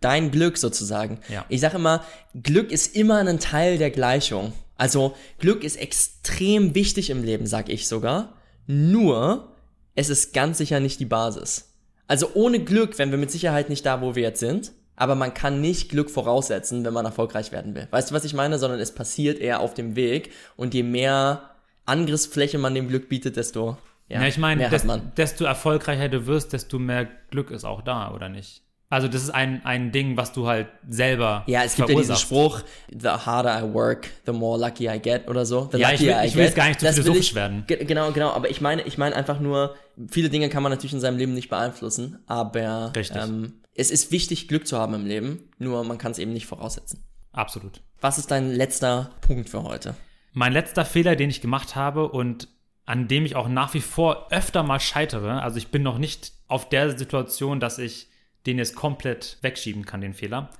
Dein 0.00 0.30
Glück 0.30 0.58
sozusagen. 0.58 1.20
Ja. 1.30 1.46
Ich 1.48 1.60
sage 1.62 1.76
immer, 1.76 2.04
Glück 2.42 2.72
ist 2.72 2.94
immer 2.94 3.18
ein 3.18 3.38
Teil 3.40 3.78
der 3.78 3.90
Gleichung. 3.90 4.52
Also 4.76 5.14
Glück 5.38 5.64
ist 5.64 5.76
extrem 5.76 6.74
wichtig 6.74 7.08
im 7.08 7.22
Leben, 7.22 7.46
sag 7.46 7.70
ich 7.70 7.88
sogar. 7.88 8.34
Nur, 8.66 9.54
es 9.94 10.10
ist 10.10 10.34
ganz 10.34 10.58
sicher 10.58 10.80
nicht 10.80 11.00
die 11.00 11.06
Basis. 11.06 11.69
Also 12.10 12.32
ohne 12.34 12.58
Glück 12.58 12.98
wären 12.98 13.12
wir 13.12 13.18
mit 13.18 13.30
Sicherheit 13.30 13.68
nicht 13.68 13.86
da, 13.86 14.00
wo 14.00 14.16
wir 14.16 14.24
jetzt 14.24 14.40
sind. 14.40 14.72
Aber 14.96 15.14
man 15.14 15.32
kann 15.32 15.60
nicht 15.60 15.90
Glück 15.90 16.10
voraussetzen, 16.10 16.84
wenn 16.84 16.92
man 16.92 17.06
erfolgreich 17.06 17.52
werden 17.52 17.76
will. 17.76 17.86
Weißt 17.92 18.10
du, 18.10 18.14
was 18.16 18.24
ich 18.24 18.34
meine? 18.34 18.58
Sondern 18.58 18.80
es 18.80 18.92
passiert 18.92 19.38
eher 19.38 19.60
auf 19.60 19.74
dem 19.74 19.94
Weg. 19.94 20.32
Und 20.56 20.74
je 20.74 20.82
mehr 20.82 21.50
Angriffsfläche 21.86 22.58
man 22.58 22.74
dem 22.74 22.88
Glück 22.88 23.08
bietet, 23.08 23.36
desto 23.36 23.78
Ja, 24.08 24.24
ich 24.24 24.38
meine, 24.38 24.62
mehr 24.62 24.70
des, 24.70 24.84
desto 25.16 25.44
erfolgreicher 25.44 26.08
du 26.08 26.26
wirst, 26.26 26.52
desto 26.52 26.80
mehr 26.80 27.06
Glück 27.30 27.52
ist 27.52 27.64
auch 27.64 27.80
da, 27.80 28.12
oder 28.12 28.28
nicht? 28.28 28.64
Also 28.92 29.06
das 29.06 29.22
ist 29.22 29.30
ein, 29.30 29.64
ein 29.64 29.92
Ding, 29.92 30.16
was 30.16 30.32
du 30.32 30.48
halt 30.48 30.66
selber 30.88 31.44
Ja, 31.46 31.62
es 31.62 31.76
gibt 31.76 31.88
ja 31.88 31.94
diesen. 31.96 32.16
Spruch, 32.16 32.60
the 32.90 33.08
harder 33.08 33.60
I 33.64 33.72
work, 33.72 34.08
the 34.26 34.32
more 34.32 34.58
lucky 34.58 34.88
I 34.88 34.98
get 35.00 35.28
oder 35.28 35.46
so. 35.46 35.68
The 35.72 35.78
Ja, 35.78 35.92
ich 35.92 36.00
will- 36.00 36.16
ich 36.24 36.34
will 36.34 36.44
jetzt 36.44 36.56
gar 36.56 36.66
nicht 36.66 36.80
zu 36.80 36.86
Das 36.86 36.96
philosophisch 36.96 37.28
ich- 37.30 37.34
werden. 37.36 37.62
Ge 37.68 37.84
genau, 37.84 38.10
genau, 38.10 38.30
aber 38.32 38.50
ich 38.50 38.60
meine, 38.60 38.82
ich 38.82 38.98
meine 38.98 39.14
einfach 39.14 39.38
nur, 39.38 39.76
viele 40.10 40.28
Dinge 40.28 40.48
kann 40.48 40.64
man 40.64 40.70
natürlich 40.72 40.92
in 40.92 41.00
seinem 41.00 41.18
Leben 41.18 41.34
nicht 41.34 41.48
beeinflussen, 41.48 42.18
aber 42.26 42.92
ähm, 43.14 43.52
es 43.76 43.92
ist 43.92 44.10
wichtig, 44.10 44.48
Glück 44.48 44.66
zu 44.66 44.76
haben 44.76 44.92
im 44.94 45.06
Leben, 45.06 45.48
nur 45.58 45.84
man 45.84 45.96
kann 45.96 46.10
es 46.10 46.18
eben 46.18 46.32
nicht 46.32 46.46
voraussetzen. 46.46 47.04
Absolut. 47.32 47.80
Was 48.00 48.18
ist 48.18 48.32
dein 48.32 48.50
letzter 48.50 49.10
Punkt 49.20 49.48
für 49.50 49.62
heute? 49.62 49.94
Mein 50.32 50.52
letzter 50.52 50.84
Fehler, 50.84 51.14
den 51.14 51.30
ich 51.30 51.40
gemacht 51.40 51.76
habe 51.76 52.08
und 52.08 52.48
an 52.86 53.06
dem 53.06 53.24
ich 53.24 53.36
auch 53.36 53.46
nach 53.46 53.72
wie 53.74 53.80
vor 53.80 54.26
öfter 54.32 54.64
mal 54.64 54.80
scheitere, 54.80 55.42
also 55.42 55.58
ich 55.58 55.68
bin 55.68 55.84
noch 55.84 55.98
nicht 55.98 56.32
auf 56.48 56.68
der 56.68 56.98
Situation, 56.98 57.60
dass 57.60 57.78
ich 57.78 58.08
den 58.46 58.58
jetzt 58.58 58.74
komplett 58.74 59.38
wegschieben 59.42 59.84
kann, 59.84 60.00
den 60.00 60.14
Fehler, 60.14 60.50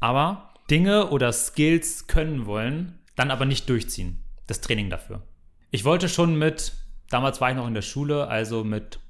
aber 0.00 0.54
Dinge 0.70 1.10
oder 1.10 1.32
Skills 1.32 2.06
können 2.06 2.46
wollen, 2.46 2.98
dann 3.16 3.30
aber 3.30 3.44
nicht 3.44 3.68
durchziehen. 3.68 4.22
Das 4.46 4.60
Training 4.60 4.90
dafür. 4.90 5.22
Ich 5.70 5.84
wollte 5.84 6.08
schon 6.08 6.38
mit, 6.38 6.72
damals 7.10 7.40
war 7.40 7.50
ich 7.50 7.56
noch 7.56 7.66
in 7.66 7.74
der 7.74 7.82
Schule, 7.82 8.28
also 8.28 8.64
mit 8.64 9.00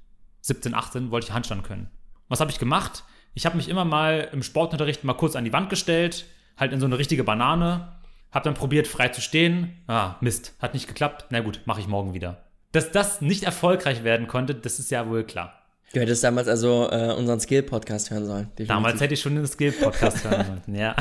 17, 0.41 0.75
18 0.75 1.11
wollte 1.11 1.27
ich 1.27 1.33
Handstand 1.33 1.65
können. 1.65 1.91
Was 2.29 2.41
habe 2.41 2.51
ich 2.51 2.59
gemacht? 2.59 3.05
Ich 3.35 3.47
habe 3.47 3.57
mich 3.57 3.69
immer 3.69 3.85
mal 3.85 4.29
im 4.33 4.43
Sportunterricht 4.43 5.05
mal 5.05 5.15
kurz 5.15 5.37
an 5.37 5.45
die 5.45 5.53
Wand 5.53 5.71
gestellt, 5.71 6.27
halt 6.57 6.73
in 6.73 6.81
so 6.81 6.87
eine 6.87 6.99
richtige 6.99 7.25
Banane, 7.25 7.93
habe 8.31 8.45
dann 8.45 8.55
probiert 8.55 8.87
frei 8.87 9.09
zu 9.09 9.21
stehen. 9.21 9.83
Ah, 9.87 10.17
Mist, 10.21 10.55
hat 10.61 10.75
nicht 10.75 10.89
geklappt. 10.89 11.27
Na 11.31 11.41
gut, 11.41 11.63
mache 11.65 11.81
ich 11.81 11.89
morgen 11.89 12.15
wieder. 12.15 12.45
Dass 12.73 12.93
das 12.93 13.21
nicht 13.21 13.45
erfolgreich 13.45 14.05
werden 14.05 14.27
konnte, 14.27 14.55
das 14.55 14.79
ist 14.79 14.91
ja 14.91 15.09
wohl 15.09 15.25
klar. 15.25 15.58
Du 15.95 16.01
hättest 16.01 16.23
damals 16.23 16.49
also 16.49 16.89
äh, 16.91 17.15
unseren 17.15 17.41
Skill-Podcast 17.41 18.11
hören 18.11 18.27
sollen. 18.27 18.45
definitiv. 18.51 18.69
Damals 18.69 19.01
hätte 19.01 19.15
ich 19.15 19.21
schon 19.21 19.35
den 19.37 19.47
Skill-Podcast 19.47 20.25
hören 20.25 20.47
sollen, 20.47 20.79
ja. 20.79 20.95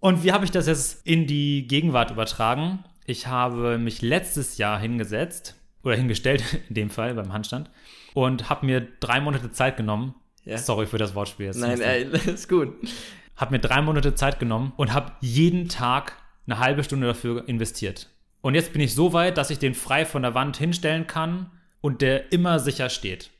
Und 0.00 0.24
wie 0.24 0.32
habe 0.32 0.44
ich 0.44 0.50
das 0.50 0.66
jetzt 0.66 1.06
in 1.06 1.26
die 1.26 1.66
Gegenwart 1.66 2.10
übertragen? 2.10 2.84
Ich 3.04 3.26
habe 3.26 3.78
mich 3.78 4.00
letztes 4.02 4.56
Jahr 4.58 4.80
hingesetzt, 4.80 5.56
oder 5.82 5.94
hingestellt 5.96 6.42
in 6.68 6.74
dem 6.74 6.90
Fall 6.90 7.14
beim 7.14 7.32
Handstand, 7.32 7.70
und 8.14 8.48
habe 8.48 8.66
mir 8.66 8.86
drei 9.00 9.20
Monate 9.20 9.52
Zeit 9.52 9.76
genommen. 9.76 10.14
Ja. 10.44 10.58
Sorry 10.58 10.86
für 10.86 10.98
das 10.98 11.14
Wortspiel 11.14 11.46
jetzt. 11.46 11.60
Nein, 11.60 11.80
ey, 11.80 12.04
ist 12.04 12.48
gut. 12.48 12.74
habe 13.36 13.52
mir 13.52 13.60
drei 13.60 13.80
Monate 13.82 14.14
Zeit 14.14 14.40
genommen 14.40 14.72
und 14.76 14.92
habe 14.92 15.12
jeden 15.20 15.68
Tag 15.68 16.16
eine 16.46 16.58
halbe 16.58 16.82
Stunde 16.82 17.06
dafür 17.06 17.48
investiert. 17.48 18.08
Und 18.40 18.56
jetzt 18.56 18.72
bin 18.72 18.80
ich 18.82 18.94
so 18.94 19.12
weit, 19.12 19.36
dass 19.38 19.50
ich 19.50 19.60
den 19.60 19.74
frei 19.74 20.04
von 20.04 20.22
der 20.22 20.34
Wand 20.34 20.56
hinstellen 20.56 21.06
kann 21.06 21.50
und 21.80 22.02
der 22.02 22.32
immer 22.32 22.58
sicher 22.58 22.88
steht. 22.88 23.30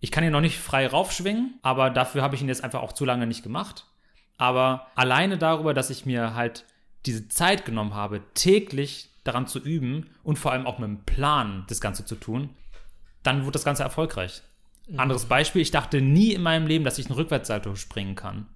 Ich 0.00 0.10
kann 0.10 0.24
ihn 0.24 0.32
noch 0.32 0.40
nicht 0.40 0.58
frei 0.58 0.86
raufschwingen, 0.86 1.58
aber 1.62 1.90
dafür 1.90 2.22
habe 2.22 2.34
ich 2.34 2.42
ihn 2.42 2.48
jetzt 2.48 2.64
einfach 2.64 2.82
auch 2.82 2.92
zu 2.92 3.04
lange 3.04 3.26
nicht 3.26 3.42
gemacht. 3.42 3.86
Aber 4.38 4.88
alleine 4.94 5.38
darüber, 5.38 5.72
dass 5.72 5.90
ich 5.90 6.04
mir 6.04 6.34
halt 6.34 6.64
diese 7.06 7.28
Zeit 7.28 7.64
genommen 7.64 7.94
habe, 7.94 8.20
täglich 8.34 9.10
daran 9.24 9.46
zu 9.46 9.58
üben 9.58 10.10
und 10.22 10.38
vor 10.38 10.52
allem 10.52 10.66
auch 10.66 10.78
mit 10.78 10.88
einem 10.88 11.04
Plan 11.04 11.64
das 11.68 11.80
Ganze 11.80 12.04
zu 12.04 12.16
tun, 12.16 12.50
dann 13.22 13.44
wird 13.44 13.54
das 13.54 13.64
Ganze 13.64 13.82
erfolgreich. 13.82 14.42
Anderes 14.96 15.24
Beispiel, 15.24 15.62
ich 15.62 15.72
dachte 15.72 16.00
nie 16.00 16.32
in 16.32 16.42
meinem 16.42 16.66
Leben, 16.66 16.84
dass 16.84 16.98
ich 16.98 17.06
einen 17.06 17.16
Rückwärtssalto 17.16 17.74
springen 17.74 18.14
kann 18.14 18.46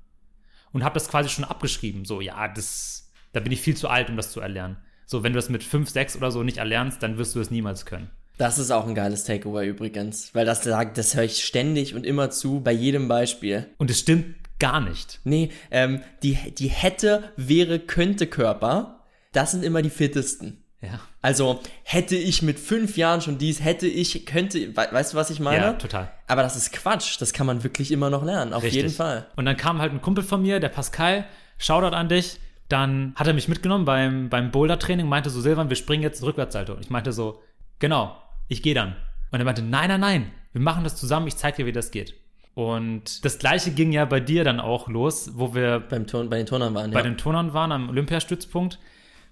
und 0.72 0.84
habe 0.84 0.94
das 0.94 1.08
quasi 1.08 1.28
schon 1.28 1.44
abgeschrieben. 1.44 2.04
So, 2.04 2.20
ja, 2.20 2.46
das, 2.46 3.10
da 3.32 3.40
bin 3.40 3.50
ich 3.50 3.60
viel 3.60 3.76
zu 3.76 3.88
alt, 3.88 4.10
um 4.10 4.16
das 4.16 4.30
zu 4.30 4.40
erlernen. 4.40 4.76
So, 5.06 5.24
wenn 5.24 5.32
du 5.32 5.38
das 5.38 5.48
mit 5.48 5.64
5, 5.64 5.90
6 5.90 6.16
oder 6.16 6.30
so 6.30 6.44
nicht 6.44 6.58
erlernst, 6.58 7.02
dann 7.02 7.18
wirst 7.18 7.34
du 7.34 7.40
es 7.40 7.50
niemals 7.50 7.84
können. 7.84 8.10
Das 8.40 8.56
ist 8.56 8.70
auch 8.70 8.86
ein 8.86 8.94
geiles 8.94 9.24
Takeaway 9.24 9.68
übrigens, 9.68 10.34
weil 10.34 10.46
das 10.46 10.64
sagt, 10.64 10.96
das 10.96 11.14
höre 11.14 11.24
ich 11.24 11.44
ständig 11.44 11.94
und 11.94 12.06
immer 12.06 12.30
zu, 12.30 12.60
bei 12.60 12.72
jedem 12.72 13.06
Beispiel. 13.06 13.66
Und 13.76 13.90
es 13.90 14.00
stimmt 14.00 14.34
gar 14.58 14.80
nicht. 14.80 15.20
Nee, 15.24 15.50
ähm, 15.70 16.00
die, 16.22 16.38
die 16.56 16.68
hätte, 16.68 17.32
wäre, 17.36 17.78
könnte 17.78 18.26
Körper, 18.26 19.04
das 19.32 19.50
sind 19.50 19.62
immer 19.62 19.82
die 19.82 19.90
fittesten. 19.90 20.64
Ja. 20.80 21.00
Also 21.20 21.60
hätte 21.82 22.16
ich 22.16 22.40
mit 22.40 22.58
fünf 22.58 22.96
Jahren 22.96 23.20
schon 23.20 23.36
dies, 23.36 23.62
hätte 23.62 23.86
ich, 23.86 24.24
könnte, 24.24 24.74
we 24.74 24.88
weißt 24.90 25.12
du, 25.12 25.18
was 25.18 25.28
ich 25.28 25.38
meine? 25.38 25.62
Ja, 25.62 25.72
total. 25.74 26.10
Aber 26.26 26.40
das 26.40 26.56
ist 26.56 26.72
Quatsch, 26.72 27.20
das 27.20 27.34
kann 27.34 27.46
man 27.46 27.62
wirklich 27.62 27.92
immer 27.92 28.08
noch 28.08 28.24
lernen, 28.24 28.54
auf 28.54 28.62
Richtig. 28.62 28.84
jeden 28.84 28.94
Fall. 28.94 29.26
Und 29.36 29.44
dann 29.44 29.58
kam 29.58 29.82
halt 29.82 29.92
ein 29.92 30.00
Kumpel 30.00 30.24
von 30.24 30.40
mir, 30.40 30.60
der 30.60 30.70
Pascal, 30.70 31.26
Shoutout 31.58 31.94
an 31.94 32.08
dich. 32.08 32.40
Dann 32.70 33.12
hat 33.16 33.26
er 33.26 33.34
mich 33.34 33.48
mitgenommen 33.48 33.84
beim, 33.84 34.30
beim 34.30 34.50
Boulder-Training, 34.50 35.06
meinte 35.06 35.28
so, 35.28 35.42
Silvan, 35.42 35.68
wir 35.68 35.76
springen 35.76 36.02
jetzt 36.02 36.22
Rückwärtssalto. 36.22 36.72
Und 36.72 36.80
ich 36.80 36.88
meinte 36.88 37.12
so, 37.12 37.42
genau, 37.80 38.16
ich 38.50 38.62
gehe 38.62 38.74
dann. 38.74 38.96
Und 39.30 39.38
er 39.38 39.44
meinte, 39.44 39.62
nein, 39.62 39.88
nein, 39.88 40.00
nein, 40.00 40.30
wir 40.52 40.60
machen 40.60 40.84
das 40.84 40.96
zusammen, 40.96 41.26
ich 41.28 41.36
zeig 41.36 41.56
dir, 41.56 41.64
wie 41.64 41.72
das 41.72 41.90
geht. 41.90 42.14
Und 42.54 43.24
das 43.24 43.38
gleiche 43.38 43.70
ging 43.70 43.92
ja 43.92 44.04
bei 44.04 44.20
dir 44.20 44.44
dann 44.44 44.60
auch 44.60 44.88
los, 44.88 45.30
wo 45.34 45.54
wir 45.54 45.80
Beim 45.80 46.06
Turn, 46.06 46.28
bei 46.28 46.36
den 46.36 46.46
Turnern 46.46 46.74
waren, 46.74 46.90
bei 46.90 46.98
ja. 46.98 47.04
den 47.04 47.16
Turnern 47.16 47.54
waren 47.54 47.70
am 47.70 47.88
Olympiastützpunkt, 47.88 48.80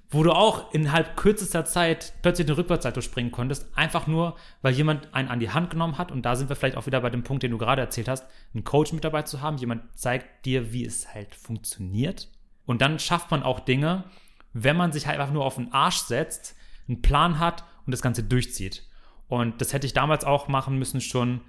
wo 0.08 0.22
du 0.22 0.30
auch 0.30 0.72
innerhalb 0.72 1.16
kürzester 1.16 1.64
Zeit 1.64 2.14
plötzlich 2.22 2.46
den 2.46 2.54
Rückwärtssalto 2.54 3.00
springen 3.00 3.32
konntest, 3.32 3.66
einfach 3.74 4.06
nur, 4.06 4.36
weil 4.62 4.72
jemand 4.72 5.12
einen 5.12 5.28
an 5.28 5.40
die 5.40 5.50
Hand 5.50 5.70
genommen 5.70 5.98
hat. 5.98 6.12
Und 6.12 6.22
da 6.22 6.36
sind 6.36 6.48
wir 6.48 6.56
vielleicht 6.56 6.76
auch 6.76 6.86
wieder 6.86 7.00
bei 7.00 7.10
dem 7.10 7.24
Punkt, 7.24 7.42
den 7.42 7.50
du 7.50 7.58
gerade 7.58 7.82
erzählt 7.82 8.08
hast, 8.08 8.24
einen 8.54 8.64
Coach 8.64 8.92
mit 8.92 9.04
dabei 9.04 9.22
zu 9.22 9.42
haben. 9.42 9.58
Jemand 9.58 9.82
zeigt 9.98 10.46
dir, 10.46 10.72
wie 10.72 10.86
es 10.86 11.12
halt 11.12 11.34
funktioniert. 11.34 12.28
Und 12.64 12.80
dann 12.80 13.00
schafft 13.00 13.30
man 13.30 13.42
auch 13.42 13.60
Dinge, 13.60 14.04
wenn 14.54 14.76
man 14.76 14.92
sich 14.92 15.06
halt 15.06 15.18
einfach 15.18 15.34
nur 15.34 15.44
auf 15.44 15.56
den 15.56 15.72
Arsch 15.72 15.98
setzt, 15.98 16.54
einen 16.88 17.02
Plan 17.02 17.38
hat 17.38 17.64
und 17.84 17.90
das 17.90 18.00
Ganze 18.00 18.22
durchzieht. 18.22 18.87
Und 19.28 19.60
das 19.60 19.72
hätte 19.72 19.86
ich 19.86 19.92
damals 19.92 20.24
auch 20.24 20.48
machen 20.48 20.78
müssen 20.78 21.00
schon. 21.00 21.40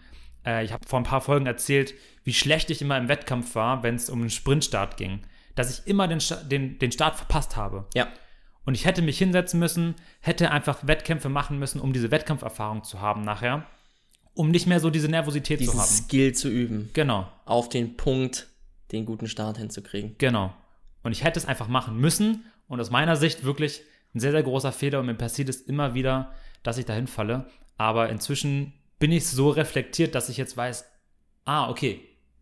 Äh, 0.45 0.63
ich 0.65 0.73
habe 0.73 0.87
vor 0.87 0.99
ein 0.99 1.03
paar 1.05 1.21
Folgen 1.21 1.45
erzählt, 1.45 1.93
wie 2.23 2.33
schlecht 2.33 2.69
ich 2.69 2.81
immer 2.81 2.97
im 2.97 3.07
Wettkampf 3.07 3.55
war, 3.55 3.83
wenn 3.83 3.95
es 3.95 4.09
um 4.09 4.19
einen 4.21 4.29
Sprintstart 4.29 4.97
ging. 4.97 5.21
Dass 5.55 5.71
ich 5.79 5.87
immer 5.87 6.07
den, 6.07 6.19
den, 6.49 6.79
den 6.79 6.91
Start 6.91 7.15
verpasst 7.15 7.55
habe. 7.55 7.87
ja. 7.95 8.07
Und 8.65 8.75
ich 8.75 8.85
hätte 8.85 9.01
mich 9.01 9.17
hinsetzen 9.17 9.59
müssen, 9.59 9.95
hätte 10.19 10.51
einfach 10.51 10.85
Wettkämpfe 10.85 11.27
machen 11.27 11.57
müssen, 11.57 11.79
um 11.81 11.91
diese 11.91 12.11
Wettkampferfahrung 12.11 12.83
zu 12.83 13.01
haben 13.01 13.23
nachher. 13.23 13.65
Um 14.35 14.51
nicht 14.51 14.67
mehr 14.67 14.79
so 14.79 14.91
diese 14.91 15.07
Nervosität 15.07 15.59
Diesen 15.59 15.73
zu 15.73 15.79
haben. 15.79 15.87
Skill 15.87 16.35
zu 16.35 16.49
üben, 16.49 16.91
Genau, 16.93 17.27
auf 17.45 17.69
den 17.69 17.97
Punkt, 17.97 18.47
den 18.91 19.05
guten 19.05 19.27
Start 19.27 19.57
hinzukriegen. 19.57 20.15
genau. 20.19 20.53
Und 21.01 21.13
ich 21.13 21.23
hätte 21.23 21.39
es 21.39 21.45
einfach 21.47 21.67
machen 21.67 21.97
müssen. 21.97 22.45
Und 22.67 22.79
aus 22.79 22.91
meiner 22.91 23.15
Sicht 23.15 23.43
wirklich 23.43 23.81
ein 24.13 24.19
sehr, 24.19 24.31
sehr 24.33 24.43
großer 24.43 24.71
Fehler. 24.73 24.99
Und 24.99 25.07
mir 25.07 25.15
passiert 25.15 25.49
es 25.49 25.61
immer 25.61 25.95
wieder, 25.95 26.31
dass 26.61 26.77
ich 26.77 26.85
dahin 26.85 27.07
falle. 27.07 27.49
Aber 27.79 28.09
inzwischen 28.09 28.73
bin 28.99 29.11
ich 29.11 29.27
so 29.27 29.49
reflektiert, 29.49 30.13
dass 30.13 30.29
ich 30.29 30.37
jetzt 30.37 30.55
weiß, 30.55 30.85
ah, 31.45 31.69
okay, 31.69 32.01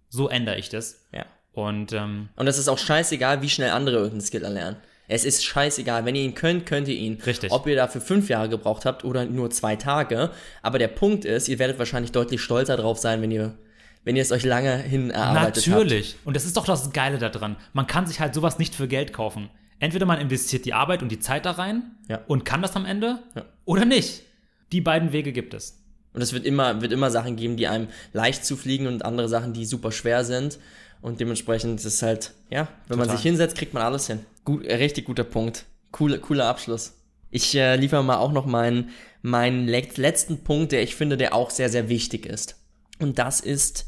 so 0.10 0.28
ändere 0.28 0.58
ich 0.58 0.68
das. 0.70 1.06
Ja. 1.14 1.26
Und 1.54 1.94
ähm, 1.94 2.30
Und 2.36 2.48
es 2.48 2.58
ist 2.58 2.68
auch 2.68 2.78
scheißegal, 2.78 3.42
wie 3.42 3.50
schnell 3.50 3.70
andere 3.72 3.96
irgendeinen 3.98 4.22
Skill 4.22 4.44
erlernen. 4.44 4.78
Es 5.08 5.24
ist 5.24 5.46
scheißegal. 5.46 6.04
Wenn 6.06 6.16
ihr 6.16 6.24
ihn 6.24 6.34
könnt, 6.36 6.66
könnt 6.66 6.88
ihr 6.90 6.96
ihn. 6.96 7.22
Richtig. 7.26 7.52
Ob 7.52 7.66
ihr 7.68 7.76
dafür 7.76 8.02
fünf 8.02 8.28
Jahre 8.30 8.50
gebraucht 8.50 8.84
habt 8.86 9.06
oder 9.06 9.26
nur 9.26 9.50
zwei 9.52 9.76
Tage. 9.78 10.32
Aber 10.62 10.80
der 10.80 10.90
Punkt 10.90 11.24
ist, 11.24 11.48
ihr 11.48 11.60
werdet 11.60 11.80
wahrscheinlich 11.80 12.12
deutlich 12.12 12.42
stolzer 12.42 12.76
drauf 12.76 12.98
sein, 12.98 13.22
wenn 13.22 13.32
ihr, 13.32 13.56
wenn 14.04 14.16
ihr 14.18 14.22
es 14.22 14.32
euch 14.34 14.44
lange 14.44 14.76
hin 14.78 15.10
erarbeitet 15.12 15.64
habt. 15.68 15.68
Natürlich. 15.68 16.16
Und 16.26 16.36
das 16.36 16.46
ist 16.46 16.58
doch 16.58 16.66
das 16.66 16.92
Geile 16.92 17.20
daran. 17.20 17.56
Man 17.74 17.88
kann 17.88 18.06
sich 18.08 18.20
halt 18.20 18.34
sowas 18.34 18.60
nicht 18.60 18.76
für 18.76 18.88
Geld 18.88 19.14
kaufen. 19.14 19.50
Entweder 19.80 20.06
man 20.08 20.20
investiert 20.20 20.66
die 20.66 20.74
Arbeit 20.74 21.02
und 21.04 21.10
die 21.10 21.20
Zeit 21.20 21.46
da 21.46 21.52
rein 21.52 21.84
Ja. 22.10 22.20
und 22.28 22.44
kann 22.44 22.62
das 22.62 22.76
am 22.76 22.86
Ende 22.86 23.20
Ja. 23.36 23.46
oder 23.66 23.86
nicht. 23.86 24.24
Die 24.72 24.82
beiden 24.82 25.12
Wege 25.14 25.32
gibt 25.32 25.54
es. 25.54 25.80
Und 26.14 26.22
es 26.22 26.34
wird 26.34 26.46
immer, 26.46 26.82
wird 26.82 26.92
immer 26.92 27.12
Sachen 27.12 27.36
geben, 27.36 27.58
die 27.58 27.68
einem 27.68 27.90
leicht 28.14 28.46
zufliegen 28.46 28.88
und 28.88 29.06
andere 29.06 29.30
Sachen, 29.30 29.54
die 29.54 29.66
super 29.66 29.92
schwer 29.92 30.26
sind. 30.26 30.60
Und 31.02 31.20
dementsprechend 31.20 31.80
ist 31.80 31.86
es 31.86 32.02
halt, 32.02 32.34
ja, 32.50 32.68
wenn 32.88 32.98
man 32.98 33.08
Total. 33.08 33.18
sich 33.18 33.24
hinsetzt, 33.24 33.56
kriegt 33.56 33.74
man 33.74 33.84
alles 33.84 34.08
hin. 34.08 34.26
Gut, 34.44 34.66
äh, 34.66 34.76
richtig 34.76 35.06
guter 35.06 35.24
Punkt. 35.24 35.66
Coole, 35.92 36.20
cooler 36.20 36.46
Abschluss. 36.46 36.94
Ich 37.30 37.54
äh, 37.56 37.76
liefere 37.76 38.04
mal 38.04 38.18
auch 38.18 38.32
noch 38.32 38.46
meinen, 38.46 38.90
meinen 39.22 39.68
le 39.68 39.84
letzten 39.96 40.40
Punkt, 40.44 40.72
der 40.72 40.82
ich 40.82 40.96
finde, 40.96 41.18
der 41.18 41.36
auch 41.36 41.50
sehr, 41.50 41.70
sehr 41.70 41.90
wichtig 41.90 42.26
ist. 42.26 42.56
Und 43.00 43.20
das 43.20 43.40
ist 43.42 43.86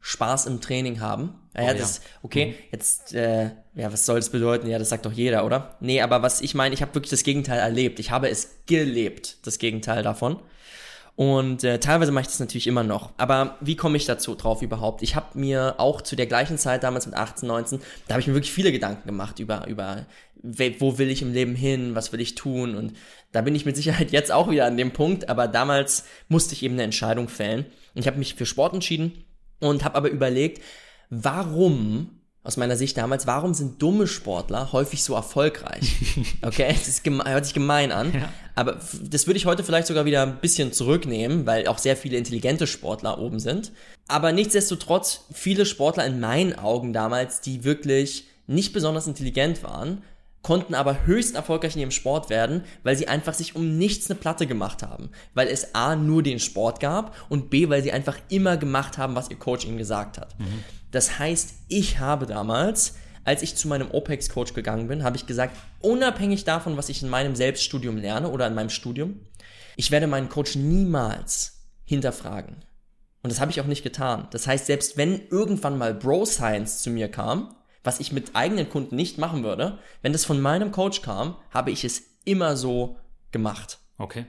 Spaß 0.00 0.46
im 0.46 0.60
Training 0.60 1.00
haben. 1.00 1.34
Ja, 1.54 1.62
Oh 1.62 1.66
ja, 1.66 1.72
ja. 1.72 1.74
das, 1.74 2.00
okay, 2.22 2.54
jetzt, 2.72 3.12
äh, 3.14 3.50
ja, 3.74 3.92
was 3.92 4.06
soll 4.06 4.16
das 4.16 4.30
bedeuten? 4.30 4.68
Ja, 4.68 4.78
das 4.78 4.88
sagt 4.88 5.04
doch 5.04 5.12
jeder, 5.12 5.44
oder? 5.44 5.76
Nee, 5.80 6.00
aber 6.00 6.22
was 6.22 6.40
ich 6.40 6.54
meine, 6.54 6.74
ich 6.74 6.82
habe 6.82 6.94
wirklich 6.94 7.10
das 7.10 7.22
Gegenteil 7.22 7.58
erlebt. 7.58 7.98
Ich 7.98 8.10
habe 8.10 8.28
es 8.28 8.62
gelebt, 8.66 9.38
das 9.46 9.58
Gegenteil 9.58 10.02
davon. 10.02 10.40
Und 11.16 11.64
äh, 11.64 11.78
teilweise 11.80 12.12
mache 12.12 12.22
ich 12.22 12.28
das 12.28 12.40
natürlich 12.40 12.66
immer 12.66 12.82
noch. 12.82 13.12
Aber 13.18 13.58
wie 13.60 13.76
komme 13.76 13.98
ich 13.98 14.06
dazu 14.06 14.34
drauf 14.36 14.62
überhaupt? 14.62 15.02
Ich 15.02 15.16
habe 15.16 15.38
mir 15.38 15.74
auch 15.76 16.00
zu 16.00 16.16
der 16.16 16.26
gleichen 16.26 16.56
Zeit, 16.56 16.82
damals 16.82 17.04
mit 17.04 17.14
18, 17.14 17.46
19, 17.46 17.80
da 18.08 18.14
habe 18.14 18.22
ich 18.22 18.26
mir 18.26 18.32
wirklich 18.32 18.52
viele 18.52 18.72
Gedanken 18.72 19.06
gemacht 19.06 19.38
über, 19.38 19.66
über 19.66 20.06
wo 20.78 20.96
will 20.96 21.10
ich 21.10 21.20
im 21.20 21.34
Leben 21.34 21.54
hin, 21.54 21.94
was 21.94 22.12
will 22.12 22.20
ich 22.20 22.36
tun. 22.36 22.74
Und 22.74 22.94
da 23.32 23.42
bin 23.42 23.54
ich 23.54 23.66
mit 23.66 23.76
Sicherheit 23.76 24.12
jetzt 24.12 24.32
auch 24.32 24.50
wieder 24.50 24.64
an 24.64 24.78
dem 24.78 24.92
Punkt. 24.92 25.28
Aber 25.28 25.46
damals 25.46 26.04
musste 26.28 26.54
ich 26.54 26.62
eben 26.62 26.74
eine 26.74 26.84
Entscheidung 26.84 27.28
fällen. 27.28 27.66
Und 27.94 28.00
ich 28.00 28.06
habe 28.06 28.18
mich 28.18 28.34
für 28.34 28.46
Sport 28.46 28.72
entschieden 28.72 29.24
und 29.60 29.84
habe 29.84 29.96
aber 29.96 30.10
überlegt, 30.10 30.62
warum 31.10 32.20
aus 32.42 32.56
meiner 32.56 32.76
Sicht 32.76 32.96
damals, 32.96 33.26
warum 33.26 33.52
sind 33.52 33.82
dumme 33.82 34.06
Sportler 34.06 34.72
häufig 34.72 35.02
so 35.02 35.14
erfolgreich? 35.14 35.94
Okay, 36.42 36.68
das 36.72 37.02
hört 37.04 37.44
sich 37.44 37.54
gemein 37.54 37.92
an, 37.92 38.14
ja. 38.14 38.32
aber 38.54 38.80
das 39.02 39.26
würde 39.26 39.36
ich 39.36 39.44
heute 39.44 39.62
vielleicht 39.62 39.86
sogar 39.86 40.06
wieder 40.06 40.22
ein 40.22 40.40
bisschen 40.40 40.72
zurücknehmen, 40.72 41.44
weil 41.44 41.66
auch 41.66 41.76
sehr 41.76 41.96
viele 41.96 42.16
intelligente 42.16 42.66
Sportler 42.66 43.18
oben 43.18 43.40
sind. 43.40 43.72
Aber 44.08 44.32
nichtsdestotrotz, 44.32 45.24
viele 45.32 45.66
Sportler 45.66 46.06
in 46.06 46.18
meinen 46.18 46.58
Augen 46.58 46.94
damals, 46.94 47.42
die 47.42 47.62
wirklich 47.62 48.24
nicht 48.46 48.72
besonders 48.72 49.06
intelligent 49.06 49.62
waren, 49.62 50.02
konnten 50.42 50.74
aber 50.74 51.06
höchst 51.06 51.34
erfolgreich 51.34 51.74
in 51.74 51.82
ihrem 51.82 51.90
Sport 51.90 52.30
werden, 52.30 52.64
weil 52.82 52.96
sie 52.96 53.08
einfach 53.08 53.34
sich 53.34 53.56
um 53.56 53.76
nichts 53.76 54.10
eine 54.10 54.18
Platte 54.18 54.46
gemacht 54.46 54.82
haben. 54.82 55.10
Weil 55.34 55.48
es 55.48 55.74
A 55.74 55.96
nur 55.96 56.22
den 56.22 56.38
Sport 56.38 56.80
gab 56.80 57.14
und 57.28 57.50
B, 57.50 57.68
weil 57.68 57.82
sie 57.82 57.92
einfach 57.92 58.18
immer 58.30 58.56
gemacht 58.56 58.96
haben, 58.96 59.14
was 59.14 59.30
ihr 59.30 59.38
Coach 59.38 59.66
ihnen 59.66 59.76
gesagt 59.76 60.18
hat. 60.18 60.38
Mhm. 60.38 60.64
Das 60.90 61.18
heißt, 61.18 61.54
ich 61.68 61.98
habe 61.98 62.26
damals, 62.26 62.94
als 63.24 63.42
ich 63.42 63.54
zu 63.54 63.68
meinem 63.68 63.90
OPEX-Coach 63.90 64.54
gegangen 64.54 64.88
bin, 64.88 65.04
habe 65.04 65.16
ich 65.16 65.26
gesagt, 65.26 65.56
unabhängig 65.80 66.44
davon, 66.44 66.76
was 66.76 66.88
ich 66.88 67.02
in 67.02 67.10
meinem 67.10 67.36
Selbststudium 67.36 67.98
lerne 67.98 68.30
oder 68.30 68.46
in 68.46 68.54
meinem 68.54 68.70
Studium, 68.70 69.20
ich 69.76 69.90
werde 69.90 70.06
meinen 70.06 70.28
Coach 70.28 70.56
niemals 70.56 71.66
hinterfragen. 71.84 72.64
Und 73.22 73.30
das 73.30 73.40
habe 73.40 73.50
ich 73.50 73.60
auch 73.60 73.66
nicht 73.66 73.82
getan. 73.82 74.28
Das 74.30 74.46
heißt, 74.46 74.66
selbst 74.66 74.96
wenn 74.96 75.20
irgendwann 75.28 75.76
mal 75.76 75.92
Bro 75.92 76.24
Science 76.24 76.82
zu 76.82 76.90
mir 76.90 77.10
kam, 77.10 77.54
was 77.82 78.00
ich 78.00 78.12
mit 78.12 78.36
eigenen 78.36 78.68
Kunden 78.68 78.96
nicht 78.96 79.18
machen 79.18 79.42
würde, 79.42 79.78
wenn 80.02 80.12
das 80.12 80.24
von 80.24 80.40
meinem 80.40 80.72
Coach 80.72 81.02
kam, 81.02 81.36
habe 81.50 81.70
ich 81.70 81.84
es 81.84 82.02
immer 82.24 82.56
so 82.56 82.98
gemacht. 83.32 83.78
Okay. 83.98 84.26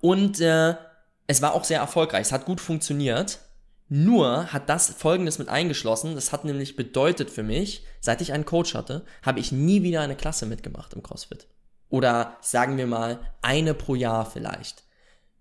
Und 0.00 0.40
äh, 0.40 0.74
es 1.26 1.42
war 1.42 1.54
auch 1.54 1.64
sehr 1.64 1.80
erfolgreich. 1.80 2.22
Es 2.22 2.32
hat 2.32 2.44
gut 2.44 2.60
funktioniert. 2.60 3.38
Nur 3.88 4.52
hat 4.52 4.68
das 4.68 4.90
Folgendes 4.90 5.38
mit 5.38 5.48
eingeschlossen. 5.48 6.14
Das 6.14 6.32
hat 6.32 6.44
nämlich 6.44 6.76
bedeutet 6.76 7.30
für 7.30 7.42
mich, 7.42 7.84
seit 8.00 8.20
ich 8.20 8.32
einen 8.32 8.44
Coach 8.44 8.74
hatte, 8.74 9.04
habe 9.22 9.40
ich 9.40 9.50
nie 9.52 9.82
wieder 9.82 10.00
eine 10.00 10.16
Klasse 10.16 10.46
mitgemacht 10.46 10.94
im 10.94 11.02
CrossFit. 11.02 11.48
Oder 11.88 12.36
sagen 12.40 12.76
wir 12.76 12.86
mal 12.86 13.18
eine 13.42 13.74
pro 13.74 13.96
Jahr 13.96 14.26
vielleicht. 14.26 14.84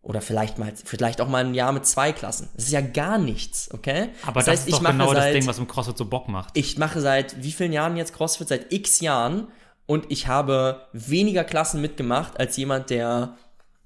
Oder 0.02 0.22
vielleicht 0.22 0.58
mal, 0.58 0.72
vielleicht 0.76 1.20
auch 1.20 1.28
mal 1.28 1.44
ein 1.44 1.54
Jahr 1.54 1.74
mit 1.74 1.86
zwei 1.86 2.14
Klassen. 2.14 2.50
Das 2.56 2.66
ist 2.66 2.72
ja 2.72 2.82
gar 2.82 3.18
nichts, 3.18 3.70
okay? 3.74 4.10
Aber 4.24 4.40
das, 4.40 4.46
das 4.46 4.48
heißt, 4.48 4.68
ist 4.70 4.74
doch 4.76 4.84
genau 4.84 5.14
seit, 5.14 5.18
das 5.18 5.32
Ding, 5.34 5.48
was 5.48 5.58
im 5.58 5.68
CrossFit 5.68 5.98
so 5.98 6.06
Bock 6.06 6.30
macht. 6.30 6.58
Ich 6.58 6.78
mache 6.78 7.02
seit 7.02 7.44
wie 7.44 7.52
vielen 7.52 7.74
Jahren 7.74 7.98
jetzt 7.98 8.14
CrossFit? 8.14 8.48
Seit 8.48 8.72
x 8.72 9.02
Jahren. 9.02 9.48
Und 9.86 10.06
ich 10.10 10.28
habe 10.28 10.88
weniger 10.94 11.44
Klassen 11.44 11.82
mitgemacht 11.82 12.40
als 12.40 12.56
jemand, 12.56 12.90
der 12.92 13.38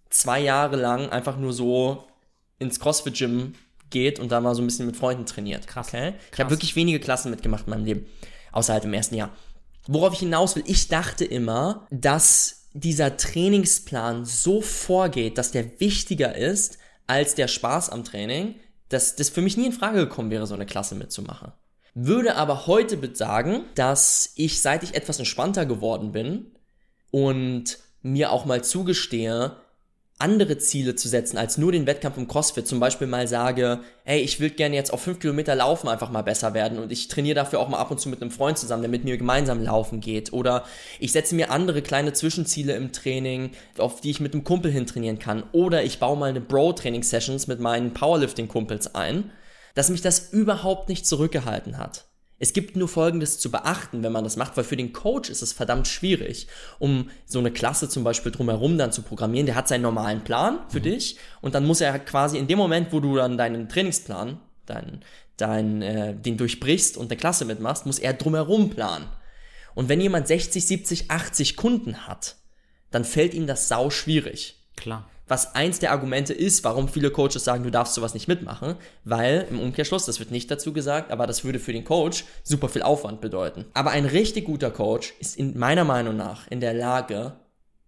zwei 0.10 0.40
Jahre 0.40 0.76
lang 0.76 1.10
einfach 1.10 1.38
nur 1.38 1.54
so 1.54 2.08
ins 2.60 2.80
CrossFit-Gym 2.80 3.54
geht 3.90 4.20
und 4.20 4.32
da 4.32 4.40
mal 4.40 4.54
so 4.54 4.62
ein 4.62 4.66
bisschen 4.66 4.86
mit 4.86 4.98
Freunden 4.98 5.26
trainiert. 5.26 5.66
Krass. 5.66 5.88
Okay? 5.88 6.12
Krass. 6.12 6.20
Ich 6.32 6.40
habe 6.40 6.50
wirklich 6.52 6.76
wenige 6.76 7.00
Klassen 7.00 7.32
mitgemacht 7.32 7.66
in 7.66 7.72
meinem 7.72 7.86
Leben. 7.86 8.06
Außer 8.52 8.74
halt 8.74 8.86
im 8.86 8.94
ersten 8.94 9.16
Jahr. 9.16 9.32
Worauf 9.88 10.14
ich 10.14 10.20
hinaus 10.20 10.56
will, 10.56 10.64
ich 10.68 10.88
dachte 10.88 11.26
immer, 11.26 11.88
dass 11.90 12.63
dieser 12.74 13.18
Trainingsplan 13.18 14.26
so 14.26 14.62
vorgeht, 14.62 15.38
dass 15.38 15.52
der 15.52 15.80
wichtiger 15.80 16.36
ist 16.36 16.78
als 17.08 17.36
der 17.36 17.48
Spaß 17.48 17.90
am 17.90 18.04
Training, 18.04 18.56
dass 18.90 19.16
das 19.16 19.30
für 19.30 19.42
mich 19.42 19.58
nie 19.58 19.68
in 19.68 19.72
Frage 19.72 20.00
gekommen 20.00 20.32
wäre, 20.32 20.48
so 20.48 20.56
eine 20.56 20.66
Klasse 20.66 20.96
mitzumachen. 20.96 21.52
Würde 21.96 22.36
aber 22.36 22.66
heute 22.66 22.98
sagen, 23.16 23.66
dass 23.76 24.32
ich, 24.36 24.62
seit 24.62 24.84
ich 24.84 24.96
etwas 24.96 25.20
entspannter 25.20 25.66
geworden 25.66 26.12
bin 26.12 26.52
und 27.12 27.78
mir 28.02 28.32
auch 28.32 28.46
mal 28.46 28.64
zugestehe, 28.64 29.56
andere 30.24 30.58
Ziele 30.58 30.96
zu 30.96 31.10
setzen 31.10 31.38
als 31.38 31.58
nur 31.58 31.74
den 31.74 31.86
Wettkampf 31.86 32.18
im 32.18 32.30
CrossFit. 32.30 32.66
Zum 32.66 32.80
Beispiel 32.80 33.08
mal 33.08 33.28
sage, 33.28 33.82
ey, 34.06 34.22
ich 34.22 34.40
will 34.40 34.50
gerne 34.52 34.76
jetzt 34.76 34.94
auf 34.94 35.02
fünf 35.02 35.20
Kilometer 35.20 35.54
laufen 35.54 35.90
einfach 35.90 36.10
mal 36.10 36.22
besser 36.22 36.54
werden 36.54 36.80
und 36.80 36.94
ich 36.94 37.10
trainiere 37.10 37.36
dafür 37.36 37.60
auch 37.60 37.68
mal 37.68 37.78
ab 37.78 37.92
und 37.92 38.00
zu 38.00 38.08
mit 38.08 38.22
einem 38.22 38.32
Freund 38.32 38.58
zusammen, 38.58 38.84
der 38.84 38.90
mit 38.90 39.04
mir 39.04 39.18
gemeinsam 39.18 39.62
laufen 39.62 40.00
geht. 40.00 40.32
Oder 40.32 40.64
ich 41.02 41.12
setze 41.12 41.36
mir 41.36 41.52
andere 41.52 41.82
kleine 41.82 42.14
Zwischenziele 42.14 42.74
im 42.74 42.94
Training, 42.94 43.52
auf 43.78 44.00
die 44.00 44.12
ich 44.12 44.22
mit 44.22 44.34
einem 44.34 44.46
Kumpel 44.46 44.72
hin 44.72 44.88
trainieren 44.88 45.20
kann. 45.20 45.44
Oder 45.52 45.84
ich 45.84 46.00
baue 46.00 46.18
mal 46.18 46.30
eine 46.30 46.42
Bro-Training-Sessions 46.42 47.48
mit 47.48 47.60
meinen 47.60 47.94
Powerlifting-Kumpels 47.94 48.96
ein, 48.96 49.30
dass 49.76 49.90
mich 49.90 50.02
das 50.02 50.32
überhaupt 50.32 50.88
nicht 50.88 51.06
zurückgehalten 51.06 51.78
hat. 51.78 52.06
Es 52.40 52.54
gibt 52.54 52.76
nur 52.76 52.88
Folgendes 52.88 53.40
zu 53.40 53.52
beachten, 53.52 54.04
wenn 54.04 54.12
man 54.12 54.24
das 54.24 54.36
macht, 54.36 54.58
weil 54.58 54.64
für 54.64 54.76
den 54.76 54.92
Coach 54.92 55.30
ist 55.30 55.42
es 55.42 55.54
verdammt 55.54 55.88
schwierig, 55.88 56.48
um 56.80 57.10
so 57.26 57.40
eine 57.40 57.52
Klasse 57.52 57.88
zum 57.88 58.04
Beispiel 58.04 58.32
drumherum 58.32 58.78
dann 58.78 58.92
zu 58.92 59.02
programmieren. 59.02 59.46
Der 59.46 59.56
hat 59.56 59.68
seinen 59.68 59.84
normalen 59.84 60.24
Plan 60.24 60.60
für 60.68 60.80
mhm. 60.80 60.84
dich 60.84 61.18
und 61.42 61.56
dann 61.56 61.66
muss 61.66 61.82
er 61.82 61.98
quasi 62.00 62.38
in 62.38 62.48
dem 62.48 62.58
Moment, 62.58 62.92
wo 62.92 63.00
du 63.00 63.16
dann 63.16 63.38
deinen 63.38 63.70
Trainingsplan, 63.70 64.40
dein, 64.66 65.06
dein, 65.38 65.82
äh, 65.82 66.16
den 66.16 66.38
durchbrichst 66.38 66.98
und 66.98 67.12
eine 67.12 67.18
Klasse 67.18 67.46
mitmachst, 67.46 67.86
muss 67.86 68.00
er 68.00 68.14
drumherum 68.14 68.70
planen. 68.70 69.08
Und 69.76 69.90
wenn 69.90 70.02
jemand 70.02 70.28
60, 70.28 70.66
70, 70.66 71.12
80 71.12 71.56
Kunden 71.56 72.08
hat, 72.08 72.36
dann 72.92 73.06
fällt 73.06 73.34
ihm 73.34 73.48
das 73.48 73.68
sau 73.68 73.90
schwierig. 73.90 74.58
Klar 74.76 75.10
was 75.34 75.56
eins 75.56 75.80
der 75.80 75.90
Argumente 75.90 76.32
ist, 76.32 76.64
warum 76.64 76.88
viele 76.88 77.10
Coaches 77.10 77.44
sagen, 77.44 77.64
du 77.64 77.72
darfst 77.72 77.96
sowas 77.96 78.14
nicht 78.14 78.28
mitmachen, 78.28 78.76
weil 79.04 79.48
im 79.50 79.60
Umkehrschluss, 79.60 80.06
das 80.06 80.20
wird 80.20 80.30
nicht 80.30 80.52
dazu 80.52 80.74
gesagt, 80.74 81.12
aber 81.12 81.26
das 81.26 81.44
würde 81.44 81.58
für 81.58 81.74
den 81.74 81.86
Coach 81.86 82.26
super 82.44 82.70
viel 82.70 82.84
Aufwand 82.84 83.20
bedeuten. 83.20 83.66
Aber 83.74 83.90
ein 83.90 84.06
richtig 84.06 84.46
guter 84.46 84.70
Coach 84.70 85.16
ist 85.20 85.36
in 85.36 85.58
meiner 85.58 85.86
Meinung 85.86 86.16
nach 86.16 86.46
in 86.52 86.60
der 86.60 86.76
Lage, 86.76 87.34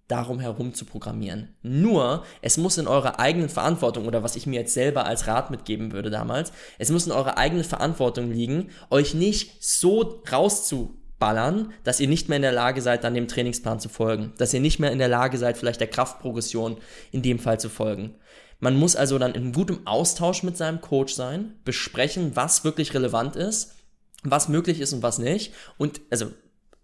darum 0.07 0.39
herum 0.39 0.73
zu 0.73 0.85
programmieren. 0.85 1.55
Nur, 1.61 2.23
es 2.41 2.57
muss 2.57 2.79
in 2.79 2.87
eurer 2.87 3.19
eigenen 3.19 3.49
Verantwortung 3.49 4.07
oder 4.07 4.23
was 4.23 4.35
ich 4.35 4.47
mir 4.47 4.61
jetzt 4.61 4.73
selber 4.73 5.05
als 5.05 5.27
Rat 5.27 5.51
mitgeben 5.51 5.91
würde 5.91 6.09
damals, 6.09 6.51
es 6.79 6.89
muss 6.89 7.05
in 7.05 7.11
eurer 7.11 7.37
eigenen 7.37 7.63
Verantwortung 7.63 8.31
liegen, 8.31 8.71
euch 8.89 9.13
nicht 9.13 9.63
so 9.63 10.23
rauszu 10.31 10.99
ballern, 11.19 11.73
dass 11.83 11.99
ihr 11.99 12.07
nicht 12.07 12.29
mehr 12.29 12.37
in 12.37 12.41
der 12.41 12.51
Lage 12.51 12.81
seid, 12.81 13.03
dann 13.03 13.13
dem 13.13 13.27
Trainingsplan 13.27 13.79
zu 13.79 13.89
folgen. 13.89 14.33
Dass 14.37 14.53
ihr 14.53 14.59
nicht 14.59 14.79
mehr 14.79 14.91
in 14.91 14.99
der 14.99 15.07
Lage 15.07 15.37
seid, 15.37 15.57
vielleicht 15.57 15.79
der 15.79 15.87
Kraftprogression 15.87 16.77
in 17.11 17.21
dem 17.21 17.39
Fall 17.39 17.59
zu 17.59 17.69
folgen. 17.69 18.15
Man 18.59 18.77
muss 18.77 18.95
also 18.95 19.19
dann 19.19 19.35
in 19.35 19.53
gutem 19.53 19.85
Austausch 19.85 20.43
mit 20.43 20.57
seinem 20.57 20.81
Coach 20.81 21.13
sein, 21.13 21.55
besprechen, 21.63 22.35
was 22.35 22.63
wirklich 22.63 22.93
relevant 22.93 23.35
ist, 23.35 23.75
was 24.23 24.49
möglich 24.49 24.79
ist 24.79 24.93
und 24.93 25.03
was 25.03 25.19
nicht. 25.19 25.53
Und 25.77 26.01
also 26.09 26.31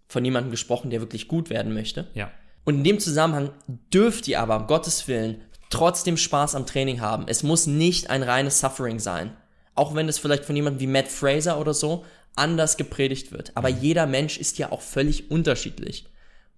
von 0.08 0.24
jemandem 0.24 0.50
gesprochen, 0.50 0.90
der 0.90 1.00
wirklich 1.00 1.28
gut 1.28 1.50
werden 1.50 1.74
möchte. 1.74 2.08
Ja. 2.14 2.30
Und 2.64 2.76
in 2.76 2.84
dem 2.84 3.00
Zusammenhang 3.00 3.50
dürft 3.92 4.28
ihr 4.28 4.40
aber, 4.40 4.56
um 4.56 4.66
Gottes 4.66 5.08
Willen, 5.08 5.42
trotzdem 5.70 6.16
Spaß 6.16 6.54
am 6.54 6.66
Training 6.66 7.00
haben. 7.00 7.24
Es 7.26 7.42
muss 7.42 7.66
nicht 7.66 8.10
ein 8.10 8.22
reines 8.22 8.60
Suffering 8.60 8.98
sein. 8.98 9.36
Auch 9.74 9.94
wenn 9.94 10.08
es 10.08 10.18
vielleicht 10.18 10.44
von 10.44 10.54
jemandem 10.54 10.80
wie 10.80 10.86
Matt 10.86 11.08
Fraser 11.08 11.58
oder 11.58 11.72
so 11.72 12.04
anders 12.36 12.76
gepredigt 12.76 13.32
wird. 13.32 13.52
Aber 13.54 13.68
jeder 13.68 14.06
Mensch 14.06 14.38
ist 14.38 14.58
ja 14.58 14.72
auch 14.72 14.80
völlig 14.80 15.30
unterschiedlich. 15.30 16.06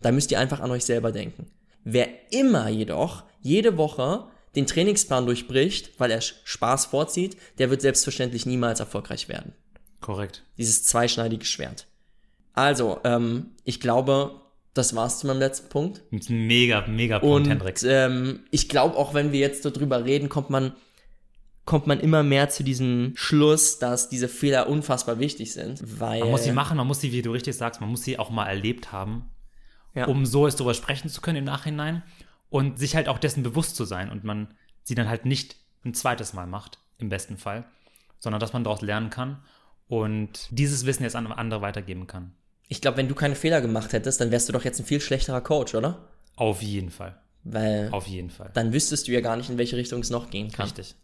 Da 0.00 0.12
müsst 0.12 0.30
ihr 0.30 0.38
einfach 0.38 0.60
an 0.60 0.70
euch 0.70 0.84
selber 0.84 1.12
denken. 1.12 1.46
Wer 1.84 2.08
immer 2.32 2.68
jedoch 2.68 3.24
jede 3.40 3.76
Woche 3.76 4.26
den 4.54 4.66
Trainingsplan 4.66 5.26
durchbricht, 5.26 5.98
weil 5.98 6.10
er 6.10 6.20
Spaß 6.20 6.86
vorzieht, 6.86 7.36
der 7.58 7.70
wird 7.70 7.82
selbstverständlich 7.82 8.46
niemals 8.46 8.80
erfolgreich 8.80 9.28
werden. 9.28 9.52
Korrekt. 10.00 10.44
Dieses 10.58 10.84
zweischneidige 10.84 11.44
Schwert. 11.44 11.86
Also, 12.52 13.00
ähm, 13.04 13.50
ich 13.64 13.80
glaube, 13.80 14.40
das 14.74 14.94
war's 14.94 15.20
zu 15.20 15.26
meinem 15.26 15.38
letzten 15.38 15.68
Punkt. 15.68 16.02
Mega, 16.28 16.86
mega 16.86 17.18
Punkt, 17.18 17.34
Und, 17.34 17.50
Hendrik. 17.50 17.82
Ähm, 17.84 18.40
ich 18.50 18.68
glaube, 18.68 18.96
auch 18.96 19.14
wenn 19.14 19.32
wir 19.32 19.40
jetzt 19.40 19.64
darüber 19.64 20.04
reden, 20.04 20.28
kommt 20.28 20.50
man 20.50 20.74
kommt 21.64 21.86
man 21.86 22.00
immer 22.00 22.22
mehr 22.22 22.50
zu 22.50 22.62
diesem 22.62 23.12
Schluss, 23.16 23.78
dass 23.78 24.08
diese 24.08 24.28
Fehler 24.28 24.68
unfassbar 24.68 25.18
wichtig 25.18 25.52
sind. 25.52 25.80
Weil 25.98 26.20
man 26.20 26.30
muss 26.30 26.44
sie 26.44 26.52
machen, 26.52 26.76
man 26.76 26.86
muss 26.86 27.00
sie, 27.00 27.12
wie 27.12 27.22
du 27.22 27.32
richtig 27.32 27.56
sagst, 27.56 27.80
man 27.80 27.90
muss 27.90 28.02
sie 28.02 28.18
auch 28.18 28.30
mal 28.30 28.46
erlebt 28.46 28.92
haben, 28.92 29.30
ja. 29.94 30.06
um 30.06 30.26
so 30.26 30.46
es 30.46 30.56
darüber 30.56 30.74
sprechen 30.74 31.08
zu 31.08 31.20
können 31.20 31.38
im 31.38 31.44
Nachhinein 31.44 32.02
und 32.50 32.78
sich 32.78 32.96
halt 32.96 33.08
auch 33.08 33.18
dessen 33.18 33.42
bewusst 33.42 33.76
zu 33.76 33.84
sein 33.84 34.10
und 34.10 34.24
man 34.24 34.48
sie 34.82 34.94
dann 34.94 35.08
halt 35.08 35.24
nicht 35.24 35.56
ein 35.84 35.94
zweites 35.94 36.34
Mal 36.34 36.46
macht, 36.46 36.78
im 36.98 37.08
besten 37.08 37.38
Fall, 37.38 37.64
sondern 38.18 38.40
dass 38.40 38.52
man 38.52 38.64
daraus 38.64 38.82
lernen 38.82 39.08
kann 39.08 39.42
und 39.88 40.48
dieses 40.50 40.84
Wissen 40.84 41.02
jetzt 41.02 41.16
an 41.16 41.26
andere 41.32 41.62
weitergeben 41.62 42.06
kann. 42.06 42.34
Ich 42.68 42.80
glaube, 42.80 42.98
wenn 42.98 43.08
du 43.08 43.14
keine 43.14 43.34
Fehler 43.34 43.60
gemacht 43.60 43.92
hättest, 43.92 44.20
dann 44.20 44.30
wärst 44.30 44.48
du 44.48 44.52
doch 44.52 44.64
jetzt 44.64 44.80
ein 44.80 44.86
viel 44.86 45.00
schlechterer 45.00 45.40
Coach, 45.40 45.74
oder? 45.74 46.08
Auf 46.36 46.62
jeden 46.62 46.90
Fall. 46.90 47.18
Weil 47.42 47.90
auf 47.90 48.06
jeden 48.06 48.30
Fall. 48.30 48.50
Dann 48.54 48.72
wüsstest 48.72 49.06
du 49.06 49.12
ja 49.12 49.20
gar 49.20 49.36
nicht, 49.36 49.50
in 49.50 49.58
welche 49.58 49.76
Richtung 49.76 50.00
es 50.00 50.08
noch 50.08 50.30
gehen 50.30 50.50
kann. 50.50 50.66
Richtig 50.66 50.96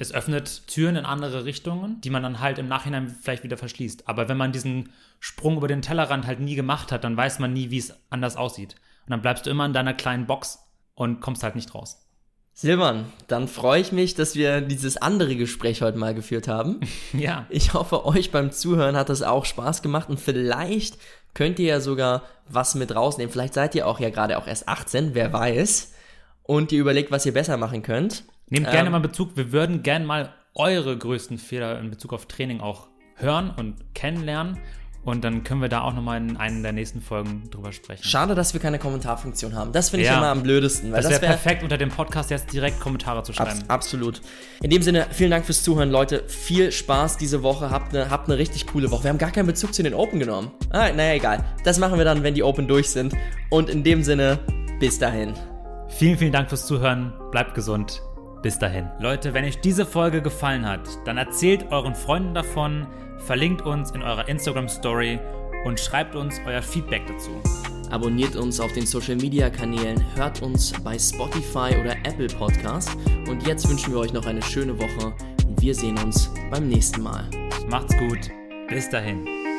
es 0.00 0.14
öffnet 0.14 0.66
Türen 0.66 0.96
in 0.96 1.04
andere 1.04 1.44
Richtungen, 1.44 2.00
die 2.00 2.08
man 2.08 2.22
dann 2.22 2.40
halt 2.40 2.58
im 2.58 2.68
Nachhinein 2.68 3.14
vielleicht 3.20 3.44
wieder 3.44 3.58
verschließt. 3.58 4.08
Aber 4.08 4.30
wenn 4.30 4.38
man 4.38 4.50
diesen 4.50 4.94
Sprung 5.18 5.58
über 5.58 5.68
den 5.68 5.82
Tellerrand 5.82 6.26
halt 6.26 6.40
nie 6.40 6.54
gemacht 6.54 6.90
hat, 6.90 7.04
dann 7.04 7.18
weiß 7.18 7.38
man 7.38 7.52
nie, 7.52 7.70
wie 7.70 7.76
es 7.76 7.92
anders 8.08 8.36
aussieht. 8.36 8.76
Und 9.04 9.10
dann 9.10 9.20
bleibst 9.20 9.44
du 9.44 9.50
immer 9.50 9.66
in 9.66 9.74
deiner 9.74 9.92
kleinen 9.92 10.26
Box 10.26 10.60
und 10.94 11.20
kommst 11.20 11.42
halt 11.42 11.54
nicht 11.54 11.74
raus. 11.74 12.06
Silvan, 12.54 13.12
dann 13.26 13.46
freue 13.46 13.82
ich 13.82 13.92
mich, 13.92 14.14
dass 14.14 14.36
wir 14.36 14.62
dieses 14.62 14.96
andere 14.96 15.36
Gespräch 15.36 15.82
heute 15.82 15.98
mal 15.98 16.14
geführt 16.14 16.48
haben. 16.48 16.80
ja. 17.12 17.44
Ich 17.50 17.74
hoffe, 17.74 18.06
euch 18.06 18.30
beim 18.30 18.52
Zuhören 18.52 18.96
hat 18.96 19.10
das 19.10 19.20
auch 19.20 19.44
Spaß 19.44 19.82
gemacht 19.82 20.08
und 20.08 20.18
vielleicht 20.18 20.96
könnt 21.34 21.58
ihr 21.58 21.66
ja 21.66 21.80
sogar 21.80 22.22
was 22.48 22.74
mit 22.74 22.94
rausnehmen. 22.94 23.30
Vielleicht 23.30 23.52
seid 23.52 23.74
ihr 23.74 23.86
auch 23.86 24.00
ja 24.00 24.08
gerade 24.08 24.38
auch 24.38 24.46
erst 24.46 24.66
18, 24.66 25.14
wer 25.14 25.30
weiß. 25.30 25.92
Und 26.42 26.72
ihr 26.72 26.80
überlegt, 26.80 27.10
was 27.10 27.26
ihr 27.26 27.34
besser 27.34 27.58
machen 27.58 27.82
könnt. 27.82 28.24
Nehmt 28.50 28.66
ähm, 28.66 28.72
gerne 28.72 28.90
mal 28.90 29.00
Bezug. 29.00 29.36
Wir 29.36 29.52
würden 29.52 29.82
gerne 29.82 30.04
mal 30.04 30.34
eure 30.54 30.96
größten 30.96 31.38
Fehler 31.38 31.78
in 31.80 31.90
Bezug 31.90 32.12
auf 32.12 32.26
Training 32.26 32.60
auch 32.60 32.88
hören 33.14 33.52
und 33.56 33.94
kennenlernen. 33.94 34.58
Und 35.02 35.24
dann 35.24 35.44
können 35.44 35.62
wir 35.62 35.70
da 35.70 35.80
auch 35.80 35.94
nochmal 35.94 36.18
in 36.18 36.36
einer 36.36 36.60
der 36.60 36.72
nächsten 36.72 37.00
Folgen 37.00 37.48
drüber 37.50 37.72
sprechen. 37.72 38.04
Schade, 38.04 38.34
dass 38.34 38.52
wir 38.52 38.60
keine 38.60 38.78
Kommentarfunktion 38.78 39.54
haben. 39.54 39.72
Das 39.72 39.88
finde 39.88 40.02
ich 40.04 40.10
Ja. 40.10 40.18
immer 40.18 40.28
am 40.28 40.42
blödesten. 40.42 40.92
Weil 40.92 41.00
das 41.00 41.10
wäre 41.10 41.22
wäre 41.22 41.32
perfekt, 41.32 41.62
unter 41.62 41.78
dem 41.78 41.88
Podcast 41.88 42.30
jetzt 42.30 42.52
direkt 42.52 42.80
Kommentare 42.80 43.22
zu 43.22 43.32
schreiben. 43.32 43.60
Abs 43.62 43.70
absolut. 43.70 44.20
In 44.60 44.68
dem 44.68 44.82
Sinne, 44.82 45.06
vielen 45.10 45.30
Dank 45.30 45.46
fürs 45.46 45.62
Zuhören, 45.62 45.90
Leute. 45.90 46.24
Viel 46.26 46.70
Spaß 46.70 47.16
diese 47.16 47.42
Woche. 47.42 47.70
Habt 47.70 47.94
eine 47.94 48.10
habt 48.10 48.28
ne 48.28 48.36
richtig 48.36 48.66
coole 48.66 48.90
Woche. 48.90 49.04
Wir 49.04 49.10
haben 49.10 49.18
gar 49.18 49.30
keinen 49.30 49.46
Bezug 49.46 49.72
zu 49.72 49.82
den 49.82 49.94
Open 49.94 50.20
genommen. 50.20 50.50
Ah, 50.68 50.90
naja, 50.92 51.14
egal. 51.14 51.44
Das 51.64 51.78
machen 51.78 51.96
wir 51.96 52.04
dann, 52.04 52.22
wenn 52.22 52.34
die 52.34 52.42
Open 52.42 52.68
durch 52.68 52.90
sind. 52.90 53.14
Und 53.48 53.70
in 53.70 53.82
dem 53.82 54.02
Sinne, 54.02 54.38
bis 54.80 54.98
dahin. 54.98 55.32
Vielen, 55.88 56.18
vielen 56.18 56.32
Dank 56.32 56.50
fürs 56.50 56.66
Zuhören. 56.66 57.14
Bleibt 57.30 57.54
gesund. 57.54 58.02
Bis 58.42 58.58
dahin. 58.58 58.88
Leute, 58.98 59.34
wenn 59.34 59.44
euch 59.44 59.60
diese 59.60 59.84
Folge 59.84 60.22
gefallen 60.22 60.66
hat, 60.66 60.80
dann 61.04 61.18
erzählt 61.18 61.70
euren 61.70 61.94
Freunden 61.94 62.34
davon, 62.34 62.86
verlinkt 63.18 63.62
uns 63.62 63.90
in 63.90 64.02
eurer 64.02 64.28
Instagram 64.28 64.68
Story 64.68 65.18
und 65.64 65.78
schreibt 65.78 66.14
uns 66.14 66.40
euer 66.46 66.62
Feedback 66.62 67.02
dazu. 67.06 67.30
Abonniert 67.90 68.36
uns 68.36 68.60
auf 68.60 68.72
den 68.72 68.86
Social 68.86 69.16
Media 69.16 69.50
Kanälen, 69.50 70.02
hört 70.14 70.42
uns 70.42 70.72
bei 70.84 70.98
Spotify 70.98 71.76
oder 71.80 71.96
Apple 72.04 72.28
Podcast. 72.28 72.96
Und 73.28 73.46
jetzt 73.46 73.68
wünschen 73.68 73.92
wir 73.92 74.00
euch 74.00 74.12
noch 74.12 74.26
eine 74.26 74.42
schöne 74.42 74.78
Woche 74.78 75.12
und 75.46 75.60
wir 75.60 75.74
sehen 75.74 75.98
uns 75.98 76.30
beim 76.50 76.68
nächsten 76.68 77.02
Mal. 77.02 77.24
Macht's 77.68 77.96
gut. 77.98 78.30
Bis 78.68 78.88
dahin. 78.88 79.49